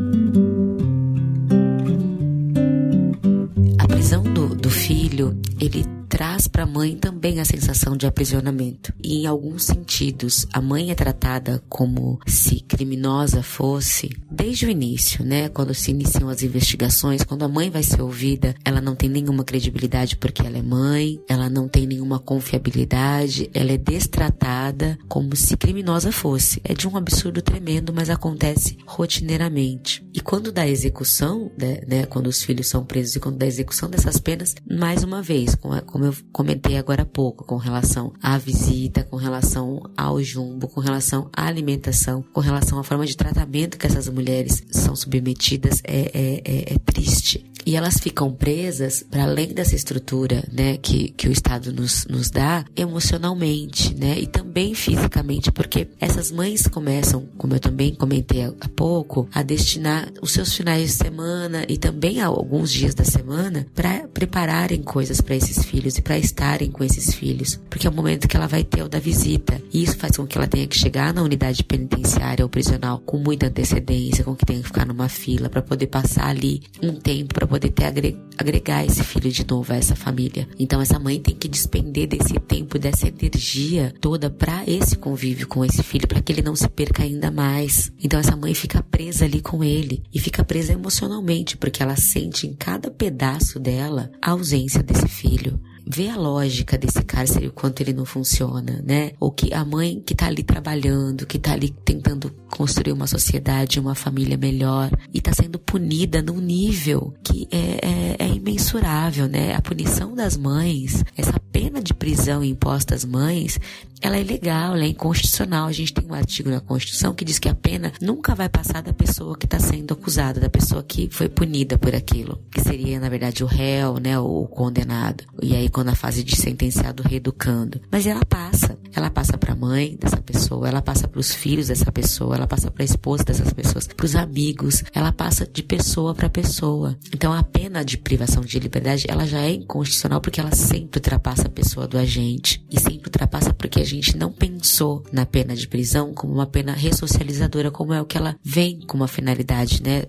A 3.79 3.87
prisão 3.87 4.22
do, 4.22 4.55
do 4.55 4.70
filho, 4.70 5.39
ele 5.61 5.85
traz 6.18 6.48
para 6.48 6.64
a 6.64 6.66
mãe 6.66 6.96
também 6.96 7.38
a 7.38 7.44
sensação 7.44 7.96
de 7.96 8.04
aprisionamento. 8.04 8.92
E 9.00 9.18
em 9.18 9.26
alguns 9.28 9.62
sentidos, 9.62 10.48
a 10.52 10.60
mãe 10.60 10.90
é 10.90 10.94
tratada 10.96 11.62
como 11.68 12.18
se 12.26 12.58
criminosa 12.58 13.40
fosse 13.40 14.10
desde 14.28 14.66
o 14.66 14.68
início, 14.68 15.24
né? 15.24 15.48
Quando 15.48 15.72
se 15.72 15.92
iniciam 15.92 16.28
as 16.28 16.42
investigações, 16.42 17.22
quando 17.22 17.44
a 17.44 17.48
mãe 17.48 17.70
vai 17.70 17.84
ser 17.84 18.02
ouvida, 18.02 18.52
ela 18.64 18.80
não 18.80 18.96
tem 18.96 19.08
nenhuma 19.08 19.44
credibilidade 19.44 20.16
porque 20.16 20.44
ela 20.44 20.58
é 20.58 20.62
mãe, 20.62 21.20
ela 21.28 21.48
não 21.48 21.68
tem 21.68 21.86
nenhuma 21.86 22.18
confiabilidade, 22.18 23.48
ela 23.54 23.70
é 23.70 23.78
destratada 23.78 24.98
como 25.06 25.36
se 25.36 25.56
criminosa 25.56 26.10
fosse. 26.10 26.60
É 26.64 26.74
de 26.74 26.88
um 26.88 26.96
absurdo 26.96 27.40
tremendo, 27.40 27.92
mas 27.94 28.10
acontece 28.10 28.76
rotineiramente. 28.84 30.04
E 30.12 30.20
quando 30.20 30.50
da 30.50 30.66
execução, 30.66 31.52
né, 31.56 31.80
né 31.86 32.06
quando 32.06 32.26
os 32.26 32.42
filhos 32.42 32.66
são 32.66 32.84
presos 32.84 33.14
e 33.14 33.20
quando 33.20 33.38
da 33.38 33.46
execução 33.46 33.88
dessas 33.88 34.18
penas, 34.18 34.56
mais 34.68 35.04
uma 35.04 35.22
vez, 35.22 35.54
como 35.54 36.07
eu 36.07 36.07
comentei 36.32 36.76
agora 36.76 37.02
há 37.02 37.06
pouco, 37.06 37.44
com 37.44 37.56
relação 37.56 38.12
à 38.22 38.36
visita, 38.38 39.04
com 39.04 39.16
relação 39.16 39.82
ao 39.96 40.22
jumbo, 40.22 40.68
com 40.68 40.80
relação 40.80 41.28
à 41.32 41.46
alimentação, 41.46 42.24
com 42.32 42.40
relação 42.40 42.78
à 42.78 42.84
forma 42.84 43.06
de 43.06 43.16
tratamento 43.16 43.78
que 43.78 43.86
essas 43.86 44.09
mulheres 44.09 44.64
são 44.70 44.94
submetidas, 44.94 45.80
é, 45.84 46.11
é, 46.12 46.42
é, 46.44 46.74
é 46.74 46.78
triste. 46.78 47.44
E 47.68 47.76
elas 47.76 47.98
ficam 47.98 48.32
presas, 48.32 49.04
para 49.10 49.24
além 49.24 49.48
dessa 49.48 49.76
estrutura, 49.76 50.42
né, 50.50 50.78
que, 50.78 51.10
que 51.10 51.28
o 51.28 51.30
Estado 51.30 51.70
nos, 51.70 52.06
nos 52.06 52.30
dá, 52.30 52.64
emocionalmente, 52.74 53.94
né, 53.94 54.18
e 54.18 54.26
também 54.26 54.72
fisicamente, 54.74 55.52
porque 55.52 55.86
essas 56.00 56.30
mães 56.30 56.66
começam, 56.66 57.28
como 57.36 57.54
eu 57.54 57.60
também 57.60 57.94
comentei 57.94 58.42
há 58.42 58.68
pouco, 58.74 59.28
a 59.34 59.42
destinar 59.42 60.10
os 60.22 60.32
seus 60.32 60.54
finais 60.54 60.84
de 60.84 60.92
semana 60.92 61.66
e 61.68 61.76
também 61.76 62.22
alguns 62.22 62.72
dias 62.72 62.94
da 62.94 63.04
semana 63.04 63.66
para 63.74 64.08
prepararem 64.14 64.80
coisas 64.82 65.20
para 65.20 65.36
esses 65.36 65.62
filhos 65.62 65.98
e 65.98 66.00
para 66.00 66.18
estarem 66.18 66.70
com 66.70 66.82
esses 66.82 67.12
filhos, 67.12 67.60
porque 67.68 67.86
é 67.86 67.90
o 67.90 67.92
momento 67.92 68.28
que 68.28 68.36
ela 68.38 68.46
vai 68.46 68.64
ter 68.64 68.82
o 68.82 68.88
da 68.88 68.98
visita. 68.98 69.60
E 69.74 69.82
isso 69.82 69.98
faz 69.98 70.16
com 70.16 70.26
que 70.26 70.38
ela 70.38 70.46
tenha 70.46 70.66
que 70.66 70.78
chegar 70.78 71.12
na 71.12 71.22
unidade 71.22 71.62
penitenciária 71.62 72.46
ou 72.46 72.48
prisional 72.48 72.98
com 73.00 73.18
muita 73.18 73.48
antecedência, 73.48 74.24
com 74.24 74.34
que 74.34 74.46
tenha 74.46 74.60
que 74.60 74.68
ficar 74.68 74.86
numa 74.86 75.10
fila 75.10 75.50
para 75.50 75.60
poder 75.60 75.88
passar 75.88 76.28
ali 76.28 76.62
um 76.82 76.94
tempo 76.94 77.34
para 77.34 77.46
poder 77.46 77.57
ter 77.59 77.88
agregar 78.36 78.84
esse 78.84 79.02
filho 79.02 79.30
de 79.30 79.46
novo 79.46 79.72
a 79.72 79.76
essa 79.76 79.96
família. 79.96 80.48
Então 80.59 80.80
essa 80.80 80.98
mãe 80.98 81.20
tem 81.20 81.34
que 81.34 81.48
despender 81.48 82.06
desse 82.06 82.34
tempo, 82.40 82.78
dessa 82.78 83.09
energia 83.09 83.94
toda 84.00 84.30
para 84.30 84.62
esse 84.66 84.96
convívio 84.96 85.48
com 85.48 85.64
esse 85.64 85.82
filho, 85.82 86.06
para 86.06 86.20
que 86.20 86.32
ele 86.32 86.42
não 86.42 86.54
se 86.54 86.68
perca 86.68 87.02
ainda 87.02 87.30
mais. 87.30 87.90
Então 88.02 88.20
essa 88.20 88.36
mãe 88.36 88.54
fica 88.54 88.82
presa 88.82 89.24
ali 89.24 89.40
com 89.40 89.64
ele 89.64 90.02
e 90.14 90.20
fica 90.20 90.44
presa 90.44 90.72
emocionalmente, 90.72 91.56
porque 91.56 91.82
ela 91.82 91.96
sente 91.96 92.46
em 92.46 92.54
cada 92.54 92.90
pedaço 92.90 93.59
dela 93.59 94.11
a 94.22 94.30
ausência 94.30 94.82
desse 94.82 95.09
filho 95.09 95.59
vê 95.89 96.09
a 96.09 96.16
lógica 96.16 96.76
desse 96.76 97.03
cárcere, 97.03 97.49
o 97.49 97.53
quanto 97.53 97.80
ele 97.80 97.93
não 97.93 98.05
funciona, 98.05 98.82
né? 98.84 99.12
Ou 99.18 99.30
que 99.30 99.53
a 99.55 99.64
mãe 99.64 100.03
que 100.05 100.14
tá 100.14 100.26
ali 100.26 100.43
trabalhando, 100.43 101.26
que 101.26 101.39
tá 101.39 101.53
ali 101.53 101.70
tentando 101.84 102.30
construir 102.51 102.93
uma 102.93 103.07
sociedade, 103.07 103.80
uma 103.80 103.95
família 103.95 104.36
melhor 104.36 104.91
e 105.12 105.20
tá 105.20 105.32
sendo 105.32 105.59
punida 105.59 106.22
num 106.22 106.41
nível 106.41 107.14
que 107.22 107.49
é, 107.51 108.16
é, 108.18 108.26
é 108.26 108.28
imensurável, 108.28 109.26
né? 109.28 109.55
A 109.55 109.62
punição 109.62 110.14
das 110.14 110.36
mães, 110.36 111.05
essa 111.16 111.39
pena 111.53 111.80
de 111.80 111.95
prisão 111.95 112.45
imposta 112.45 112.95
às 112.95 113.05
mães, 113.05 113.59
ela 114.01 114.16
é 114.16 114.22
legal, 114.22 114.74
ela 114.74 114.84
é 114.84 114.89
inconstitucional. 114.89 115.66
A 115.66 115.72
gente 115.72 115.93
tem 115.93 116.07
um 116.09 116.14
artigo 116.14 116.51
na 116.51 116.61
Constituição 116.61 117.14
que 117.14 117.24
diz 117.24 117.39
que 117.39 117.49
a 117.49 117.55
pena 117.55 117.93
nunca 118.01 118.34
vai 118.34 118.49
passar 118.49 118.82
da 118.82 118.93
pessoa 118.93 119.36
que 119.36 119.47
está 119.47 119.59
sendo 119.59 119.93
acusada, 119.93 120.41
da 120.41 120.49
pessoa 120.49 120.82
que 120.82 121.09
foi 121.11 121.28
punida 121.28 121.76
por 121.78 121.95
aquilo, 121.95 122.41
que 122.51 122.61
seria 122.61 123.01
na 123.01 123.09
verdade 123.09 123.43
o 123.43 123.47
réu, 123.47 123.99
né, 123.99 124.18
o 124.18 124.47
condenado. 124.47 125.24
E 125.43 125.55
aí 125.55 125.68
quando 125.79 125.91
a 125.91 125.95
fase 125.95 126.24
de 126.24 126.35
sentenciado 126.35 127.05
reeducando, 127.05 127.81
mas 127.89 128.05
ela 128.05 128.24
passa, 128.24 128.76
ela 128.93 129.09
passa 129.09 129.39
para 129.39 129.53
a 129.53 129.57
mãe 129.57 129.97
dessa 129.97 130.16
pessoa, 130.16 130.68
ela 130.68 130.83
passa 130.83 131.07
para 131.07 131.20
os 131.20 131.33
filhos 131.33 131.68
dessa 131.68 131.93
pessoa, 131.93 132.35
ela 132.35 132.49
passa 132.49 132.68
para 132.68 132.83
a 132.83 132.85
esposa 132.85 133.22
dessas 133.22 133.53
pessoas, 133.53 133.87
para 133.87 134.05
os 134.05 134.16
amigos, 134.16 134.83
ela 134.93 135.12
passa 135.12 135.47
de 135.47 135.62
pessoa 135.62 136.16
para 136.16 136.29
pessoa. 136.29 136.99
Então 137.14 137.33
a 137.33 137.45
pena 137.45 137.85
de 137.85 137.97
privação 137.97 138.43
de 138.43 138.59
liberdade, 138.59 139.05
ela 139.09 139.24
já 139.24 139.41
é 139.41 139.53
inconstitucional 139.53 140.20
porque 140.20 140.41
ela 140.41 140.51
sempre 140.53 140.99
ultrapassa 140.99 141.47
a 141.47 141.51
pessoa 141.51 141.87
do 141.87 141.97
agente 141.97 142.61
e 142.68 142.81
sempre 142.81 143.07
ultrapassa 143.07 143.55
porque 143.55 143.79
a 143.79 143.85
gente 143.85 144.16
não 144.16 144.33
pensou 144.33 145.05
na 145.12 145.24
pena 145.24 145.55
de 145.55 145.68
prisão 145.68 146.12
como 146.12 146.35
uma 146.35 146.47
pena 146.47 146.72
ressocializadora, 146.72 147.70
como 147.70 147.93
é 147.93 148.03
o 148.03 148.05
que 148.05 148.18
ela 148.18 148.35
vem 148.43 148.81
com 148.81 148.97
uma 148.97 149.07
finalidade, 149.07 149.81
né? 149.81 150.03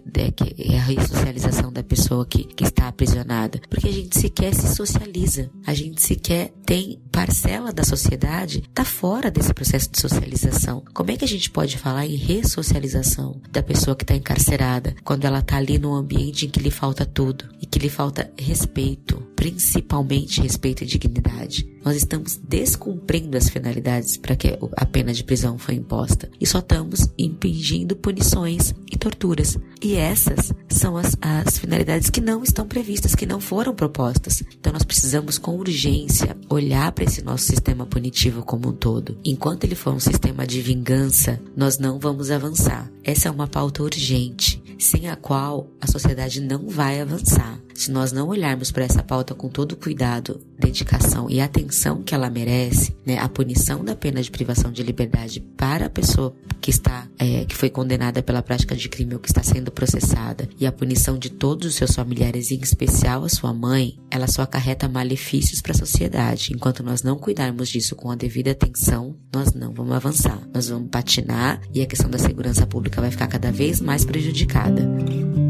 É 0.57 0.77
a 0.79 0.81
ressocialização 0.81 1.71
da 1.71 1.83
pessoa 1.83 2.25
que, 2.25 2.43
que 2.43 2.63
está 2.63 2.87
aprisionada. 2.87 3.61
Porque 3.69 3.87
a 3.87 3.93
gente 3.93 4.17
sequer 4.17 4.55
se 4.55 4.79
socializa, 4.79 5.51
a 5.65 5.73
gente 5.73 6.01
sequer 6.01 6.53
tem 6.65 6.99
parcela 7.11 7.71
da 7.71 7.83
sociedade 7.83 8.63
tá 8.73 8.85
fora 8.85 9.29
desse 9.31 9.53
processo 9.53 9.89
de 9.91 9.99
socialização. 9.99 10.83
Como 10.93 11.11
é 11.11 11.17
que 11.17 11.25
a 11.25 11.27
gente 11.27 11.49
pode 11.49 11.77
falar 11.77 12.05
em 12.05 12.15
ressocialização 12.15 13.41
da 13.51 13.61
pessoa 13.61 13.95
que 13.95 14.03
está 14.03 14.15
encarcerada 14.15 14.95
quando 15.03 15.25
ela 15.25 15.39
está 15.39 15.57
ali 15.57 15.77
num 15.77 15.93
ambiente 15.93 16.45
em 16.45 16.49
que 16.49 16.59
lhe 16.59 16.71
falta 16.71 17.05
tudo 17.05 17.45
e 17.61 17.65
que 17.65 17.79
lhe 17.79 17.89
falta 17.89 18.31
respeito, 18.37 19.17
principalmente 19.35 20.41
respeito 20.41 20.83
e 20.83 20.87
dignidade? 20.87 21.67
Nós 21.83 21.95
estamos 21.95 22.37
descumprindo 22.37 23.37
as 23.37 23.49
finalidades 23.49 24.17
para 24.17 24.35
que 24.35 24.57
a 24.75 24.85
pena 24.85 25.13
de 25.13 25.23
prisão 25.23 25.57
foi 25.57 25.75
imposta 25.75 26.29
e 26.39 26.45
só 26.45 26.59
estamos 26.59 27.09
impingindo 27.17 27.95
punições 27.95 28.73
e 28.91 28.97
torturas. 28.97 29.57
E 29.81 29.95
essas 29.95 30.53
são 30.69 30.97
as, 30.97 31.15
as 31.21 31.57
finalidades 31.57 32.09
que 32.09 32.21
não 32.21 32.43
estão 32.43 32.67
previstas, 32.67 33.15
que 33.15 33.25
não 33.25 33.39
foram 33.39 33.73
propostas. 33.73 34.43
Então 34.59 34.73
nós 34.73 34.83
precisamos 34.83 35.37
com 35.37 35.55
urgência 35.55 36.35
olhar 36.49 36.91
para 36.91 37.05
esse 37.05 37.23
nosso 37.23 37.45
sistema 37.45 37.85
punitivo 37.85 38.43
como 38.43 38.69
um 38.69 38.73
todo. 38.73 39.17
Enquanto 39.23 39.63
ele 39.63 39.75
for 39.75 39.93
um 39.93 39.99
sistema 39.99 40.45
de 40.45 40.61
vingança, 40.61 41.39
nós 41.55 41.77
não 41.77 41.99
vamos 41.99 42.29
avançar. 42.31 42.91
Essa 43.03 43.29
é 43.29 43.31
uma 43.31 43.47
pauta 43.47 43.83
urgente, 43.83 44.61
sem 44.77 45.09
a 45.09 45.15
qual 45.15 45.67
a 45.79 45.87
sociedade 45.87 46.41
não 46.41 46.67
vai 46.67 47.01
avançar. 47.01 47.59
Se 47.79 47.91
nós 47.91 48.11
não 48.11 48.27
olharmos 48.27 48.71
para 48.71 48.83
essa 48.83 49.01
pauta 49.01 49.33
com 49.33 49.47
todo 49.47 49.77
cuidado, 49.77 50.41
dedicação 50.59 51.29
e 51.29 51.39
atenção 51.39 52.03
que 52.03 52.13
ela 52.13 52.29
merece, 52.29 52.93
né, 53.05 53.17
a 53.17 53.29
punição 53.29 53.85
da 53.85 53.95
pena 53.95 54.21
de 54.21 54.29
privação 54.29 54.69
de 54.69 54.83
liberdade 54.83 55.39
para 55.55 55.85
a 55.85 55.89
pessoa 55.89 56.35
que 56.59 56.71
está, 56.71 57.07
é, 57.17 57.45
que 57.45 57.55
foi 57.55 57.69
condenada 57.69 58.21
pela 58.21 58.41
prática 58.41 58.75
de 58.75 58.89
crime 58.89 59.13
ou 59.13 59.19
que 59.21 59.29
está 59.29 59.41
sendo 59.41 59.71
processada, 59.71 60.49
e 60.59 60.67
a 60.67 60.73
punição 60.73 61.17
de 61.17 61.29
todos 61.29 61.67
os 61.67 61.75
seus 61.75 61.95
familiares, 61.95 62.51
em 62.51 62.59
especial 62.59 63.23
a 63.23 63.29
sua 63.29 63.53
mãe, 63.53 63.97
ela 64.11 64.27
só 64.27 64.41
acarreta 64.41 64.89
malefícios 64.89 65.61
para 65.61 65.71
a 65.71 65.77
sociedade. 65.77 66.51
Enquanto 66.53 66.83
nós 66.83 67.01
não 67.01 67.17
cuidarmos 67.17 67.69
disso 67.69 67.95
com 67.95 68.11
a 68.11 68.15
devida 68.15 68.51
atenção, 68.51 69.15
nós 69.33 69.53
não 69.53 69.71
vamos 69.73 69.95
avançar. 69.95 70.41
Nós 70.53 70.67
vamos 70.67 70.89
patinar 70.89 71.61
e 71.73 71.81
a 71.81 71.85
questão 71.85 72.09
da 72.09 72.19
segurança 72.19 72.67
pública 72.67 72.99
vai 72.99 73.09
ficar 73.09 73.27
cada 73.27 73.53
vez 73.53 73.79
mais 73.79 74.03
prejudicada. 74.03 75.48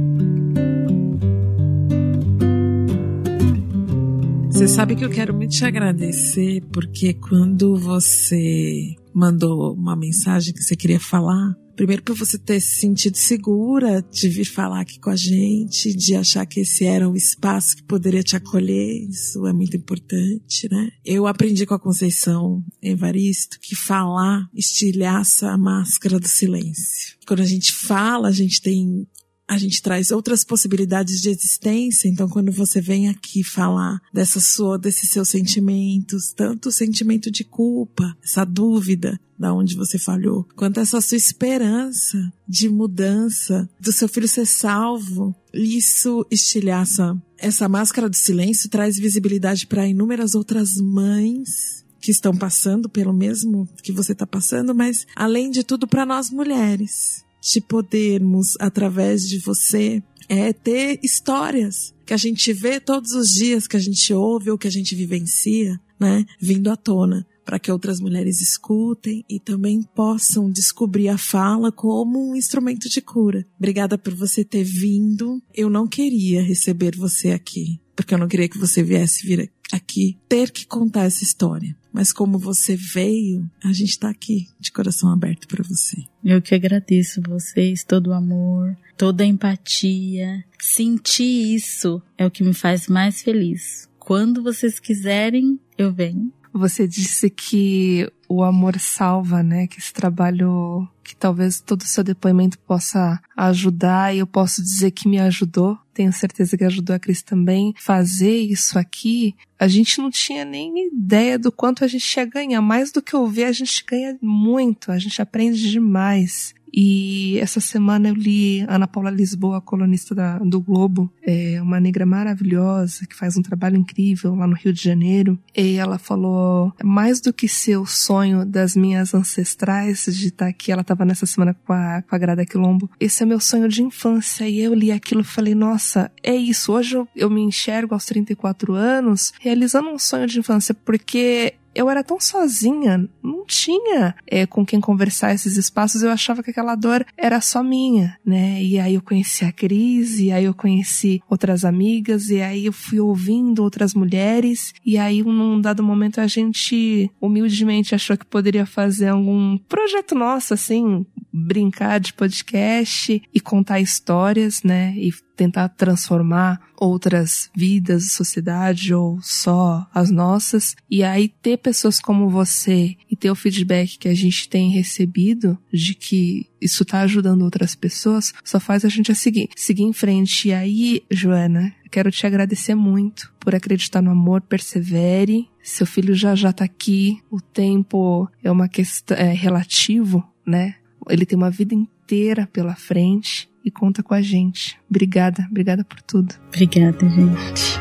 Você 4.59 4.67
sabe 4.67 4.93
que 4.93 5.05
eu 5.05 5.09
quero 5.09 5.33
muito 5.33 5.51
te 5.51 5.63
agradecer, 5.63 6.61
porque 6.73 7.13
quando 7.13 7.77
você 7.77 8.93
mandou 9.13 9.73
uma 9.73 9.95
mensagem 9.95 10.53
que 10.53 10.61
você 10.61 10.75
queria 10.75 10.99
falar, 10.99 11.55
primeiro 11.77 12.03
por 12.03 12.13
você 12.13 12.37
ter 12.37 12.59
se 12.59 12.81
sentido 12.81 13.15
segura 13.15 14.01
de 14.11 14.27
vir 14.27 14.43
falar 14.43 14.81
aqui 14.81 14.99
com 14.99 15.11
a 15.11 15.15
gente, 15.15 15.95
de 15.95 16.13
achar 16.13 16.45
que 16.45 16.59
esse 16.59 16.83
era 16.83 17.07
um 17.07 17.15
espaço 17.15 17.77
que 17.77 17.83
poderia 17.83 18.21
te 18.21 18.35
acolher, 18.35 19.07
isso 19.09 19.47
é 19.47 19.53
muito 19.53 19.77
importante, 19.77 20.67
né? 20.69 20.89
Eu 21.05 21.25
aprendi 21.25 21.65
com 21.65 21.75
a 21.75 21.79
Conceição 21.79 22.61
Evaristo 22.83 23.61
que 23.61 23.77
falar 23.77 24.45
estilhaça 24.53 25.51
a 25.51 25.57
máscara 25.57 26.19
do 26.19 26.27
silêncio. 26.27 27.15
Quando 27.25 27.39
a 27.39 27.45
gente 27.45 27.71
fala, 27.71 28.27
a 28.27 28.33
gente 28.33 28.61
tem 28.61 29.07
a 29.49 29.57
gente 29.57 29.81
traz 29.81 30.11
outras 30.11 30.43
possibilidades 30.43 31.19
de 31.19 31.29
existência. 31.29 32.07
Então, 32.07 32.29
quando 32.29 32.51
você 32.51 32.79
vem 32.79 33.09
aqui 33.09 33.43
falar 33.43 33.99
dessa 34.13 34.39
sua, 34.39 34.77
desses 34.77 35.09
seus 35.09 35.27
sentimentos, 35.27 36.31
tanto 36.35 36.69
o 36.69 36.71
sentimento 36.71 37.31
de 37.31 37.43
culpa, 37.43 38.15
essa 38.23 38.45
dúvida 38.45 39.19
da 39.39 39.51
onde 39.51 39.75
você 39.75 39.97
falhou, 39.97 40.45
quanto 40.55 40.79
essa 40.79 41.01
sua 41.01 41.17
esperança 41.17 42.31
de 42.47 42.69
mudança, 42.69 43.67
do 43.79 43.91
seu 43.91 44.07
filho 44.07 44.27
ser 44.27 44.45
salvo, 44.45 45.35
isso 45.51 46.23
estilhaça. 46.29 47.19
Essa 47.35 47.67
máscara 47.67 48.07
do 48.07 48.15
silêncio 48.15 48.69
traz 48.69 48.97
visibilidade 48.97 49.65
para 49.65 49.87
inúmeras 49.87 50.35
outras 50.35 50.75
mães 50.75 51.83
que 51.99 52.11
estão 52.11 52.37
passando 52.37 52.87
pelo 52.87 53.13
mesmo 53.13 53.67
que 53.81 53.91
você 53.91 54.11
está 54.11 54.27
passando, 54.27 54.75
mas 54.75 55.07
além 55.15 55.49
de 55.49 55.63
tudo 55.63 55.87
para 55.87 56.05
nós 56.05 56.29
mulheres 56.29 57.27
de 57.41 57.61
podermos, 57.61 58.55
através 58.59 59.27
de 59.27 59.39
você, 59.39 60.01
é 60.27 60.53
ter 60.53 60.99
histórias 61.03 61.93
que 62.05 62.13
a 62.13 62.17
gente 62.17 62.53
vê 62.53 62.79
todos 62.79 63.11
os 63.11 63.29
dias, 63.29 63.67
que 63.67 63.77
a 63.77 63.79
gente 63.79 64.13
ouve 64.13 64.51
ou 64.51 64.57
que 64.57 64.67
a 64.67 64.71
gente 64.71 64.95
vivencia, 64.95 65.79
né, 65.99 66.25
vindo 66.39 66.69
à 66.69 66.75
tona, 66.75 67.25
para 67.43 67.57
que 67.57 67.71
outras 67.71 67.99
mulheres 67.99 68.41
escutem 68.41 69.25
e 69.27 69.39
também 69.39 69.81
possam 69.81 70.51
descobrir 70.51 71.09
a 71.09 71.17
fala 71.17 71.71
como 71.71 72.29
um 72.29 72.35
instrumento 72.35 72.87
de 72.87 73.01
cura. 73.01 73.45
Obrigada 73.57 73.97
por 73.97 74.13
você 74.13 74.43
ter 74.43 74.63
vindo. 74.63 75.41
Eu 75.53 75.69
não 75.69 75.87
queria 75.87 76.43
receber 76.43 76.95
você 76.95 77.31
aqui, 77.31 77.81
porque 77.95 78.13
eu 78.13 78.19
não 78.19 78.27
queria 78.27 78.47
que 78.47 78.57
você 78.57 78.83
viesse 78.83 79.25
vir 79.25 79.51
aqui 79.71 80.15
ter 80.27 80.51
que 80.51 80.67
contar 80.67 81.05
essa 81.05 81.23
história. 81.23 81.75
Mas 81.91 82.13
como 82.13 82.37
você 82.37 82.75
veio, 82.75 83.49
a 83.63 83.73
gente 83.73 83.89
está 83.89 84.09
aqui 84.09 84.47
de 84.59 84.71
coração 84.71 85.11
aberto 85.11 85.47
para 85.47 85.63
você. 85.63 86.03
Eu 86.23 86.41
que 86.41 86.53
agradeço 86.53 87.21
vocês, 87.27 87.83
todo 87.83 88.07
o 88.07 88.13
amor, 88.13 88.77
toda 88.95 89.23
a 89.23 89.27
empatia. 89.27 90.43
Sentir 90.59 91.55
isso 91.55 92.01
é 92.17 92.25
o 92.25 92.31
que 92.31 92.43
me 92.43 92.53
faz 92.53 92.87
mais 92.87 93.21
feliz. 93.21 93.89
Quando 93.97 94.43
vocês 94.43 94.79
quiserem, 94.79 95.59
eu 95.77 95.91
venho. 95.93 96.31
Você 96.59 96.87
disse 96.87 97.29
que 97.29 98.11
o 98.27 98.43
amor 98.43 98.77
salva, 98.79 99.41
né? 99.41 99.65
Que 99.65 99.79
esse 99.79 99.93
trabalho, 99.93 100.87
que 101.03 101.15
talvez 101.15 101.59
todo 101.59 101.81
o 101.81 101.87
seu 101.87 102.03
depoimento 102.03 102.59
possa 102.59 103.19
ajudar, 103.35 104.13
e 104.13 104.19
eu 104.19 104.27
posso 104.27 104.61
dizer 104.61 104.91
que 104.91 105.07
me 105.07 105.19
ajudou. 105.19 105.77
Tenho 105.93 106.13
certeza 106.13 106.57
que 106.57 106.63
ajudou 106.63 106.95
a 106.95 106.99
Cris 106.99 107.23
também. 107.23 107.73
Fazer 107.77 108.37
isso 108.37 108.77
aqui, 108.77 109.35
a 109.57 109.67
gente 109.67 109.99
não 109.99 110.09
tinha 110.09 110.45
nem 110.45 110.87
ideia 110.87 111.39
do 111.39 111.51
quanto 111.51 111.83
a 111.83 111.87
gente 111.87 112.15
ia 112.15 112.25
ganhar. 112.25 112.61
Mais 112.61 112.91
do 112.91 113.01
que 113.01 113.15
ouvir, 113.15 113.45
a 113.45 113.51
gente 113.51 113.83
ganha 113.87 114.17
muito, 114.21 114.91
a 114.91 114.99
gente 114.99 115.21
aprende 115.21 115.71
demais. 115.71 116.53
E 116.73 117.37
essa 117.39 117.59
semana 117.59 118.09
eu 118.09 118.13
li 118.13 118.65
Ana 118.67 118.87
Paula 118.87 119.09
Lisboa, 119.09 119.61
colunista 119.61 120.13
da, 120.13 120.37
do 120.39 120.59
Globo, 120.59 121.11
é 121.25 121.61
uma 121.61 121.79
negra 121.79 122.05
maravilhosa 122.05 123.05
que 123.05 123.15
faz 123.15 123.37
um 123.37 123.41
trabalho 123.41 123.77
incrível 123.77 124.35
lá 124.35 124.47
no 124.47 124.55
Rio 124.55 124.73
de 124.73 124.83
Janeiro. 124.83 125.37
E 125.55 125.75
ela 125.75 125.97
falou: 125.97 126.73
mais 126.83 127.19
do 127.21 127.33
que 127.33 127.47
ser 127.47 127.77
o 127.77 127.85
sonho 127.85 128.45
das 128.45 128.75
minhas 128.75 129.13
ancestrais 129.13 130.05
de 130.05 130.27
estar 130.27 130.47
aqui, 130.47 130.71
ela 130.71 130.81
estava 130.81 131.05
nessa 131.05 131.25
semana 131.25 131.53
com 131.65 131.73
a, 131.73 132.01
com 132.01 132.15
a 132.15 132.17
Grada 132.17 132.45
Quilombo. 132.45 132.89
Esse 132.99 133.23
é 133.23 133.25
meu 133.25 133.39
sonho 133.39 133.67
de 133.67 133.83
infância. 133.83 134.47
E 134.47 134.59
eu 134.59 134.73
li 134.73 134.91
aquilo 134.91 135.21
e 135.21 135.25
falei: 135.25 135.55
nossa, 135.55 136.11
é 136.23 136.35
isso. 136.35 136.71
Hoje 136.71 136.95
eu, 136.95 137.07
eu 137.15 137.29
me 137.29 137.41
enxergo 137.41 137.93
aos 137.93 138.05
34 138.05 138.73
anos 138.73 139.33
realizando 139.39 139.89
um 139.89 139.99
sonho 139.99 140.27
de 140.27 140.39
infância, 140.39 140.73
porque 140.73 141.55
eu 141.73 141.89
era 141.89 142.03
tão 142.03 142.19
sozinha, 142.19 143.07
não 143.23 143.45
tinha 143.45 144.15
é, 144.27 144.45
com 144.45 144.65
quem 144.65 144.79
conversar 144.79 145.33
esses 145.33 145.57
espaços, 145.57 146.01
eu 146.01 146.11
achava 146.11 146.43
que 146.43 146.51
aquela 146.51 146.75
dor 146.75 147.05
era 147.17 147.39
só 147.41 147.63
minha, 147.63 148.17
né? 148.25 148.61
E 148.61 148.79
aí 148.79 148.95
eu 148.95 149.01
conheci 149.01 149.45
a 149.45 149.51
Cris, 149.51 150.19
e 150.19 150.31
aí 150.31 150.45
eu 150.45 150.53
conheci 150.53 151.21
outras 151.29 151.63
amigas, 151.63 152.29
e 152.29 152.41
aí 152.41 152.65
eu 152.65 152.73
fui 152.73 152.99
ouvindo 152.99 153.63
outras 153.63 153.93
mulheres, 153.93 154.73
e 154.85 154.97
aí 154.97 155.23
num 155.23 155.61
dado 155.61 155.83
momento 155.83 156.19
a 156.19 156.27
gente 156.27 157.09
humildemente 157.21 157.95
achou 157.95 158.17
que 158.17 158.25
poderia 158.25 158.65
fazer 158.65 159.09
algum 159.09 159.57
projeto 159.57 160.15
nosso, 160.15 160.53
assim, 160.53 161.05
brincar 161.39 161.99
de 161.99 162.13
podcast 162.13 163.21
e 163.33 163.39
contar 163.39 163.79
histórias, 163.79 164.63
né? 164.63 164.93
E 164.97 165.11
tentar 165.39 165.69
transformar 165.69 166.59
outras 166.75 167.49
vidas, 167.55 168.11
sociedade 168.11 168.93
ou 168.93 169.21
só 169.21 169.87
as 169.93 170.11
nossas. 170.11 170.75
E 170.89 171.01
aí 171.01 171.29
ter 171.29 171.57
pessoas 171.57 171.97
como 171.99 172.29
você 172.29 172.97
e 173.09 173.15
ter 173.15 173.31
o 173.31 173.35
feedback 173.35 173.97
que 173.97 174.09
a 174.09 174.13
gente 174.13 174.49
tem 174.49 174.69
recebido 174.69 175.57
de 175.71 175.95
que 175.95 176.49
isso 176.59 176.83
tá 176.83 176.99
ajudando 177.01 177.43
outras 177.43 177.73
pessoas, 177.73 178.33
só 178.43 178.59
faz 178.59 178.83
a 178.83 178.89
gente 178.89 179.13
a 179.13 179.15
seguir, 179.15 179.49
seguir 179.55 179.83
em 179.83 179.93
frente. 179.93 180.49
E 180.49 180.53
aí, 180.53 181.03
Joana, 181.09 181.73
quero 181.89 182.11
te 182.11 182.27
agradecer 182.27 182.75
muito 182.75 183.31
por 183.39 183.55
acreditar 183.55 184.01
no 184.01 184.11
amor, 184.11 184.41
persevere. 184.41 185.47
Seu 185.63 185.87
filho 185.87 186.13
já 186.13 186.35
já 186.35 186.51
tá 186.51 186.65
aqui, 186.65 187.21
o 187.31 187.39
tempo 187.39 188.29
é 188.43 188.51
uma 188.51 188.67
questão 188.67 189.15
é 189.15 189.31
relativo, 189.31 190.21
né? 190.45 190.75
Ele 191.09 191.25
tem 191.25 191.37
uma 191.37 191.49
vida 191.49 191.73
inteira 191.73 192.47
pela 192.53 192.75
frente 192.75 193.49
e 193.65 193.71
conta 193.71 194.03
com 194.03 194.13
a 194.13 194.21
gente. 194.21 194.79
Obrigada, 194.89 195.45
obrigada 195.49 195.83
por 195.83 196.01
tudo. 196.01 196.35
Obrigada, 196.47 196.99
gente. 197.09 197.79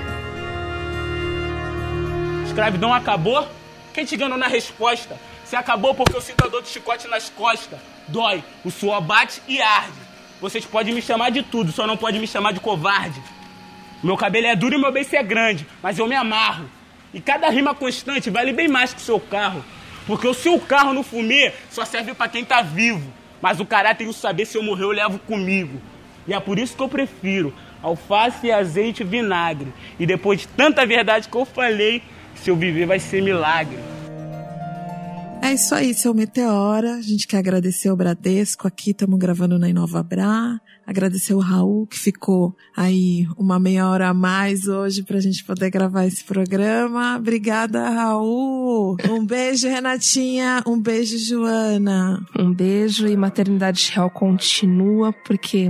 Escravidão 2.46 2.92
acabou? 2.92 3.46
Quem 3.92 4.04
te 4.04 4.14
enganou 4.14 4.38
na 4.38 4.48
resposta? 4.48 5.16
Se 5.44 5.56
acabou 5.56 5.94
porque 5.94 6.16
eu 6.16 6.20
sinto 6.20 6.44
a 6.44 6.48
dor 6.48 6.62
de 6.62 6.68
chicote 6.68 7.06
nas 7.08 7.28
costas. 7.30 7.78
Dói, 8.08 8.42
o 8.64 8.70
suor 8.70 9.00
bate 9.00 9.40
e 9.46 9.60
arde. 9.60 9.98
Vocês 10.40 10.64
podem 10.64 10.94
me 10.94 11.02
chamar 11.02 11.30
de 11.30 11.42
tudo, 11.42 11.72
só 11.72 11.86
não 11.86 11.96
podem 11.96 12.20
me 12.20 12.26
chamar 12.26 12.52
de 12.52 12.60
covarde. 12.60 13.20
Meu 14.02 14.16
cabelo 14.16 14.46
é 14.46 14.54
duro 14.54 14.76
e 14.76 14.80
meu 14.80 14.92
beijo 14.92 15.14
é 15.14 15.22
grande, 15.22 15.66
mas 15.82 15.98
eu 15.98 16.06
me 16.06 16.14
amarro. 16.14 16.68
E 17.12 17.20
cada 17.20 17.48
rima 17.48 17.74
constante 17.74 18.30
vale 18.30 18.52
bem 18.52 18.68
mais 18.68 18.92
que 18.92 19.00
o 19.00 19.04
seu 19.04 19.18
carro. 19.18 19.64
Porque 20.06 20.26
o 20.26 20.34
seu 20.34 20.58
carro 20.60 20.94
no 20.94 21.02
fumê 21.02 21.52
só 21.70 21.84
serve 21.84 22.14
para 22.14 22.28
quem 22.28 22.44
tá 22.44 22.62
vivo. 22.62 23.12
Mas 23.40 23.60
o 23.60 23.66
caráter 23.66 24.04
e 24.04 24.08
o 24.08 24.12
saber 24.12 24.46
se 24.46 24.56
eu 24.56 24.62
morrer 24.62 24.84
eu 24.84 24.90
levo 24.90 25.18
comigo. 25.20 25.80
E 26.26 26.34
é 26.34 26.40
por 26.40 26.58
isso 26.58 26.76
que 26.76 26.82
eu 26.82 26.88
prefiro 26.88 27.54
alface, 27.82 28.50
azeite 28.50 29.02
e 29.02 29.06
vinagre. 29.06 29.72
E 29.98 30.06
depois 30.06 30.40
de 30.40 30.48
tanta 30.48 30.84
verdade 30.86 31.28
que 31.28 31.36
eu 31.36 31.44
falei, 31.44 32.02
se 32.34 32.50
eu 32.50 32.56
viver 32.56 32.86
vai 32.86 32.98
ser 32.98 33.22
milagre. 33.22 33.78
É 35.42 35.52
isso 35.52 35.74
aí, 35.74 35.94
seu 35.94 36.12
Meteora. 36.12 36.94
A 36.94 37.02
gente 37.02 37.26
quer 37.26 37.38
agradecer 37.38 37.90
o 37.90 37.96
Bradesco 37.96 38.66
aqui, 38.66 38.90
estamos 38.90 39.18
gravando 39.18 39.58
na 39.58 39.68
Inova 39.68 40.02
Bra. 40.02 40.60
Agradecer 40.88 41.34
o 41.34 41.38
Raul, 41.38 41.86
que 41.86 41.98
ficou 41.98 42.56
aí 42.74 43.28
uma 43.36 43.58
meia 43.58 43.86
hora 43.86 44.08
a 44.08 44.14
mais 44.14 44.66
hoje 44.66 45.02
pra 45.02 45.20
gente 45.20 45.44
poder 45.44 45.68
gravar 45.68 46.06
esse 46.06 46.24
programa. 46.24 47.14
Obrigada, 47.18 47.90
Raul. 47.90 48.96
Um 49.10 49.22
beijo, 49.22 49.68
Renatinha. 49.68 50.62
Um 50.66 50.80
beijo, 50.80 51.18
Joana. 51.18 52.26
Um 52.38 52.54
beijo 52.54 53.06
e 53.06 53.14
Maternidade 53.18 53.92
Real 53.94 54.08
continua, 54.08 55.12
porque 55.12 55.68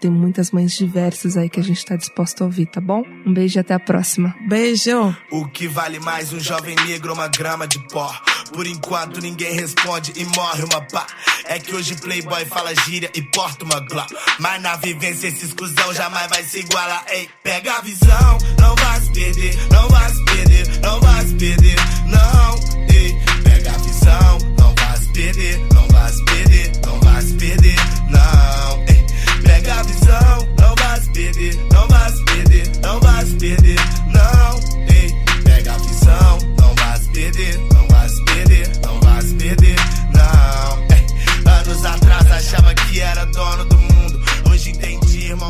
tem 0.00 0.10
muitas 0.10 0.50
mães 0.50 0.72
diversas 0.72 1.36
aí 1.36 1.50
que 1.50 1.60
a 1.60 1.62
gente 1.62 1.84
tá 1.84 1.94
disposto 1.94 2.40
a 2.40 2.46
ouvir, 2.46 2.64
tá 2.64 2.80
bom? 2.80 3.02
Um 3.26 3.34
beijo 3.34 3.58
e 3.58 3.60
até 3.60 3.74
a 3.74 3.78
próxima. 3.78 4.34
Beijo. 4.48 5.14
O 5.30 5.46
que 5.46 5.68
vale 5.68 6.00
mais 6.00 6.32
um 6.32 6.40
jovem 6.40 6.74
negro 6.86 7.10
ou 7.10 7.16
uma 7.16 7.28
grama 7.28 7.68
de 7.68 7.78
pó? 7.88 8.10
Por 8.50 8.66
enquanto 8.66 9.20
ninguém 9.20 9.52
responde 9.52 10.12
e 10.16 10.24
morre 10.24 10.62
uma 10.62 10.80
pá. 10.80 11.06
É 11.44 11.58
que 11.58 11.74
hoje 11.74 11.96
Playboy 11.96 12.46
fala 12.46 12.74
gíria 12.74 13.10
e 13.14 13.20
porta 13.20 13.64
uma 13.64 13.80
glá. 13.80 14.06
Mas 14.38 14.53
na 14.58 14.76
vivência 14.76 15.28
esse 15.28 15.46
exclusão 15.46 15.92
jamais 15.94 16.28
vai 16.28 16.44
se 16.44 16.60
igualar. 16.60 17.04
Ei, 17.08 17.28
pega 17.42 17.74
a 17.74 17.80
visão, 17.80 18.38
não 18.60 18.74
vai 18.76 19.00
se 19.00 19.12
perder, 19.12 19.56
não 19.70 19.88
vai 19.88 20.10
se 20.10 20.24
perder, 20.24 20.80
não 20.80 21.00
vai 21.00 21.26
se 21.26 21.34
perder, 21.34 21.76
não. 22.06 22.54
Ei, 22.94 23.18
pega 23.42 23.70
a 23.72 23.78
visão, 23.78 24.38
não 24.58 24.74
vai 24.74 24.96
se 24.98 25.12
perder, 25.12 25.58
não 25.72 25.88
vai 25.88 26.12
se 26.12 26.24
perder, 26.24 26.72
não 26.86 27.00
vai 27.00 27.22
se 27.22 27.34
perder, 27.34 27.76
não. 28.10 28.84
Ei, 28.88 29.06
pega 29.42 29.74
a 29.74 29.82
visão, 29.82 30.48
não 30.58 30.74
vai 30.76 31.00
se 31.00 31.10
perder, 31.10 31.56
não 31.72 31.88
vai 31.88 32.12
se 32.12 32.24
perder, 32.24 32.72
não 32.80 33.00
vai 33.00 33.26
se 33.26 33.34
perder, 33.34 33.80
não. 34.12 34.60
Ei, 34.88 35.42
pega 35.44 35.74
a 35.74 35.78
visão, 35.78 36.38
não 36.58 36.74
vai 36.74 36.98
se 36.98 37.08
perder, 37.12 37.58
não 37.72 37.88
vai 37.88 38.08
se 38.08 38.24
perder, 38.24 38.80
não 38.84 39.00
vai 39.00 39.22
se 39.22 39.34
perder, 39.34 39.76
não. 40.14 40.78
Ei, 40.94 41.06
anos 41.50 41.84
atrás 41.84 42.30
achava 42.30 42.74
que 42.74 43.00
era 43.00 43.24
dono 43.26 43.64
do 43.64 43.73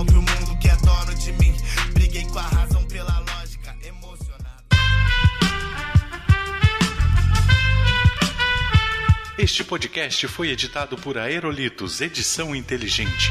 que 0.03 0.19
o 0.19 0.23
mundo 0.23 0.59
que 0.61 0.69
é 0.69 0.77
dono 0.77 1.15
de 1.15 1.33
mim. 1.35 1.55
Briguei 1.93 2.25
com 2.25 2.39
a 2.39 2.43
razão 2.43 2.83
pela 2.85 3.21
lógica, 3.21 3.77
emocionado. 3.85 4.65
Este 9.39 9.62
podcast 9.62 10.27
foi 10.27 10.51
editado 10.51 10.97
por 10.97 11.16
Aerolitos 11.16 12.01
Edição 12.01 12.57
Inteligente. 12.57 13.31